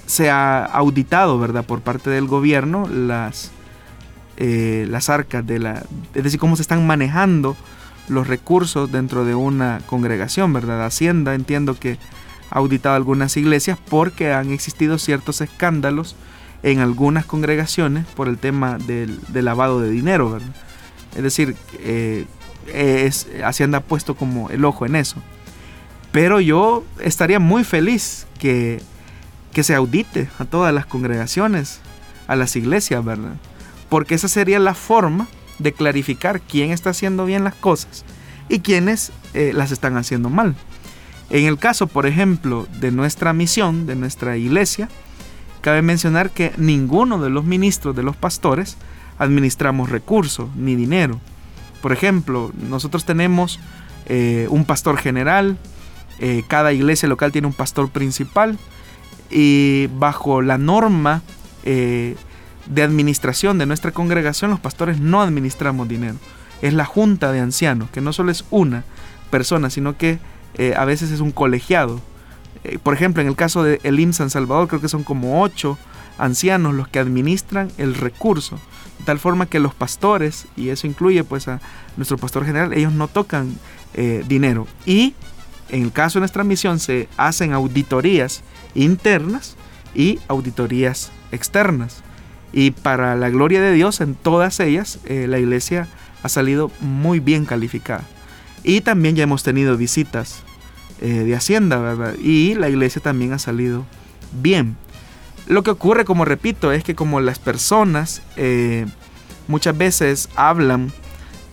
se 0.07 0.31
ha 0.31 0.65
auditado, 0.65 1.39
¿verdad? 1.39 1.65
Por 1.65 1.81
parte 1.81 2.11
del 2.11 2.27
gobierno 2.27 2.89
las, 2.89 3.51
eh, 4.37 4.87
las 4.89 5.11
arcas 5.11 5.47
de 5.47 5.59
la... 5.59 5.83
Es 6.15 6.25
decir, 6.25 6.41
cómo 6.41 6.57
se 6.57 6.63
están 6.63 6.87
manejando 6.87 7.57
los 8.09 8.27
recursos 8.27 8.91
dentro 8.91 9.25
de 9.25 9.35
una 9.35 9.81
congregación, 9.87 10.53
¿verdad? 10.53 10.85
Hacienda, 10.85 11.35
entiendo 11.35 11.79
que 11.79 11.99
auditado 12.51 12.94
algunas 12.94 13.36
iglesias 13.36 13.78
porque 13.88 14.32
han 14.32 14.53
existido 14.53 14.99
ciertos 14.99 15.40
escándalos 15.40 16.16
en 16.62 16.80
algunas 16.80 17.26
congregaciones 17.26 18.07
por 18.07 18.28
el 18.28 18.38
tema 18.38 18.78
del, 18.78 19.20
lavado 19.32 19.80
de 19.80 19.90
dinero, 19.90 20.38
Es 21.14 21.22
decir, 21.22 21.57
eh, 21.80 22.26
Hacienda 23.44 23.78
ha 23.78 23.82
puesto 23.82 24.14
como 24.16 24.51
el 24.51 24.64
ojo 24.64 24.86
en 24.86 24.97
eso. 24.97 25.16
Pero 26.12 26.40
yo 26.40 26.84
estaría 27.01 27.38
muy 27.38 27.62
feliz 27.62 28.26
que, 28.38 28.80
que 29.53 29.62
se 29.62 29.74
audite 29.74 30.28
a 30.38 30.44
todas 30.44 30.74
las 30.74 30.86
congregaciones, 30.86 31.80
a 32.26 32.36
las 32.36 32.57
iglesias, 32.57 33.05
¿verdad? 33.05 33.34
Porque 33.88 34.14
esa 34.14 34.28
sería 34.28 34.59
la 34.59 34.74
forma 34.74 35.28
de 35.59 35.72
clarificar 35.72 36.40
quién 36.40 36.72
está 36.72 36.90
haciendo 36.90 37.24
bien 37.24 37.44
las 37.44 37.55
cosas 37.55 38.05
y 38.49 38.61
quiénes 38.61 39.12
eh, 39.34 39.53
las 39.55 39.72
están 39.72 39.97
haciendo 39.97 40.30
mal. 40.30 40.55
En 41.31 41.45
el 41.45 41.59
caso, 41.59 41.87
por 41.87 42.07
ejemplo, 42.07 42.68
de 42.81 42.91
nuestra 42.93 43.33
misión, 43.33 43.87
de 43.87 43.97
nuestra 43.97 44.37
iglesia, 44.37 44.89
cabe 45.61 45.83
mencionar 45.83 46.31
que 46.31 46.53
ninguno 46.57 47.18
de 47.20 47.31
los 47.31 47.45
ministros 47.45 47.97
de 47.97 48.05
los 48.05 48.16
pastores 48.16 48.77
administramos 49.18 49.91
recursos 49.91 50.49
ni 50.55 50.77
dinero. 50.77 51.18
Por 51.83 51.93
ejemplo, 51.93 52.53
nosotros 52.68 53.05
tenemos 53.05 53.59
eh, 54.07 54.47
un 54.51 54.64
pastor 54.64 54.99
general, 54.99 55.59
eh, 56.18 56.45
cada 56.47 56.72
iglesia 56.72 57.09
local 57.09 57.33
tiene 57.33 57.49
un 57.49 57.53
pastor 57.53 57.91
principal 57.91 58.59
y 59.31 59.89
bajo 59.99 60.41
la 60.43 60.59
norma 60.59 61.22
eh, 61.64 62.16
de 62.66 62.83
administración 62.83 63.59
de 63.59 63.66
nuestra 63.66 63.93
congregación 63.93 64.51
los 64.51 64.61
pastores 64.61 65.01
no 65.01 65.22
administramos 65.22 65.89
dinero. 65.89 66.16
Es 66.62 66.72
la 66.72 66.85
junta 66.85 67.33
de 67.33 67.41
ancianos, 67.41 67.91
que 67.91 68.01
no 68.01 68.12
solo 68.12 68.31
es 68.31 68.45
una 68.51 68.85
persona, 69.31 69.68
sino 69.68 69.97
que 69.97 70.18
a 70.77 70.85
veces 70.85 71.11
es 71.11 71.21
un 71.21 71.33
colegiado. 71.33 72.01
por 72.83 72.95
ejemplo, 72.95 73.23
en 73.23 73.29
el 73.29 73.37
caso 73.37 73.63
de 73.63 73.81
Elim 73.83 74.13
San 74.13 74.31
Salvador 74.31 74.69
creo 74.69 74.81
que 74.81 74.89
son 74.89 75.05
como 75.05 75.43
ocho 75.43 75.79
ancianos 76.19 76.75
los 76.75 76.89
que 76.89 76.99
administran 76.99 77.71
el 77.79 77.95
recurso. 77.95 78.59
De 78.99 79.05
tal 79.05 79.19
forma 79.19 79.47
que 79.47 79.61
los 79.61 79.75
pastores, 79.75 80.47
y 80.57 80.71
eso 80.71 80.87
incluye 80.87 81.23
pues 81.25 81.49
a 81.49 81.61
nuestro 81.97 82.17
pastor 82.17 82.45
general, 82.45 82.73
ellos 82.73 82.93
no 82.93 83.09
tocan 83.09 83.55
eh, 83.95 84.25
dinero. 84.27 84.67
Y 84.85 85.15
en 85.69 85.83
el 85.83 85.93
caso 85.93 86.19
de 86.19 86.21
nuestra 86.21 86.45
misión 86.45 86.79
se 86.79 87.09
hacen 87.17 87.53
auditorías 87.53 88.43
internas 88.75 89.57
y 89.95 90.19
auditorías 90.29 91.11
externas. 91.33 92.03
Y 92.53 92.71
para 92.71 93.17
la 93.17 93.29
gloria 93.29 93.61
de 93.61 93.73
Dios, 93.73 94.01
en 94.01 94.15
todas 94.15 94.61
ellas, 94.61 94.99
eh, 95.05 95.27
la 95.29 95.39
iglesia 95.39 95.89
ha 96.23 96.29
salido 96.29 96.71
muy 96.81 97.21
bien 97.21 97.45
calificada. 97.45 98.05
Y 98.63 98.81
también 98.81 99.17
ya 99.17 99.23
hemos 99.23 99.43
tenido 99.43 99.77
visitas 99.77 100.43
eh, 101.01 101.09
de 101.09 101.37
Hacienda, 101.37 101.79
¿verdad? 101.79 102.15
Y 102.19 102.55
la 102.55 102.69
iglesia 102.69 103.03
también 103.03 103.33
ha 103.33 103.39
salido 103.39 103.85
bien. 104.33 104.77
Lo 105.47 105.63
que 105.63 105.71
ocurre, 105.71 106.05
como 106.05 106.25
repito, 106.25 106.73
es 106.73 106.83
que 106.83 106.95
como 106.95 107.21
las 107.21 107.39
personas 107.39 108.23
eh, 108.37 108.87
muchas 109.47 109.77
veces 109.77 110.29
hablan 110.35 110.93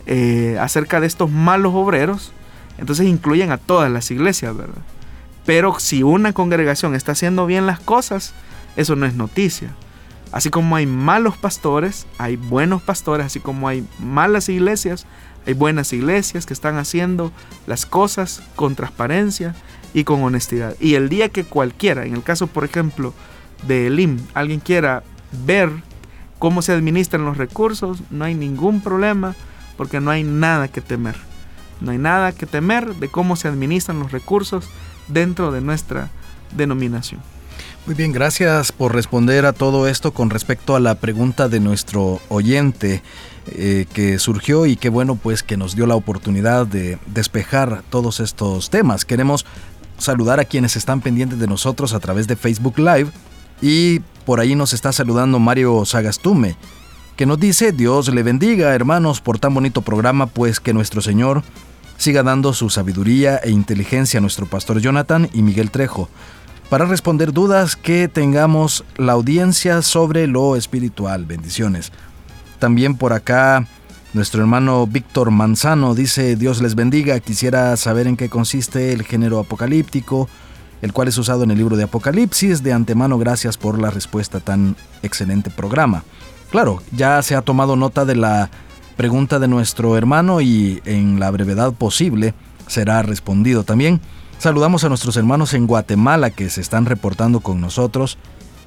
eh, 0.06 0.58
acerca 0.60 1.00
de 1.00 1.06
estos 1.06 1.30
malos 1.30 1.72
obreros, 1.74 2.32
entonces 2.78 3.06
incluyen 3.06 3.52
a 3.52 3.58
todas 3.58 3.90
las 3.90 4.10
iglesias, 4.10 4.56
¿verdad? 4.56 4.82
Pero 5.46 5.78
si 5.78 6.02
una 6.02 6.32
congregación 6.32 6.94
está 6.94 7.12
haciendo 7.12 7.46
bien 7.46 7.66
las 7.66 7.78
cosas, 7.78 8.34
eso 8.76 8.96
no 8.96 9.06
es 9.06 9.14
noticia. 9.14 9.70
Así 10.32 10.50
como 10.50 10.74
hay 10.74 10.86
malos 10.86 11.36
pastores, 11.36 12.06
hay 12.18 12.36
buenos 12.36 12.82
pastores, 12.82 13.26
así 13.26 13.38
como 13.38 13.68
hay 13.68 13.86
malas 14.00 14.48
iglesias, 14.48 15.06
hay 15.46 15.54
buenas 15.54 15.92
iglesias 15.92 16.46
que 16.46 16.54
están 16.54 16.76
haciendo 16.76 17.32
las 17.66 17.86
cosas 17.86 18.42
con 18.56 18.74
transparencia 18.74 19.54
y 19.92 20.04
con 20.04 20.22
honestidad. 20.22 20.74
Y 20.80 20.94
el 20.94 21.08
día 21.08 21.28
que 21.28 21.44
cualquiera, 21.44 22.06
en 22.06 22.14
el 22.14 22.22
caso 22.22 22.46
por 22.46 22.64
ejemplo 22.64 23.14
de 23.66 23.86
Elim 23.86 24.18
alguien 24.34 24.60
quiera 24.60 25.02
ver 25.46 25.70
cómo 26.38 26.62
se 26.62 26.72
administran 26.72 27.24
los 27.24 27.36
recursos, 27.36 28.02
no 28.10 28.24
hay 28.24 28.34
ningún 28.34 28.80
problema 28.80 29.34
porque 29.76 30.00
no 30.00 30.10
hay 30.10 30.24
nada 30.24 30.68
que 30.68 30.80
temer. 30.80 31.16
No 31.80 31.90
hay 31.90 31.98
nada 31.98 32.32
que 32.32 32.46
temer 32.46 32.94
de 32.94 33.08
cómo 33.08 33.36
se 33.36 33.48
administran 33.48 33.98
los 33.98 34.12
recursos 34.12 34.68
dentro 35.08 35.52
de 35.52 35.60
nuestra 35.60 36.10
denominación. 36.56 37.20
Muy 37.86 37.94
bien, 37.94 38.12
gracias 38.12 38.72
por 38.72 38.94
responder 38.94 39.44
a 39.44 39.52
todo 39.52 39.86
esto 39.86 40.14
con 40.14 40.30
respecto 40.30 40.74
a 40.74 40.80
la 40.80 40.94
pregunta 40.94 41.50
de 41.50 41.60
nuestro 41.60 42.18
oyente 42.30 43.02
eh, 43.52 43.84
que 43.92 44.18
surgió 44.18 44.64
y 44.64 44.76
que 44.76 44.88
bueno 44.88 45.16
pues 45.16 45.42
que 45.42 45.58
nos 45.58 45.76
dio 45.76 45.86
la 45.86 45.94
oportunidad 45.94 46.66
de 46.66 46.98
despejar 47.04 47.82
todos 47.90 48.20
estos 48.20 48.70
temas. 48.70 49.04
Queremos 49.04 49.44
saludar 49.98 50.40
a 50.40 50.46
quienes 50.46 50.76
están 50.76 51.02
pendientes 51.02 51.38
de 51.38 51.46
nosotros 51.46 51.92
a 51.92 52.00
través 52.00 52.26
de 52.26 52.36
Facebook 52.36 52.78
Live 52.78 53.10
y 53.60 54.00
por 54.24 54.40
ahí 54.40 54.54
nos 54.54 54.72
está 54.72 54.90
saludando 54.90 55.38
Mario 55.38 55.84
Sagastume, 55.84 56.56
que 57.16 57.26
nos 57.26 57.38
dice, 57.38 57.72
Dios 57.72 58.08
le 58.08 58.22
bendiga 58.22 58.74
hermanos 58.74 59.20
por 59.20 59.38
tan 59.38 59.52
bonito 59.52 59.82
programa, 59.82 60.26
pues 60.26 60.58
que 60.58 60.72
nuestro 60.72 61.02
Señor 61.02 61.42
siga 61.98 62.22
dando 62.22 62.54
su 62.54 62.70
sabiduría 62.70 63.36
e 63.36 63.50
inteligencia 63.50 64.18
a 64.18 64.20
nuestro 64.22 64.46
pastor 64.46 64.80
Jonathan 64.80 65.28
y 65.34 65.42
Miguel 65.42 65.70
Trejo, 65.70 66.08
para 66.74 66.86
responder 66.86 67.32
dudas 67.32 67.76
que 67.76 68.08
tengamos 68.08 68.84
la 68.96 69.12
audiencia 69.12 69.80
sobre 69.80 70.26
lo 70.26 70.56
espiritual. 70.56 71.24
Bendiciones. 71.24 71.92
También 72.58 72.96
por 72.96 73.12
acá 73.12 73.68
nuestro 74.12 74.40
hermano 74.40 74.84
Víctor 74.88 75.30
Manzano 75.30 75.94
dice, 75.94 76.34
Dios 76.34 76.60
les 76.60 76.74
bendiga, 76.74 77.20
quisiera 77.20 77.76
saber 77.76 78.08
en 78.08 78.16
qué 78.16 78.28
consiste 78.28 78.92
el 78.92 79.04
género 79.04 79.38
apocalíptico, 79.38 80.28
el 80.82 80.92
cual 80.92 81.06
es 81.06 81.16
usado 81.16 81.44
en 81.44 81.52
el 81.52 81.58
libro 81.58 81.76
de 81.76 81.84
Apocalipsis. 81.84 82.64
De 82.64 82.72
antemano, 82.72 83.18
gracias 83.18 83.56
por 83.56 83.80
la 83.80 83.90
respuesta 83.90 84.40
tan 84.40 84.74
excelente 85.04 85.50
programa. 85.50 86.02
Claro, 86.50 86.82
ya 86.90 87.22
se 87.22 87.36
ha 87.36 87.42
tomado 87.42 87.76
nota 87.76 88.04
de 88.04 88.16
la 88.16 88.50
pregunta 88.96 89.38
de 89.38 89.46
nuestro 89.46 89.96
hermano 89.96 90.40
y 90.40 90.82
en 90.86 91.20
la 91.20 91.30
brevedad 91.30 91.72
posible 91.72 92.34
será 92.66 93.02
respondido 93.02 93.62
también. 93.62 94.00
Saludamos 94.38 94.84
a 94.84 94.88
nuestros 94.88 95.16
hermanos 95.16 95.54
en 95.54 95.66
Guatemala 95.66 96.30
que 96.30 96.50
se 96.50 96.60
están 96.60 96.86
reportando 96.86 97.40
con 97.40 97.60
nosotros 97.60 98.18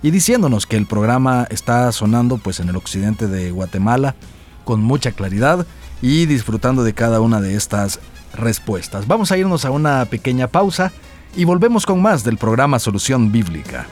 y 0.01 0.11
diciéndonos 0.11 0.65
que 0.65 0.76
el 0.78 0.86
programa 0.86 1.47
está 1.49 1.91
sonando 1.91 2.38
pues 2.38 2.59
en 2.59 2.70
el 2.70 2.76
occidente 2.76 3.28
de 3.28 3.51
Guatemala 3.51 4.15
con 4.63 4.82
mucha 4.82 5.11
claridad 5.11 5.65
y 6.01 6.26
disfrutando 6.26 6.84
de 6.84 6.93
cada 6.93 7.22
una 7.22 7.41
de 7.41 7.55
estas 7.55 7.99
respuestas. 8.34 9.07
Vamos 9.07 9.32
a 9.32 9.38
irnos 9.38 9.65
a 9.65 9.72
una 9.72 10.05
pequeña 10.05 10.47
pausa 10.47 10.91
y 11.36 11.45
volvemos 11.45 11.86
con 11.86 12.01
más 12.01 12.24
del 12.24 12.38
programa 12.38 12.80
Solución 12.80 13.32
Bíblica. 13.32 13.86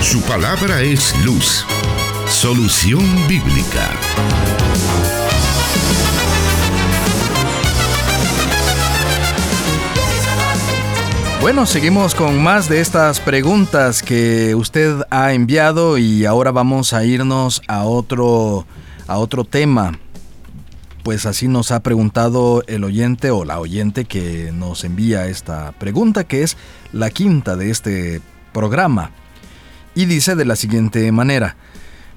Su 0.00 0.20
palabra 0.22 0.80
es 0.82 1.14
luz. 1.24 1.64
Solución 2.26 3.02
Bíblica. 3.28 3.90
Bueno, 11.40 11.64
seguimos 11.64 12.14
con 12.14 12.42
más 12.42 12.68
de 12.68 12.80
estas 12.80 13.18
preguntas 13.18 14.02
que 14.02 14.54
usted 14.54 15.02
ha 15.10 15.32
enviado 15.32 15.96
y 15.96 16.26
ahora 16.26 16.50
vamos 16.50 16.92
a 16.92 17.04
irnos 17.04 17.62
a 17.66 17.84
otro 17.84 18.66
a 19.06 19.18
otro 19.18 19.44
tema 19.44 19.98
pues 21.02 21.26
así 21.26 21.48
nos 21.48 21.72
ha 21.72 21.80
preguntado 21.82 22.62
el 22.66 22.84
oyente 22.84 23.30
o 23.30 23.44
la 23.44 23.58
oyente 23.58 24.04
que 24.04 24.52
nos 24.52 24.84
envía 24.84 25.26
esta 25.26 25.72
pregunta, 25.72 26.24
que 26.24 26.42
es 26.42 26.56
la 26.92 27.10
quinta 27.10 27.56
de 27.56 27.70
este 27.70 28.20
programa. 28.52 29.10
Y 29.94 30.04
dice 30.04 30.36
de 30.36 30.44
la 30.44 30.56
siguiente 30.56 31.10
manera, 31.10 31.56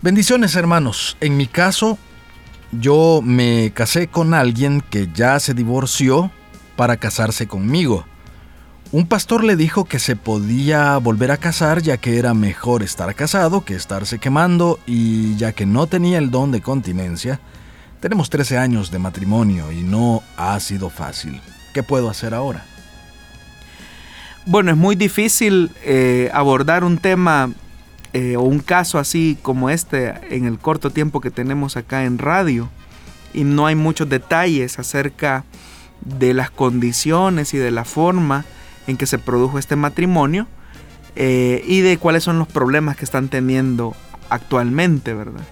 bendiciones 0.01 0.55
hermanos, 0.55 1.17
en 1.21 1.37
mi 1.37 1.47
caso 1.47 1.97
yo 2.71 3.21
me 3.23 3.71
casé 3.73 4.07
con 4.07 4.33
alguien 4.33 4.81
que 4.81 5.09
ya 5.13 5.39
se 5.39 5.53
divorció 5.53 6.31
para 6.75 6.97
casarse 6.97 7.47
conmigo. 7.47 8.05
Un 8.93 9.07
pastor 9.07 9.43
le 9.43 9.55
dijo 9.55 9.85
que 9.85 9.97
se 9.97 10.15
podía 10.15 10.97
volver 10.97 11.31
a 11.31 11.37
casar 11.37 11.81
ya 11.81 11.97
que 11.97 12.19
era 12.19 12.35
mejor 12.35 12.83
estar 12.83 13.15
casado 13.15 13.65
que 13.65 13.73
estarse 13.73 14.19
quemando 14.19 14.79
y 14.85 15.35
ya 15.35 15.51
que 15.51 15.65
no 15.65 15.87
tenía 15.87 16.19
el 16.19 16.29
don 16.29 16.51
de 16.51 16.61
continencia, 16.61 17.39
tenemos 18.01 18.29
13 18.29 18.59
años 18.59 18.91
de 18.91 18.99
matrimonio 18.99 19.71
y 19.71 19.81
no 19.81 20.21
ha 20.37 20.59
sido 20.59 20.91
fácil. 20.91 21.41
¿Qué 21.73 21.81
puedo 21.81 22.07
hacer 22.07 22.35
ahora? 22.35 22.65
Bueno, 24.45 24.69
es 24.69 24.77
muy 24.77 24.95
difícil 24.95 25.71
eh, 25.83 26.29
abordar 26.31 26.83
un 26.83 26.99
tema 26.99 27.51
eh, 28.13 28.35
o 28.37 28.43
un 28.43 28.59
caso 28.59 28.99
así 28.99 29.39
como 29.41 29.71
este 29.71 30.13
en 30.35 30.45
el 30.45 30.59
corto 30.59 30.91
tiempo 30.91 31.19
que 31.19 31.31
tenemos 31.31 31.77
acá 31.77 32.03
en 32.03 32.19
radio 32.19 32.69
y 33.33 33.43
no 33.43 33.65
hay 33.65 33.73
muchos 33.73 34.07
detalles 34.07 34.77
acerca 34.77 35.45
de 36.01 36.35
las 36.35 36.51
condiciones 36.51 37.55
y 37.55 37.57
de 37.57 37.71
la 37.71 37.85
forma 37.85 38.45
en 38.87 38.97
que 38.97 39.05
se 39.05 39.17
produjo 39.17 39.59
este 39.59 39.75
matrimonio 39.75 40.47
eh, 41.15 41.63
y 41.67 41.81
de 41.81 41.97
cuáles 41.97 42.23
son 42.23 42.39
los 42.39 42.47
problemas 42.47 42.97
que 42.97 43.05
están 43.05 43.29
teniendo 43.29 43.95
actualmente, 44.29 45.13
¿verdad? 45.13 45.43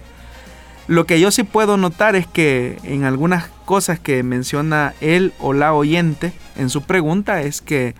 Lo 0.88 1.06
que 1.06 1.20
yo 1.20 1.30
sí 1.30 1.44
puedo 1.44 1.76
notar 1.76 2.16
es 2.16 2.26
que 2.26 2.78
en 2.82 3.04
algunas 3.04 3.48
cosas 3.64 4.00
que 4.00 4.22
menciona 4.22 4.94
él 5.00 5.32
o 5.38 5.52
la 5.52 5.72
oyente 5.72 6.32
en 6.56 6.70
su 6.70 6.82
pregunta 6.82 7.42
es 7.42 7.62
que 7.62 7.94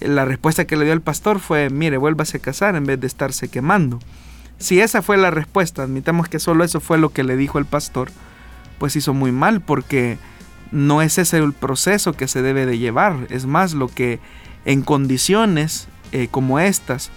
la 0.00 0.24
respuesta 0.24 0.66
que 0.66 0.76
le 0.76 0.84
dio 0.84 0.92
el 0.92 1.00
pastor 1.00 1.40
fue, 1.40 1.70
mire, 1.70 1.96
vuélvase 1.96 2.36
a 2.36 2.40
casar 2.40 2.76
en 2.76 2.84
vez 2.84 3.00
de 3.00 3.06
estarse 3.06 3.48
quemando. 3.48 3.98
Si 4.58 4.80
esa 4.80 5.00
fue 5.00 5.16
la 5.16 5.30
respuesta, 5.30 5.82
admitamos 5.82 6.28
que 6.28 6.38
solo 6.38 6.64
eso 6.64 6.80
fue 6.80 6.98
lo 6.98 7.10
que 7.10 7.24
le 7.24 7.36
dijo 7.36 7.58
el 7.58 7.64
pastor, 7.64 8.10
pues 8.78 8.94
hizo 8.96 9.14
muy 9.14 9.32
mal 9.32 9.62
porque 9.62 10.18
no 10.70 11.02
es 11.02 11.18
ese 11.18 11.38
el 11.38 11.54
proceso 11.54 12.12
que 12.12 12.28
se 12.28 12.42
debe 12.42 12.66
de 12.66 12.78
llevar. 12.78 13.26
Es 13.30 13.46
más, 13.46 13.72
lo 13.72 13.88
que 13.88 14.20
en 14.64 14.82
condiciones 14.82 15.88
eh, 16.12 16.28
como 16.30 16.58
estas, 16.58 17.10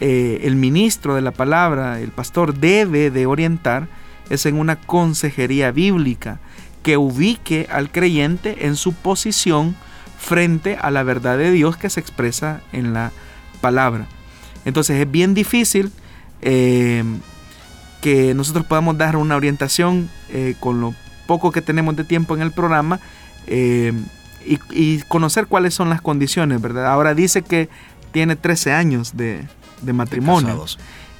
eh, 0.00 0.40
el 0.42 0.56
ministro 0.56 1.14
de 1.14 1.22
la 1.22 1.32
palabra, 1.32 2.00
el 2.00 2.10
pastor, 2.10 2.54
debe 2.54 3.10
de 3.10 3.26
orientar 3.26 3.88
es 4.28 4.44
en 4.44 4.58
una 4.58 4.76
consejería 4.76 5.70
bíblica 5.70 6.40
que 6.82 6.96
ubique 6.96 7.66
al 7.70 7.90
creyente 7.90 8.66
en 8.66 8.76
su 8.76 8.92
posición 8.92 9.76
frente 10.18 10.76
a 10.80 10.90
la 10.90 11.02
verdad 11.02 11.38
de 11.38 11.50
Dios 11.50 11.76
que 11.76 11.90
se 11.90 12.00
expresa 12.00 12.60
en 12.72 12.92
la 12.92 13.12
palabra. 13.60 14.06
Entonces 14.64 15.00
es 15.00 15.10
bien 15.10 15.32
difícil 15.32 15.92
eh, 16.42 17.04
que 18.00 18.34
nosotros 18.34 18.66
podamos 18.66 18.98
dar 18.98 19.16
una 19.16 19.36
orientación 19.36 20.10
con 20.60 20.80
lo 20.80 20.94
poco 21.26 21.50
que 21.50 21.62
tenemos 21.62 21.96
de 21.96 22.04
tiempo 22.04 22.34
en 22.34 22.42
el 22.42 22.52
programa 22.52 23.00
y, 24.46 24.58
y, 24.70 25.02
conocer 25.08 25.46
cuáles 25.46 25.74
son 25.74 25.90
las 25.90 26.00
condiciones, 26.00 26.60
¿verdad? 26.60 26.86
Ahora 26.86 27.14
dice 27.14 27.42
que 27.42 27.68
tiene 28.12 28.36
13 28.36 28.72
años 28.72 29.16
de, 29.16 29.44
de 29.82 29.92
matrimonio 29.92 30.64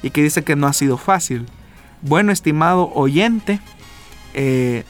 y 0.01 0.09
que 0.09 0.23
dice 0.23 0.43
que 0.43 0.55
no 0.55 0.67
ha 0.67 0.73
sido 0.73 0.97
fácil. 0.97 1.45
Bueno, 2.01 2.31
estimado 2.31 2.91
oyente, 2.93 3.59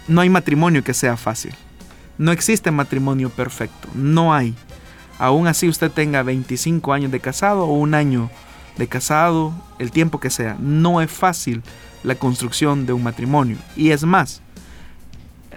no 0.07 0.21
hay 0.21 0.29
matrimonio 0.29 0.83
que 0.83 0.93
sea 0.93 1.17
fácil. 1.17 1.53
No 2.17 2.31
existe 2.31 2.71
matrimonio 2.71 3.29
perfecto, 3.29 3.87
no 3.93 4.33
hay. 4.33 4.55
Aún 5.19 5.47
así 5.47 5.67
usted 5.67 5.91
tenga 5.91 6.23
25 6.23 6.93
años 6.93 7.11
de 7.11 7.19
casado 7.19 7.65
o 7.65 7.73
un 7.73 7.93
año 7.93 8.29
de 8.77 8.87
casado, 8.87 9.53
el 9.79 9.91
tiempo 9.91 10.19
que 10.19 10.29
sea, 10.29 10.55
no 10.59 11.01
es 11.01 11.11
fácil 11.11 11.63
la 12.03 12.15
construcción 12.15 12.85
de 12.85 12.93
un 12.93 13.03
matrimonio. 13.03 13.57
Y 13.75 13.91
es 13.91 14.03
más, 14.03 14.41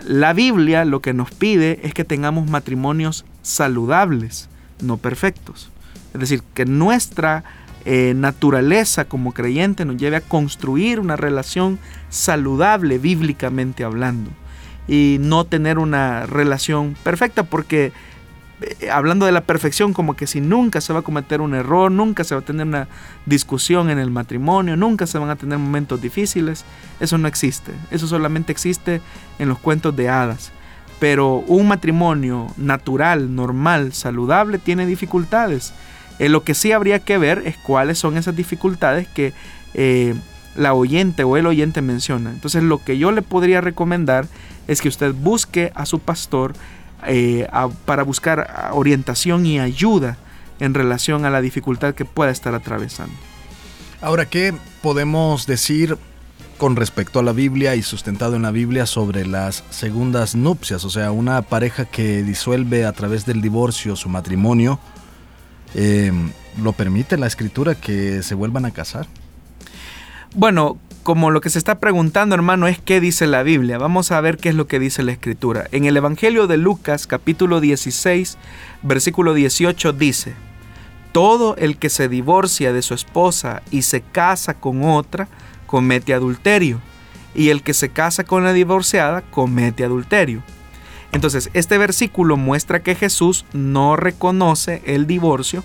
la 0.07 0.33
Biblia 0.33 0.85
lo 0.85 1.01
que 1.01 1.13
nos 1.13 1.31
pide 1.31 1.81
es 1.83 1.95
que 1.95 2.05
tengamos 2.05 2.49
matrimonios 2.49 3.25
saludables, 3.43 4.49
no 4.81 4.97
perfectos. 4.97 5.71
Es 6.15 6.21
decir, 6.21 6.43
que 6.55 6.65
nuestra 6.65 7.45
eh, 7.85 8.13
naturaleza 8.17 9.05
como 9.05 9.33
creyente 9.33 9.85
nos 9.85 9.97
lleve 9.97 10.17
a 10.17 10.21
construir 10.21 11.01
una 11.01 11.17
relación 11.17 11.79
saludable 12.09 12.99
bíblicamente 12.99 13.85
hablando 13.85 14.31
y 14.89 15.19
no 15.21 15.45
tener 15.45 15.79
una 15.79 16.27
relación 16.27 16.97
perfecta 17.03 17.45
porque 17.45 17.93
hablando 18.93 19.27
de 19.27 19.33
la 19.33 19.43
perfección 19.43 19.93
como 19.93 20.15
que 20.15 20.27
si 20.27 20.41
nunca 20.41 20.81
se 20.81 20.93
va 20.93 21.01
a 21.01 21.03
cometer 21.03 21.41
un 21.41 21.55
error, 21.55 21.91
nunca 21.91 22.25
se 22.25 22.35
va 22.35 22.41
a 22.41 22.45
tener 22.45 22.67
una 22.67 22.89
discusión 23.27 23.91
en 23.91 23.99
el 23.99 24.11
matrimonio, 24.11 24.77
nunca 24.77 25.07
se 25.07 25.19
van 25.19 25.31
a 25.31 25.37
tener 25.37 25.59
momentos 25.59 26.01
difíciles, 26.01 26.65
eso 27.01 27.19
no 27.19 27.29
existe, 27.29 27.73
eso 27.91 28.07
solamente 28.07 28.53
existe 28.53 29.01
en 29.39 29.49
los 29.49 29.59
cuentos 29.59 29.97
de 29.97 30.09
hadas. 30.09 30.53
Pero 30.99 31.37
un 31.37 31.69
matrimonio 31.69 32.49
natural, 32.59 33.35
normal, 33.35 33.95
saludable 33.95 34.59
tiene 34.59 34.85
dificultades. 34.85 35.73
Eh, 36.19 36.29
lo 36.29 36.45
que 36.45 36.53
sí 36.53 36.73
habría 36.73 36.99
que 36.99 37.17
ver 37.17 37.43
es 37.47 37.57
cuáles 37.57 37.99
son 37.99 38.19
esas 38.19 38.37
dificultades 38.37 39.09
que 39.09 39.33
eh, 39.73 40.15
la 40.55 40.75
oyente 40.75 41.25
o 41.25 41.39
el 41.39 41.47
oyente 41.47 41.81
menciona. 41.81 42.31
Entonces 42.31 42.63
lo 42.63 42.85
que 42.85 42.99
yo 42.99 43.13
le 43.13 43.23
podría 43.23 43.63
recomendar 43.63 44.27
es 44.69 44.83
que 44.83 44.89
usted 44.89 45.15
busque 45.15 45.73
a 45.75 45.87
su 45.87 45.99
pastor 45.99 46.53
eh, 47.07 47.49
para 47.85 48.03
buscar 48.03 48.71
orientación 48.73 49.47
y 49.47 49.59
ayuda 49.59 50.17
en 50.61 50.75
relación 50.75 51.25
a 51.25 51.31
la 51.31 51.41
dificultad 51.41 51.95
que 51.95 52.05
pueda 52.05 52.31
estar 52.31 52.55
atravesando. 52.55 53.15
Ahora, 54.03 54.27
¿qué 54.27 54.55
podemos 54.83 55.47
decir 55.47 55.99
con 56.59 56.77
respecto 56.77 57.19
a 57.19 57.23
la 57.23 57.33
Biblia 57.33 57.75
y 57.75 57.83
sustentado 57.83 58.37
en 58.37 58.43
la 58.43 58.51
Biblia 58.51 58.87
sobre 58.87 59.27
las 59.27 59.65
segundas 59.71 60.35
nupcias? 60.35 60.85
O 60.85 60.91
sea, 60.91 61.11
una 61.13 61.43
pareja 61.43 61.85
que 61.85 62.23
disuelve 62.23 62.85
a 62.85 62.93
través 62.93 63.27
del 63.27 63.41
divorcio 63.41 63.97
su 63.97 64.09
matrimonio, 64.09 64.79
eh, 65.75 66.13
¿lo 66.63 66.73
permite 66.73 67.17
la 67.17 67.27
escritura 67.27 67.75
que 67.75 68.23
se 68.23 68.35
vuelvan 68.35 68.65
a 68.65 68.71
casar? 68.71 69.07
Bueno, 70.35 70.79
como 71.03 71.31
lo 71.31 71.41
que 71.41 71.51
se 71.51 71.59
está 71.59 71.79
preguntando, 71.79 72.35
hermano, 72.35 72.67
es 72.67 72.79
qué 72.79 73.01
dice 73.01 73.27
la 73.27 73.43
Biblia. 73.43 73.79
Vamos 73.79 74.13
a 74.13 74.21
ver 74.21 74.37
qué 74.37 74.51
es 74.51 74.55
lo 74.55 74.67
que 74.67 74.79
dice 74.79 75.03
la 75.03 75.13
Escritura. 75.13 75.67
En 75.73 75.85
el 75.85 75.97
Evangelio 75.97 76.47
de 76.47 76.57
Lucas, 76.57 77.07
capítulo 77.07 77.61
16, 77.61 78.37
versículo 78.83 79.35
18, 79.35 79.93
dice, 79.93 80.35
Todo 81.13 81.57
el 81.57 81.79
que 81.79 81.89
se 81.89 82.09
divorcia 82.09 82.73
de 82.73 82.83
su 82.83 82.95
esposa 82.95 83.63
y 83.71 83.83
se 83.83 84.03
casa 84.03 84.55
con 84.55 84.85
otra, 84.85 85.29
comete 85.67 86.15
adulterio. 86.15 86.81
Y 87.35 87.49
el 87.49 87.63
que 87.63 87.75
se 87.75 87.89
casa 87.89 88.25
con 88.25 88.45
la 88.45 88.53
divorciada, 88.53 89.23
comete 89.23 89.85
adulterio. 89.85 90.43
Entonces, 91.13 91.51
este 91.55 91.79
versículo 91.79 92.37
muestra 92.37 92.83
que 92.83 92.95
Jesús 92.95 93.45
no 93.53 93.97
reconoce 93.97 94.83
el 94.85 95.07
divorcio 95.07 95.65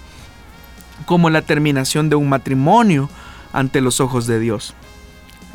como 1.05 1.29
la 1.29 1.41
terminación 1.41 2.09
de 2.09 2.15
un 2.15 2.29
matrimonio 2.29 3.09
ante 3.53 3.81
los 3.81 3.99
ojos 3.99 4.27
de 4.27 4.39
Dios. 4.39 4.73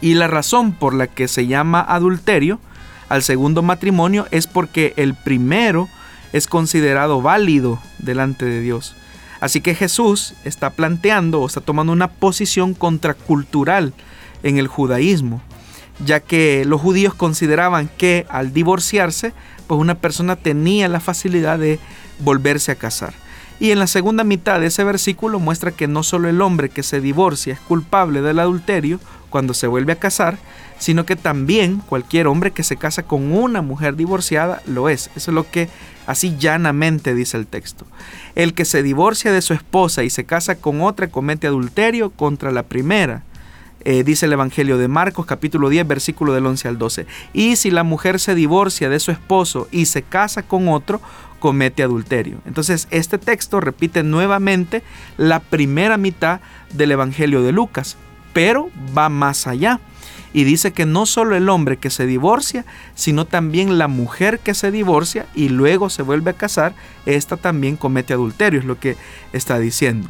Y 0.01 0.15
la 0.15 0.29
razón 0.29 0.73
por 0.73 0.95
la 0.95 1.07
que 1.07 1.29
se 1.29 1.47
llama 1.47 1.81
adulterio 1.81 2.59
al 3.09 3.23
segundo 3.23 3.63
matrimonio 3.63 4.27
es 4.31 4.47
porque 4.47 4.95
el 4.97 5.15
primero 5.15 5.89
es 6.33 6.47
considerado 6.47 7.23
válido 7.23 7.81
delante 7.99 8.45
de 8.45 8.61
Dios. 8.61 8.95
Así 9.41 9.61
que 9.61 9.75
Jesús 9.75 10.35
está 10.45 10.71
planteando 10.71 11.41
o 11.41 11.47
está 11.47 11.61
tomando 11.61 11.93
una 11.93 12.09
posición 12.09 12.75
contracultural 12.75 13.95
en 14.43 14.59
el 14.59 14.69
judaísmo, 14.69 15.43
ya 16.05 16.21
que 16.21 16.65
los 16.67 16.81
judíos 16.81 17.15
consideraban 17.15 17.89
que 17.99 18.27
al 18.29 18.53
divorciarse, 18.53 19.33
pues 19.67 19.81
una 19.81 19.97
persona 19.97 20.37
tenía 20.37 20.89
la 20.89 21.01
facilidad 21.01 21.59
de 21.59 21.79
volverse 22.21 22.73
a 22.73 22.77
casar. 22.77 23.15
Y 23.59 23.73
en 23.73 23.79
la 23.79 23.87
segunda 23.87 24.25
mitad 24.25 24.61
de 24.61 24.67
ese 24.67 24.85
versículo 24.85 25.39
muestra 25.39 25.73
que 25.73 25.87
no 25.87 26.03
solo 26.03 26.29
el 26.29 26.41
hombre 26.41 26.71
que 26.71 26.83
se 26.83 27.01
divorcia 27.01 27.55
es 27.55 27.61
culpable 27.61 28.23
del 28.23 28.39
adulterio 28.39 29.01
cuando 29.31 29.55
se 29.55 29.67
vuelve 29.67 29.93
a 29.93 29.99
casar, 29.99 30.39
sino 30.79 31.07
que 31.07 31.17
también 31.17 31.79
cualquier 31.79 32.27
hombre 32.27 32.51
que 32.51 32.63
se 32.63 32.77
casa 32.77 33.03
con 33.03 33.33
una 33.33 33.63
mujer 33.63 33.97
divorciada 33.97 34.63
lo 34.67 34.89
es. 34.89 35.11
Eso 35.17 35.31
es 35.31 35.35
lo 35.35 35.49
que 35.49 35.69
así 36.07 36.37
llanamente 36.39 37.15
dice 37.15 37.37
el 37.37 37.47
texto. 37.47 37.87
El 38.35 38.55
que 38.55 38.65
se 38.65 38.83
divorcia 38.83 39.33
de 39.33 39.43
su 39.43 39.55
esposa 39.55 40.03
y 40.03 40.11
se 40.11 40.25
casa 40.25 40.57
con 40.57 40.83
otra 40.83 41.09
comete 41.09 41.47
adulterio 41.47 42.11
contra 42.11 42.51
la 42.51 42.65
primera. 42.65 43.23
Eh, 43.83 44.05
dice 44.05 44.27
el 44.27 44.35
Evangelio 44.35 44.77
de 44.77 44.89
Marcos 44.89 45.25
capítulo 45.25 45.71
10 45.71 45.89
versículo 45.89 46.35
del 46.35 46.47
11 46.47 46.69
al 46.69 46.79
12. 46.79 47.07
Y 47.33 47.57
si 47.57 47.71
la 47.71 47.83
mujer 47.83 48.21
se 48.21 48.35
divorcia 48.35 48.91
de 48.91 49.01
su 49.01 49.11
esposo 49.11 49.69
y 49.71 49.87
se 49.87 50.03
casa 50.03 50.43
con 50.43 50.69
otro, 50.69 51.01
comete 51.39 51.83
adulterio. 51.83 52.39
Entonces 52.47 52.87
este 52.91 53.19
texto 53.19 53.61
repite 53.61 54.03
nuevamente 54.03 54.83
la 55.17 55.41
primera 55.41 55.97
mitad 55.97 56.41
del 56.73 56.93
Evangelio 56.93 57.43
de 57.43 57.53
Lucas, 57.53 57.97
pero 58.33 58.71
va 58.97 59.09
más 59.09 59.47
allá. 59.47 59.81
Y 60.33 60.45
dice 60.45 60.73
que 60.73 60.87
no 60.87 61.07
solo 61.07 61.35
el 61.35 61.49
hombre 61.49 61.77
que 61.77 61.91
se 61.91 62.07
divorcia, 62.07 62.65
sino 62.95 63.25
también 63.25 63.79
la 63.79 63.89
mujer 63.89 64.39
que 64.39 64.55
se 64.55 64.71
divorcia 64.71 65.27
y 65.35 65.49
luego 65.49 65.91
se 65.91 66.03
vuelve 66.03 66.31
a 66.31 66.35
casar, 66.35 66.73
esta 67.05 67.37
también 67.37 67.77
comete 67.77 68.13
adulterio, 68.13 68.61
es 68.61 68.67
lo 68.67 68.79
que 68.79 68.97
está 69.33 69.59
diciendo 69.59 70.09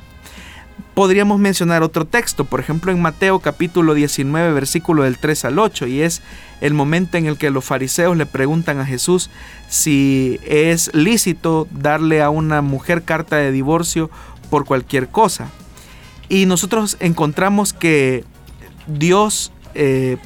podríamos 0.94 1.38
mencionar 1.38 1.82
otro 1.82 2.04
texto, 2.04 2.44
por 2.44 2.60
ejemplo 2.60 2.92
en 2.92 3.00
Mateo 3.00 3.38
capítulo 3.38 3.94
19 3.94 4.52
versículo 4.52 5.04
del 5.04 5.18
3 5.18 5.46
al 5.46 5.58
8, 5.58 5.86
y 5.86 6.02
es 6.02 6.22
el 6.60 6.74
momento 6.74 7.16
en 7.16 7.26
el 7.26 7.38
que 7.38 7.50
los 7.50 7.64
fariseos 7.64 8.16
le 8.16 8.26
preguntan 8.26 8.80
a 8.80 8.86
Jesús 8.86 9.30
si 9.68 10.40
es 10.44 10.92
lícito 10.94 11.66
darle 11.70 12.22
a 12.22 12.30
una 12.30 12.60
mujer 12.60 13.02
carta 13.02 13.36
de 13.36 13.52
divorcio 13.52 14.10
por 14.50 14.64
cualquier 14.64 15.08
cosa. 15.08 15.50
Y 16.30 16.46
nosotros 16.46 16.96
encontramos 17.00 17.74
que 17.74 18.24
Dios 18.86 19.52
eh, 19.74 20.16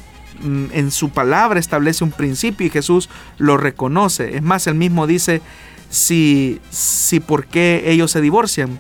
en 0.45 0.91
su 0.93 1.11
palabra 1.11 1.59
establece 1.59 2.05
un 2.05 2.13
principio 2.13 2.67
y 2.67 2.71
Jesús 2.71 3.09
lo 3.39 3.57
reconoce. 3.57 4.37
Es 4.37 4.43
más, 4.43 4.69
él 4.69 4.77
mismo 4.77 5.09
dice 5.09 5.43
si, 5.91 6.61
si 6.71 7.19
por 7.19 7.47
qué 7.47 7.83
ellos 7.87 8.13
se 8.13 8.21
divorcian 8.21 8.79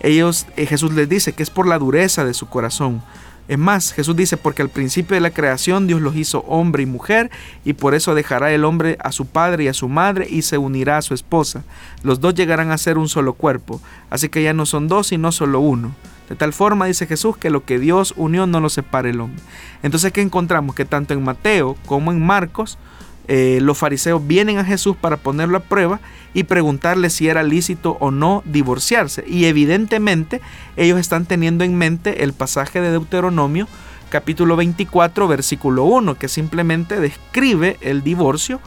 ellos, 0.00 0.46
eh, 0.56 0.66
Jesús 0.66 0.92
les 0.94 1.08
dice 1.08 1.32
que 1.32 1.42
es 1.42 1.50
por 1.50 1.66
la 1.66 1.78
dureza 1.78 2.24
de 2.24 2.34
su 2.34 2.48
corazón. 2.48 3.02
Es 3.48 3.58
más, 3.58 3.92
Jesús 3.92 4.14
dice, 4.14 4.36
porque 4.36 4.62
al 4.62 4.68
principio 4.68 5.14
de 5.14 5.20
la 5.20 5.32
creación 5.32 5.86
Dios 5.86 6.00
los 6.00 6.14
hizo 6.16 6.40
hombre 6.46 6.84
y 6.84 6.86
mujer, 6.86 7.30
y 7.64 7.72
por 7.72 7.94
eso 7.94 8.14
dejará 8.14 8.52
el 8.52 8.64
hombre 8.64 8.96
a 9.00 9.12
su 9.12 9.26
padre 9.26 9.64
y 9.64 9.68
a 9.68 9.74
su 9.74 9.88
madre 9.88 10.26
y 10.30 10.42
se 10.42 10.56
unirá 10.56 10.98
a 10.98 11.02
su 11.02 11.14
esposa. 11.14 11.64
Los 12.02 12.20
dos 12.20 12.34
llegarán 12.34 12.70
a 12.70 12.78
ser 12.78 12.96
un 12.96 13.08
solo 13.08 13.34
cuerpo, 13.34 13.80
así 14.08 14.28
que 14.28 14.42
ya 14.42 14.52
no 14.52 14.66
son 14.66 14.88
dos, 14.88 15.08
sino 15.08 15.32
solo 15.32 15.60
uno. 15.60 15.94
De 16.30 16.36
tal 16.36 16.52
forma, 16.52 16.86
dice 16.86 17.08
Jesús, 17.08 17.36
que 17.36 17.50
lo 17.50 17.64
que 17.64 17.80
Dios 17.80 18.14
unió 18.16 18.46
no 18.46 18.60
lo 18.60 18.68
separe 18.68 19.10
el 19.10 19.20
hombre. 19.20 19.42
Entonces, 19.82 20.12
¿qué 20.12 20.22
encontramos? 20.22 20.76
Que 20.76 20.84
tanto 20.84 21.12
en 21.12 21.24
Mateo 21.24 21.76
como 21.86 22.12
en 22.12 22.24
Marcos, 22.24 22.78
eh, 23.26 23.58
los 23.60 23.76
fariseos 23.76 24.24
vienen 24.24 24.58
a 24.58 24.64
Jesús 24.64 24.96
para 24.96 25.16
ponerlo 25.16 25.58
a 25.58 25.62
prueba 25.62 25.98
y 26.32 26.44
preguntarle 26.44 27.10
si 27.10 27.26
era 27.26 27.42
lícito 27.42 27.96
o 27.98 28.12
no 28.12 28.44
divorciarse. 28.44 29.24
Y 29.26 29.46
evidentemente 29.46 30.40
ellos 30.76 31.00
están 31.00 31.26
teniendo 31.26 31.64
en 31.64 31.76
mente 31.76 32.22
el 32.22 32.32
pasaje 32.32 32.80
de 32.80 32.92
Deuteronomio 32.92 33.66
capítulo 34.08 34.56
24 34.56 35.28
versículo 35.28 35.84
1 35.84 36.16
que 36.16 36.28
simplemente 36.28 36.98
describe 36.98 37.76
el 37.80 38.02
divorcio 38.02 38.60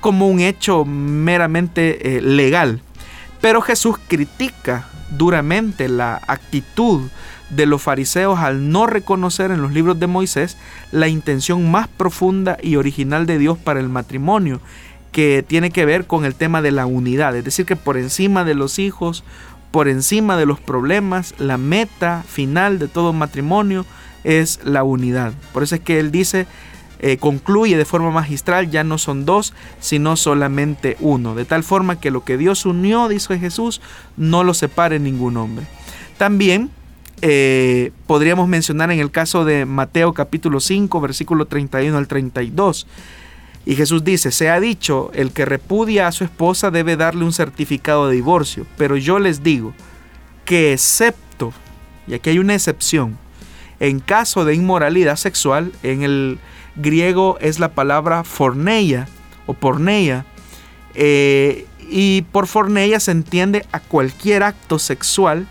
como 0.00 0.28
un 0.28 0.40
hecho 0.40 0.86
meramente 0.86 2.16
eh, 2.16 2.20
legal. 2.22 2.80
Pero 3.42 3.60
Jesús 3.60 3.96
critica 4.08 4.86
duramente 5.10 5.88
la 5.88 6.22
actitud 6.26 7.10
de 7.50 7.66
los 7.66 7.82
fariseos 7.82 8.38
al 8.38 8.70
no 8.70 8.86
reconocer 8.86 9.50
en 9.50 9.60
los 9.60 9.72
libros 9.72 10.00
de 10.00 10.06
Moisés 10.06 10.56
la 10.90 11.08
intención 11.08 11.70
más 11.70 11.88
profunda 11.88 12.56
y 12.62 12.76
original 12.76 13.26
de 13.26 13.38
Dios 13.38 13.58
para 13.58 13.80
el 13.80 13.90
matrimonio, 13.90 14.60
que 15.10 15.44
tiene 15.46 15.70
que 15.70 15.84
ver 15.84 16.06
con 16.06 16.24
el 16.24 16.34
tema 16.34 16.62
de 16.62 16.70
la 16.70 16.86
unidad, 16.86 17.36
es 17.36 17.44
decir, 17.44 17.66
que 17.66 17.76
por 17.76 17.98
encima 17.98 18.44
de 18.44 18.54
los 18.54 18.78
hijos, 18.78 19.24
por 19.70 19.88
encima 19.88 20.36
de 20.36 20.46
los 20.46 20.60
problemas, 20.60 21.34
la 21.38 21.58
meta 21.58 22.24
final 22.26 22.78
de 22.78 22.88
todo 22.88 23.12
matrimonio 23.12 23.84
es 24.24 24.60
la 24.64 24.84
unidad. 24.84 25.32
Por 25.52 25.64
eso 25.64 25.74
es 25.74 25.80
que 25.80 25.98
él 25.98 26.12
dice, 26.12 26.46
eh, 27.02 27.16
concluye 27.16 27.76
de 27.76 27.84
forma 27.84 28.12
magistral, 28.12 28.70
ya 28.70 28.84
no 28.84 28.96
son 28.96 29.24
dos, 29.24 29.54
sino 29.80 30.16
solamente 30.16 30.96
uno. 31.00 31.34
De 31.34 31.44
tal 31.44 31.64
forma 31.64 31.98
que 31.98 32.12
lo 32.12 32.24
que 32.24 32.38
Dios 32.38 32.64
unió, 32.64 33.08
dice 33.08 33.40
Jesús, 33.40 33.80
no 34.16 34.44
lo 34.44 34.54
separe 34.54 35.00
ningún 35.00 35.36
hombre. 35.36 35.66
También 36.16 36.70
eh, 37.20 37.90
podríamos 38.06 38.46
mencionar 38.46 38.92
en 38.92 39.00
el 39.00 39.10
caso 39.10 39.44
de 39.44 39.66
Mateo 39.66 40.12
capítulo 40.12 40.60
5, 40.60 41.00
versículo 41.00 41.46
31 41.46 41.98
al 41.98 42.06
32. 42.06 42.86
Y 43.66 43.74
Jesús 43.74 44.04
dice, 44.04 44.30
se 44.30 44.48
ha 44.48 44.60
dicho, 44.60 45.10
el 45.12 45.32
que 45.32 45.44
repudia 45.44 46.06
a 46.06 46.12
su 46.12 46.22
esposa 46.22 46.70
debe 46.70 46.96
darle 46.96 47.24
un 47.24 47.32
certificado 47.32 48.08
de 48.08 48.14
divorcio, 48.14 48.64
pero 48.76 48.96
yo 48.96 49.18
les 49.18 49.42
digo 49.42 49.74
que 50.44 50.72
excepto, 50.72 51.52
y 52.06 52.14
aquí 52.14 52.30
hay 52.30 52.38
una 52.38 52.54
excepción, 52.54 53.18
en 53.80 53.98
caso 53.98 54.44
de 54.44 54.54
inmoralidad 54.54 55.16
sexual, 55.16 55.72
en 55.82 56.02
el 56.02 56.38
griego 56.76 57.38
es 57.40 57.58
la 57.58 57.72
palabra 57.72 58.24
forneia 58.24 59.08
o 59.46 59.54
porneia, 59.54 60.24
eh, 60.94 61.66
y 61.88 62.22
por 62.32 62.46
forneia 62.46 63.00
se 63.00 63.10
entiende 63.10 63.66
a 63.72 63.80
cualquier 63.80 64.42
acto 64.42 64.78
sexual 64.78 65.46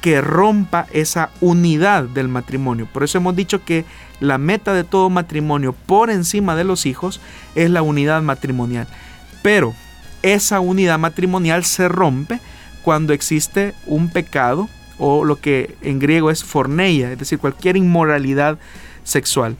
que 0.00 0.20
rompa 0.20 0.86
esa 0.92 1.30
unidad 1.40 2.04
del 2.04 2.28
matrimonio. 2.28 2.86
Por 2.92 3.04
eso 3.04 3.18
hemos 3.18 3.34
dicho 3.36 3.64
que 3.64 3.84
la 4.20 4.38
meta 4.38 4.74
de 4.74 4.84
todo 4.84 5.08
matrimonio 5.08 5.72
por 5.72 6.10
encima 6.10 6.56
de 6.56 6.64
los 6.64 6.84
hijos 6.84 7.20
es 7.54 7.70
la 7.70 7.82
unidad 7.82 8.22
matrimonial. 8.22 8.86
Pero 9.42 9.74
esa 10.22 10.60
unidad 10.60 10.98
matrimonial 10.98 11.64
se 11.64 11.88
rompe 11.88 12.40
cuando 12.82 13.12
existe 13.12 13.72
un 13.86 14.10
pecado 14.10 14.68
o 14.98 15.24
lo 15.24 15.36
que 15.36 15.74
en 15.80 15.98
griego 15.98 16.30
es 16.30 16.44
forneia, 16.44 17.12
es 17.12 17.18
decir, 17.18 17.38
cualquier 17.38 17.76
inmoralidad 17.76 18.58
sexual. 19.04 19.56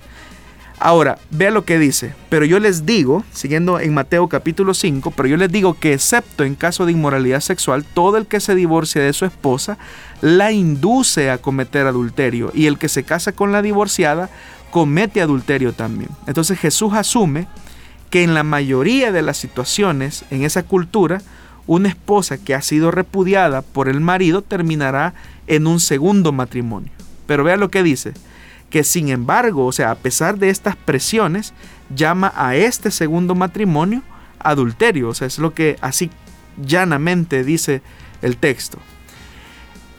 Ahora, 0.81 1.19
vea 1.31 1.51
lo 1.51 1.65
que 1.65 1.79
dice, 1.79 2.15
pero 2.29 2.45
yo 2.45 2.59
les 2.59 2.85
digo, 2.85 3.25
siguiendo 3.33 3.79
en 3.79 3.95
Mateo 3.95 4.29
capítulo 4.29 4.75
5, 4.75 5.13
pero 5.13 5.29
yo 5.29 5.37
les 5.37 5.51
digo 5.51 5.75
que 5.75 5.93
excepto 5.93 6.45
en 6.45 6.57
caso 6.57 6.85
de 6.85 6.93
inmoralidad 6.93 7.41
sexual, 7.41 7.85
todo 7.85 8.17
el 8.17 8.27
que 8.27 8.41
se 8.41 8.55
divorcia 8.55 9.03
de 9.03 9.13
su 9.13 9.25
esposa 9.25 9.79
la 10.21 10.53
induce 10.53 11.31
a 11.31 11.39
cometer 11.39 11.87
adulterio 11.87 12.51
y 12.55 12.67
el 12.67 12.79
que 12.79 12.89
se 12.89 13.05
casa 13.05 13.33
con 13.33 13.53
la 13.53 13.63
divorciada 13.63 14.31
comete 14.71 15.23
adulterio 15.23 15.73
también. 15.73 16.11
Entonces 16.27 16.59
Jesús 16.59 16.93
asume 16.95 17.47
que 18.11 18.25
en 18.25 18.35
la 18.35 18.43
mayoría 18.43 19.13
de 19.13 19.23
las 19.23 19.37
situaciones 19.37 20.25
en 20.31 20.43
esa 20.43 20.65
cultura, 20.65 21.23
una 21.67 21.89
esposa 21.89 22.39
que 22.39 22.55
ha 22.55 22.63
sido 22.63 22.91
repudiada 22.91 23.63
por 23.63 23.89
el 23.89 24.01
marido 24.01 24.43
terminará 24.43 25.15
en 25.47 25.67
un 25.67 25.81
segundo 25.81 26.33
matrimonio. 26.33 26.91
Pero 27.27 27.45
vea 27.45 27.57
lo 27.57 27.71
que 27.71 27.83
dice, 27.83 28.13
que 28.75 28.83
sin 28.83 29.09
embargo, 29.09 29.67
o 29.67 29.71
sea, 29.71 29.93
a 29.93 29.95
pesar 29.95 30.37
de 30.37 30.51
estas 30.51 30.75
presiones, 30.75 31.55
llama 31.95 32.33
a 32.35 32.57
este 32.57 32.91
segundo 32.91 33.37
matrimonio 33.37 34.03
adulterio. 34.41 35.11
O 35.11 35.15
sea, 35.15 35.29
es 35.29 35.39
lo 35.39 35.55
que 35.55 35.77
así 35.81 36.11
llanamente 36.61 37.45
dice 37.45 37.83
el 38.21 38.37
texto. 38.37 38.79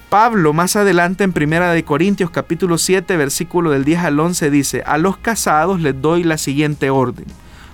Pablo 0.10 0.52
más 0.52 0.76
adelante 0.76 1.24
en 1.24 1.32
Primera 1.32 1.72
de 1.72 1.86
Corintios 1.86 2.32
capítulo 2.32 2.78
7 2.78 3.16
versículo 3.16 3.72
del 3.72 3.86
10 3.86 4.00
al 4.02 4.20
11 4.20 4.50
dice, 4.50 4.84
a 4.86 4.98
los 4.98 5.16
casados 5.16 5.80
les 5.80 6.02
doy 6.02 6.26
la 6.26 6.38
siguiente 6.38 6.90
orden, 6.90 7.28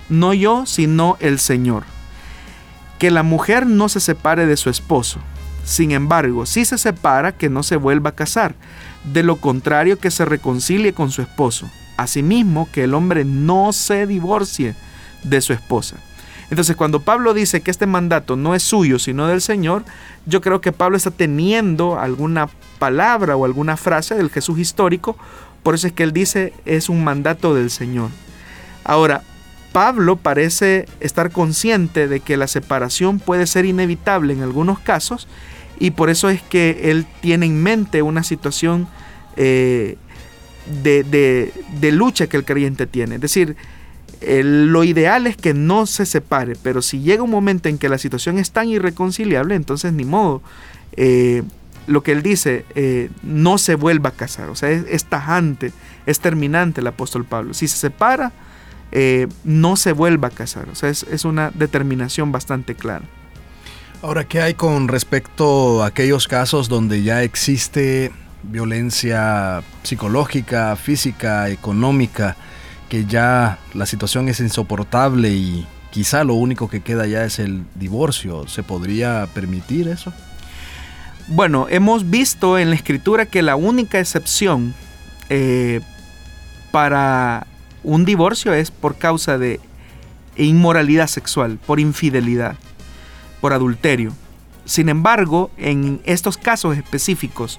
no 0.08 0.32
yo 0.32 0.66
sino 0.66 1.16
el 1.18 1.40
Señor, 1.40 1.82
que 3.00 3.10
la 3.10 3.24
mujer 3.24 3.66
no 3.66 3.88
se 3.88 3.98
separe 3.98 4.46
de 4.46 4.56
su 4.56 4.70
esposo, 4.70 5.18
sin 5.64 5.90
embargo, 5.90 6.46
si 6.46 6.64
se 6.64 6.78
separa, 6.78 7.32
que 7.32 7.48
no 7.48 7.64
se 7.64 7.74
vuelva 7.74 8.10
a 8.10 8.14
casar, 8.14 8.54
de 9.04 9.22
lo 9.22 9.36
contrario 9.36 9.98
que 9.98 10.10
se 10.10 10.24
reconcilie 10.24 10.92
con 10.92 11.10
su 11.10 11.22
esposo. 11.22 11.70
Asimismo, 11.96 12.68
que 12.72 12.84
el 12.84 12.94
hombre 12.94 13.24
no 13.24 13.72
se 13.72 14.06
divorcie 14.06 14.74
de 15.22 15.40
su 15.40 15.52
esposa. 15.52 15.96
Entonces, 16.50 16.76
cuando 16.76 17.00
Pablo 17.00 17.32
dice 17.32 17.62
que 17.62 17.70
este 17.70 17.86
mandato 17.86 18.36
no 18.36 18.54
es 18.54 18.62
suyo, 18.62 18.98
sino 18.98 19.26
del 19.26 19.40
Señor, 19.40 19.84
yo 20.26 20.40
creo 20.40 20.60
que 20.60 20.72
Pablo 20.72 20.96
está 20.96 21.10
teniendo 21.10 21.98
alguna 21.98 22.48
palabra 22.78 23.36
o 23.36 23.44
alguna 23.44 23.76
frase 23.76 24.14
del 24.14 24.30
Jesús 24.30 24.58
histórico, 24.58 25.16
por 25.62 25.74
eso 25.74 25.86
es 25.86 25.92
que 25.92 26.02
él 26.02 26.12
dice 26.12 26.52
es 26.66 26.88
un 26.88 27.04
mandato 27.04 27.54
del 27.54 27.70
Señor. 27.70 28.10
Ahora, 28.84 29.22
Pablo 29.72 30.16
parece 30.16 30.86
estar 31.00 31.30
consciente 31.30 32.06
de 32.06 32.20
que 32.20 32.36
la 32.36 32.46
separación 32.46 33.18
puede 33.18 33.46
ser 33.46 33.64
inevitable 33.64 34.34
en 34.34 34.42
algunos 34.42 34.78
casos 34.78 35.28
y 35.82 35.90
por 35.90 36.10
eso 36.10 36.30
es 36.30 36.40
que 36.42 36.92
él 36.92 37.04
tiene 37.20 37.44
en 37.44 37.60
mente 37.60 38.02
una 38.02 38.22
situación 38.22 38.86
eh, 39.34 39.96
de, 40.80 41.90
lucha 41.90 42.28
que 42.28 42.36
el 42.36 42.44
creyente 42.44 42.86
tiene. 42.86 43.16
Es 43.16 43.20
decir, 43.20 43.56
lo 44.20 44.84
ideal 44.84 45.26
es 45.26 45.36
que 45.36 45.54
no 45.54 45.86
se 45.86 46.06
separe, 46.06 46.54
pero 46.62 46.82
si 46.82 47.00
llega 47.00 47.24
un 47.24 47.30
momento 47.30 47.68
en 47.68 47.78
que 47.78 47.88
la 47.88 47.98
situación 47.98 48.38
es 48.38 48.52
tan 48.52 48.68
irreconciliable, 48.68 49.56
entonces 49.56 49.92
ni 49.92 50.04
modo. 50.04 50.40
Eh, 50.96 51.42
lo 51.88 52.04
que 52.04 52.12
él 52.12 52.22
dice, 52.22 52.64
eh, 52.76 53.10
no 53.24 53.58
se 53.58 53.74
vuelva 53.74 54.10
a 54.10 54.12
casar. 54.12 54.50
O 54.50 54.54
sea, 54.54 54.70
es, 54.70 55.04
tajante, 55.06 55.72
es 56.06 56.20
terminante 56.20 56.80
el 56.80 56.86
apóstol 56.86 57.24
Pablo. 57.24 57.54
Si 57.54 57.66
se 57.66 57.76
separa, 57.76 58.30
no 59.42 59.74
se 59.74 59.90
vuelva 59.90 60.28
a 60.28 60.30
casar. 60.30 60.68
O 60.70 60.76
sea, 60.76 60.90
es 60.90 61.24
una 61.24 61.50
determinación 61.50 62.30
bastante 62.30 62.76
clara. 62.76 63.02
Ahora, 64.02 64.24
¿qué 64.24 64.42
hay 64.42 64.54
con 64.54 64.88
respecto 64.88 65.84
a 65.84 65.86
aquellos 65.86 66.26
casos 66.26 66.68
donde 66.68 67.04
ya 67.04 67.22
existe 67.22 68.10
violencia 68.42 69.62
psicológica, 69.84 70.74
física, 70.74 71.48
económica, 71.48 72.34
que 72.88 73.04
ya 73.04 73.60
la 73.74 73.86
situación 73.86 74.28
es 74.28 74.40
insoportable 74.40 75.30
y 75.30 75.68
quizá 75.92 76.24
lo 76.24 76.34
único 76.34 76.68
que 76.68 76.80
queda 76.80 77.06
ya 77.06 77.22
es 77.22 77.38
el 77.38 77.62
divorcio? 77.76 78.48
¿Se 78.48 78.64
podría 78.64 79.28
permitir 79.32 79.86
eso? 79.86 80.12
Bueno, 81.28 81.68
hemos 81.70 82.10
visto 82.10 82.58
en 82.58 82.70
la 82.70 82.74
escritura 82.74 83.26
que 83.26 83.40
la 83.40 83.54
única 83.54 84.00
excepción 84.00 84.74
eh, 85.28 85.80
para 86.72 87.46
un 87.84 88.04
divorcio 88.04 88.52
es 88.52 88.72
por 88.72 88.96
causa 88.98 89.38
de 89.38 89.60
inmoralidad 90.36 91.06
sexual, 91.06 91.60
por 91.64 91.78
infidelidad 91.78 92.56
por 93.42 93.52
adulterio. 93.52 94.12
Sin 94.64 94.88
embargo, 94.88 95.50
en 95.58 96.00
estos 96.04 96.38
casos 96.38 96.76
específicos, 96.78 97.58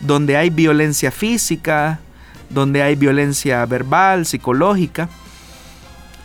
donde 0.00 0.36
hay 0.36 0.50
violencia 0.50 1.12
física, 1.12 2.00
donde 2.50 2.82
hay 2.82 2.96
violencia 2.96 3.64
verbal, 3.64 4.26
psicológica, 4.26 5.08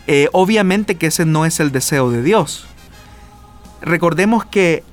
eh, 0.08 0.28
obviamente 0.32 0.96
que 0.96 1.08
ese 1.08 1.24
no 1.26 1.46
es 1.46 1.60
el 1.60 1.72
deseo 1.72 2.10
de 2.10 2.24
Dios. 2.24 2.66
Recordemos 3.82 4.44
que 4.44 4.84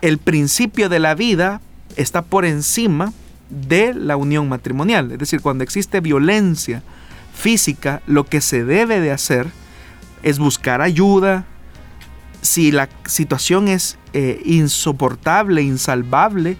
el 0.00 0.18
principio 0.18 0.88
de 0.88 1.00
la 1.00 1.16
vida 1.16 1.60
está 1.96 2.22
por 2.22 2.44
encima 2.44 3.12
de 3.48 3.92
la 3.94 4.16
unión 4.16 4.48
matrimonial. 4.48 5.10
Es 5.10 5.18
decir, 5.18 5.40
cuando 5.40 5.64
existe 5.64 6.00
violencia 6.00 6.84
física, 7.34 8.00
lo 8.06 8.26
que 8.26 8.40
se 8.40 8.64
debe 8.64 9.00
de 9.00 9.10
hacer 9.10 9.48
es 10.22 10.38
buscar 10.38 10.82
ayuda, 10.82 11.46
si 12.42 12.72
la 12.72 12.88
situación 13.06 13.68
es 13.68 13.98
eh, 14.12 14.40
insoportable, 14.44 15.62
insalvable, 15.62 16.56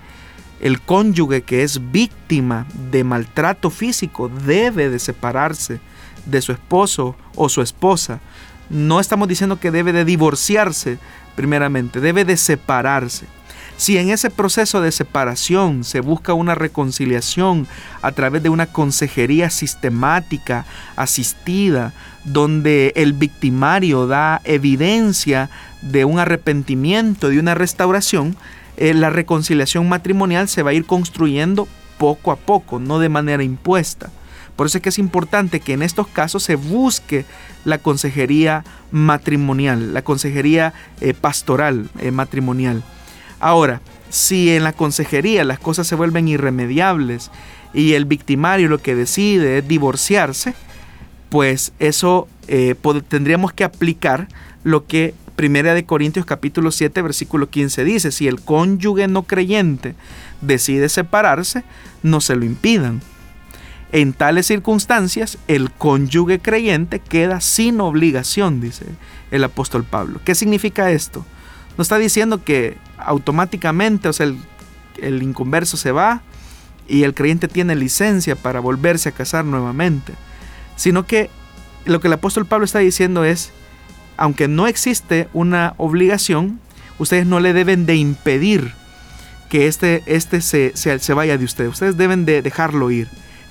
el 0.61 0.81
cónyuge 0.81 1.43
que 1.43 1.63
es 1.63 1.91
víctima 1.91 2.67
de 2.91 3.03
maltrato 3.03 3.71
físico 3.71 4.29
debe 4.29 4.91
de 4.91 4.99
separarse 4.99 5.81
de 6.27 6.43
su 6.43 6.53
esposo 6.53 7.17
o 7.35 7.49
su 7.49 7.63
esposa. 7.63 8.21
No 8.69 9.01
estamos 9.01 9.27
diciendo 9.27 9.59
que 9.59 9.71
debe 9.71 9.93
de 9.93 10.05
divorciarse 10.05 10.99
primeramente, 11.35 12.01
debe 12.01 12.25
de 12.25 12.37
separarse. 12.37 13.27
Si 13.81 13.97
en 13.97 14.11
ese 14.11 14.29
proceso 14.29 14.83
de 14.83 14.93
separación 14.93 15.85
se 15.85 16.01
busca 16.01 16.35
una 16.35 16.55
reconciliación 16.55 17.67
a 18.03 18.13
través 18.13 18.43
de 18.43 18.51
una 18.51 18.67
consejería 18.67 19.49
sistemática, 19.49 20.67
asistida, 20.97 21.95
donde 22.25 22.93
el 22.97 23.13
victimario 23.13 24.07
da 24.07 24.41
evidencia 24.45 25.51
de 25.83 26.05
un 26.05 26.19
arrepentimiento, 26.19 27.29
de 27.29 27.39
una 27.39 27.55
restauración, 27.55 28.37
eh, 28.77 28.95
la 28.95 29.11
reconciliación 29.11 29.89
matrimonial 29.89 30.49
se 30.49 30.63
va 30.63 30.71
a 30.71 30.75
ir 30.75 30.85
construyendo 30.85 31.69
poco 31.99 32.33
a 32.33 32.37
poco, 32.37 32.79
no 32.79 32.99
de 32.99 33.09
manera 33.09 33.43
impuesta. 33.43 34.11
Por 34.57 34.67
eso 34.67 34.79
es 34.79 34.83
que 34.83 34.89
es 34.91 34.99
importante 34.99 35.61
que 35.61 35.73
en 35.73 35.83
estos 35.83 36.07
casos 36.07 36.43
se 36.43 36.55
busque 36.55 37.25
la 37.65 37.79
consejería 37.79 38.65
matrimonial, 38.91 39.95
la 39.95 40.03
consejería 40.03 40.75
eh, 41.01 41.15
pastoral 41.15 41.89
eh, 41.99 42.11
matrimonial. 42.11 42.83
Ahora, 43.39 43.81
si 44.11 44.51
en 44.51 44.65
la 44.65 44.73
consejería 44.73 45.45
las 45.45 45.59
cosas 45.59 45.87
se 45.87 45.95
vuelven 45.95 46.29
irremediables 46.29 47.31
y 47.73 47.95
el 47.95 48.05
victimario 48.05 48.69
lo 48.69 48.79
que 48.79 48.95
decide 48.95 49.59
es 49.59 49.69
divorciarse, 49.69 50.55
pues 51.31 51.73
eso 51.79 52.29
tendríamos 53.09 53.53
que 53.53 53.65
aplicar 53.65 54.29
lo 54.63 54.87
que 54.87 55.15
Primera 55.37 55.73
de 55.73 55.87
Corintios 55.87 56.27
capítulo 56.27 56.71
7 56.71 57.01
versículo 57.01 57.49
15 57.49 57.83
dice, 57.85 58.13
si 58.13 58.29
el 58.29 58.43
cónyuge 58.43 59.09
no 59.09 59.23
creyente 59.23 59.95
decide 60.43 60.91
separarse, 60.91 61.65
no 62.03 62.21
se 62.21 62.37
lo 62.37 62.45
impidan. 62.45 63.01
En 63.91 64.13
tales 64.13 64.47
circunstancias, 64.47 65.39
el 65.49 65.71
cónyuge 65.71 66.41
creyente 66.41 66.99
queda 66.99 67.41
sin 67.41 67.81
obligación, 67.81 68.61
dice 68.61 68.85
el 69.31 69.43
apóstol 69.43 69.85
Pablo. 69.85 70.21
¿Qué 70.25 70.35
significa 70.35 70.91
esto? 70.91 71.25
No 71.79 71.83
está 71.83 71.97
diciendo 71.97 72.45
que 72.45 72.77
automáticamente, 72.99 74.09
o 74.09 74.13
sea, 74.13 74.27
el, 74.27 74.37
el 75.01 75.23
inconverso 75.23 75.79
se 75.79 75.93
va 75.93 76.21
y 76.87 77.05
el 77.05 77.15
creyente 77.15 77.49
tiene 77.49 77.77
licencia 77.77 78.37
para 78.37 78.61
volverse 78.61 79.09
a 79.09 79.13
casar 79.13 79.45
nuevamente, 79.45 80.13
sino 80.81 81.05
que 81.05 81.29
lo 81.85 82.01
que 82.01 82.07
el 82.07 82.15
apóstol 82.15 82.47
Pablo 82.47 82.65
está 82.65 82.79
diciendo 82.79 83.23
es, 83.23 83.53
aunque 84.17 84.49
no 84.49 84.67
existe 84.67 85.29
una 85.35 85.75
obligación, 85.77 86.59
ustedes 86.99 87.27
no 87.27 87.39
le 87.39 87.53
deben 87.53 87.85
de 87.85 87.97
impedir 87.97 88.73
que 89.51 89.67
este, 89.67 90.03
este 90.07 90.41
se, 90.41 90.73
se, 90.75 91.13
vaya 91.13 91.37
de 91.37 91.45
ustedes. 91.45 91.73
Ustedes 91.73 91.99
deben 91.99 92.25
de 92.25 92.41
dejarlo 92.41 92.91
ir. 92.91 93.09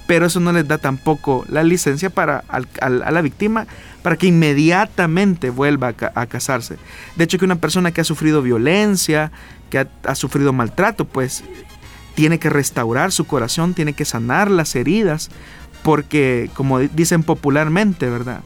Pero 0.07 0.25
eso 0.25 0.39
no 0.39 0.51
les 0.51 0.67
da 0.67 0.79
tampoco 0.79 1.45
la 1.49 1.61
licencia 1.61 2.09
para 2.09 2.43
a 2.47 2.89
la 2.89 3.21
víctima 3.21 3.67
para 4.01 4.15
que 4.15 4.25
inmediatamente 4.25 5.51
vuelva 5.51 5.93
a, 6.15 6.25
casarse. 6.25 6.77
De 7.15 7.25
hecho, 7.25 7.37
que 7.37 7.45
una 7.45 7.57
persona 7.57 7.91
que 7.91 8.01
ha 8.01 8.05
sufrido 8.05 8.41
violencia, 8.41 9.31
que 9.69 9.85
ha 10.03 10.15
sufrido 10.15 10.51
maltrato, 10.51 11.05
pues 11.05 11.43
tiene 12.15 12.39
que 12.39 12.49
restaurar 12.49 13.11
su 13.11 13.27
corazón, 13.27 13.75
tiene 13.75 13.93
que 13.93 14.03
sanar 14.03 14.49
las 14.49 14.75
heridas, 14.75 15.29
porque 15.83 16.49
como 16.53 16.79
dicen 16.79 17.23
popularmente, 17.23 18.09
¿verdad? 18.09 18.41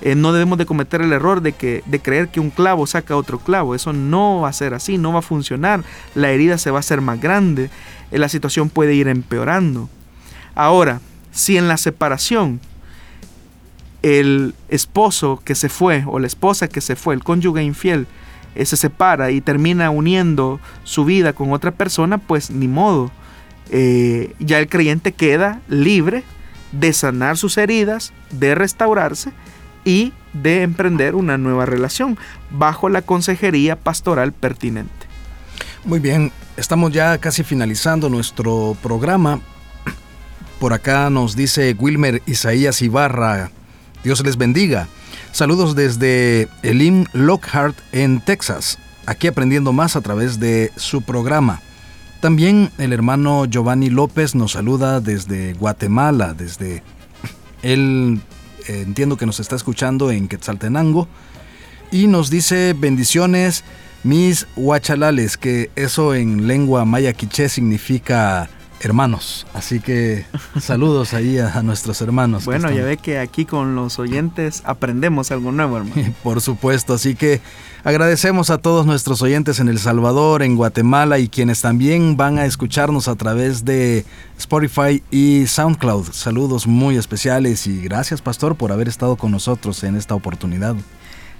Eh, 0.00 0.14
no 0.14 0.32
debemos 0.32 0.58
de 0.58 0.66
cometer 0.66 1.00
el 1.02 1.12
error 1.12 1.40
de, 1.40 1.52
que, 1.52 1.82
de 1.86 2.00
creer 2.00 2.28
que 2.28 2.40
un 2.40 2.50
clavo 2.50 2.86
saca 2.86 3.16
otro 3.16 3.38
clavo. 3.38 3.74
Eso 3.74 3.92
no 3.92 4.42
va 4.42 4.48
a 4.48 4.52
ser 4.52 4.74
así, 4.74 4.96
no 4.96 5.12
va 5.12 5.18
a 5.20 5.22
funcionar. 5.22 5.82
La 6.14 6.30
herida 6.30 6.58
se 6.58 6.70
va 6.70 6.78
a 6.78 6.80
hacer 6.80 7.00
más 7.00 7.20
grande. 7.20 7.70
Eh, 8.10 8.18
la 8.18 8.28
situación 8.28 8.70
puede 8.70 8.94
ir 8.94 9.08
empeorando. 9.08 9.88
Ahora, 10.54 11.00
si 11.32 11.56
en 11.56 11.68
la 11.68 11.76
separación 11.76 12.60
el 14.02 14.54
esposo 14.68 15.42
que 15.44 15.56
se 15.56 15.68
fue 15.68 16.04
o 16.06 16.20
la 16.20 16.28
esposa 16.28 16.68
que 16.68 16.80
se 16.80 16.94
fue, 16.94 17.14
el 17.14 17.24
cónyuge 17.24 17.64
infiel, 17.64 18.06
eh, 18.54 18.64
se 18.64 18.76
separa 18.76 19.32
y 19.32 19.40
termina 19.40 19.90
uniendo 19.90 20.60
su 20.84 21.04
vida 21.04 21.32
con 21.32 21.52
otra 21.52 21.72
persona, 21.72 22.18
pues 22.18 22.50
ni 22.50 22.68
modo. 22.68 23.10
ya 23.70 24.58
el 24.58 24.68
creyente 24.68 25.12
queda 25.12 25.60
libre 25.68 26.24
de 26.72 26.92
sanar 26.92 27.36
sus 27.36 27.58
heridas, 27.58 28.12
de 28.30 28.54
restaurarse 28.54 29.32
y 29.84 30.12
de 30.32 30.62
emprender 30.62 31.14
una 31.14 31.38
nueva 31.38 31.66
relación 31.66 32.18
bajo 32.50 32.88
la 32.88 33.02
consejería 33.02 33.76
pastoral 33.76 34.32
pertinente. 34.32 34.92
Muy 35.84 36.00
bien, 36.00 36.32
estamos 36.56 36.92
ya 36.92 37.18
casi 37.18 37.42
finalizando 37.42 38.08
nuestro 38.08 38.76
programa. 38.82 39.40
Por 40.60 40.72
acá 40.72 41.08
nos 41.08 41.36
dice 41.36 41.74
Wilmer 41.78 42.20
Isaías 42.26 42.82
Ibarra, 42.82 43.50
Dios 44.02 44.24
les 44.24 44.36
bendiga. 44.36 44.88
Saludos 45.32 45.76
desde 45.76 46.48
Elim 46.62 47.04
Lockhart 47.12 47.76
en 47.92 48.20
Texas, 48.20 48.78
aquí 49.06 49.28
aprendiendo 49.28 49.72
más 49.72 49.94
a 49.94 50.00
través 50.00 50.40
de 50.40 50.72
su 50.76 51.02
programa. 51.02 51.60
También 52.20 52.72
el 52.78 52.92
hermano 52.92 53.44
Giovanni 53.44 53.90
López 53.90 54.34
nos 54.34 54.52
saluda 54.52 55.00
desde 55.00 55.52
Guatemala, 55.54 56.34
desde 56.34 56.82
él 57.62 58.20
eh, 58.66 58.82
entiendo 58.84 59.16
que 59.16 59.24
nos 59.24 59.38
está 59.38 59.54
escuchando 59.54 60.10
en 60.10 60.26
Quetzaltenango, 60.26 61.06
y 61.92 62.08
nos 62.08 62.28
dice 62.28 62.74
bendiciones 62.76 63.62
mis 64.02 64.48
huachalales, 64.56 65.36
que 65.36 65.70
eso 65.76 66.14
en 66.14 66.48
lengua 66.48 66.84
maya 66.84 67.12
quiché 67.12 67.48
significa 67.48 68.50
hermanos. 68.80 69.46
Así 69.54 69.80
que 69.80 70.26
saludos 70.60 71.14
ahí 71.14 71.38
a, 71.38 71.62
nuestros 71.62 72.00
hermanos. 72.00 72.44
Bueno, 72.44 72.70
ya 72.70 72.84
ve 72.84 72.96
que 72.96 73.18
aquí 73.18 73.44
con 73.44 73.74
los 73.74 73.98
oyentes 73.98 74.62
aprendemos 74.64 75.30
algo 75.30 75.52
nuevo, 75.52 75.78
hermano. 75.78 76.14
Por 76.22 76.40
supuesto, 76.40 76.94
así 76.94 77.14
que 77.14 77.40
agradecemos 77.84 78.50
a 78.50 78.58
todos 78.58 78.86
nuestros 78.86 79.22
oyentes 79.22 79.60
en 79.60 79.68
El 79.68 79.78
Salvador, 79.78 80.42
en 80.42 80.56
Guatemala 80.56 81.18
y 81.18 81.28
quienes 81.28 81.60
también 81.60 82.16
van 82.16 82.38
a 82.38 82.44
escucharnos 82.44 83.08
a 83.08 83.16
través 83.16 83.64
de 83.64 84.04
Spotify 84.38 85.02
y 85.10 85.46
SoundCloud. 85.46 86.12
Saludos 86.12 86.66
muy 86.66 86.96
especiales 86.96 87.66
y 87.66 87.80
gracias, 87.82 88.22
pastor, 88.22 88.56
por 88.56 88.72
haber 88.72 88.88
estado 88.88 89.16
con 89.16 89.30
nosotros 89.30 89.82
en 89.84 89.96
esta 89.96 90.14
oportunidad. 90.14 90.76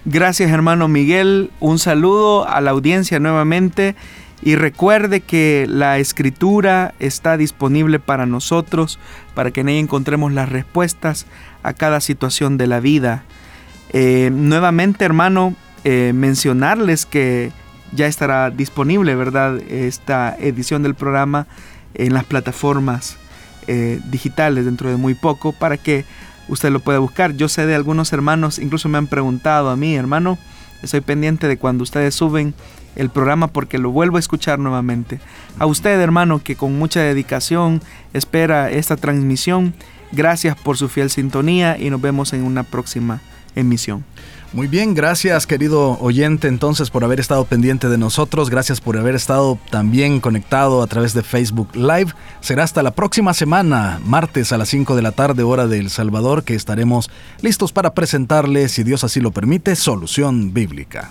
Gracias, 0.05 0.51
hermano 0.51 0.89
Miguel. 0.89 1.51
Un 1.61 1.78
saludo 1.78 2.49
a 2.49 2.61
la 2.61 2.70
audiencia 2.70 3.18
nuevamente 3.18 3.95
y 4.43 4.55
recuerde 4.55 5.20
que 5.20 5.66
la 5.68 5.99
escritura 5.99 6.95
está 7.01 7.36
disponible 7.36 7.99
para 7.99 8.26
nosotros, 8.26 8.99
para 9.34 9.51
que 9.51 9.61
en 9.62 9.68
ella 9.68 9.80
encontremos 9.80 10.32
las 10.32 10.49
respuestas 10.49 11.26
a 11.62 11.72
cada 11.72 12.01
situación 12.01 12.57
de 12.57 12.66
la 12.66 12.80
vida. 12.80 13.24
Eh, 13.93 14.30
nuevamente, 14.32 15.05
hermano, 15.05 15.55
eh, 15.84 16.12
mencionarles 16.14 17.05
que 17.07 17.51
ya 17.93 18.07
estará 18.07 18.51
disponible, 18.51 19.14
¿verdad? 19.14 19.59
Esta 19.68 20.36
edición 20.39 20.82
del 20.82 20.95
programa 20.95 21.47
en 21.95 22.12
las 22.14 22.24
plataformas 22.24 23.16
eh, 23.66 24.01
digitales 24.11 24.64
dentro 24.64 24.91
de 24.91 24.97
muy 24.97 25.14
poco 25.14 25.53
para 25.53 25.76
que 25.76 26.05
usted 26.49 26.70
lo 26.70 26.80
pueda 26.80 26.99
buscar. 27.01 27.34
Yo 27.34 27.49
sé 27.49 27.66
de 27.66 27.74
algunos 27.74 28.12
hermanos, 28.12 28.59
incluso 28.59 28.89
me 28.89 28.99
han 28.99 29.07
preguntado 29.07 29.70
a 29.70 29.76
mí, 29.76 29.97
hermano, 29.97 30.39
estoy 30.82 31.01
pendiente 31.01 31.49
de 31.49 31.59
cuando 31.59 31.82
ustedes 31.82 32.14
suben 32.14 32.55
el 32.99 33.09
programa 33.11 33.46
porque 33.46 33.78
lo 33.78 33.90
vuelvo 33.90 34.18
a 34.18 34.20
escuchar 34.20 34.59
nuevamente. 34.59 35.20
A 35.59 35.66
usted, 35.66 35.99
hermano, 36.01 36.42
que 36.42 36.57
con 36.57 36.78
mucha 36.78 37.01
dedicación 37.01 37.80
espera 38.12 38.70
esta 38.70 38.96
transmisión, 38.96 39.72
gracias 40.12 40.57
por 40.57 40.76
su 40.76 40.88
fiel 40.88 41.09
sintonía 41.09 41.78
y 41.78 41.88
nos 41.88 42.01
vemos 42.01 42.32
en 42.34 42.42
una 42.42 42.64
próxima 42.64 43.20
emisión. 43.55 44.05
Muy 44.55 44.66
bien, 44.66 44.94
gracias 44.94 45.46
querido 45.46 45.99
oyente 46.01 46.49
entonces 46.49 46.88
por 46.88 47.05
haber 47.05 47.20
estado 47.20 47.44
pendiente 47.44 47.90
de 47.90 47.99
nosotros, 47.99 48.49
gracias 48.49 48.80
por 48.80 48.96
haber 48.96 49.14
estado 49.14 49.59
también 49.70 50.20
conectado 50.20 50.82
a 50.82 50.86
través 50.86 51.12
de 51.12 51.22
Facebook 51.22 51.68
Live. 51.74 52.14
Será 52.40 52.64
hasta 52.64 52.82
la 52.82 52.92
próxima 52.92 53.34
semana, 53.34 54.01
martes 54.03 54.51
a 54.53 54.59
las 54.59 54.70
5 54.70 54.96
de 54.96 55.03
la 55.03 55.12
tarde 55.12 55.42
hora 55.42 55.66
de 55.66 55.78
El 55.78 55.90
Salvador, 55.90 56.44
que 56.44 56.55
estaremos 56.55 57.11
listos 57.42 57.72
para 57.72 57.92
presentarle, 57.92 58.70
si 58.70 58.84
Dios 58.84 59.05
así 59.05 59.20
lo 59.20 59.32
permite, 59.32 59.76
solución 59.76 60.55
bíblica. 60.55 61.11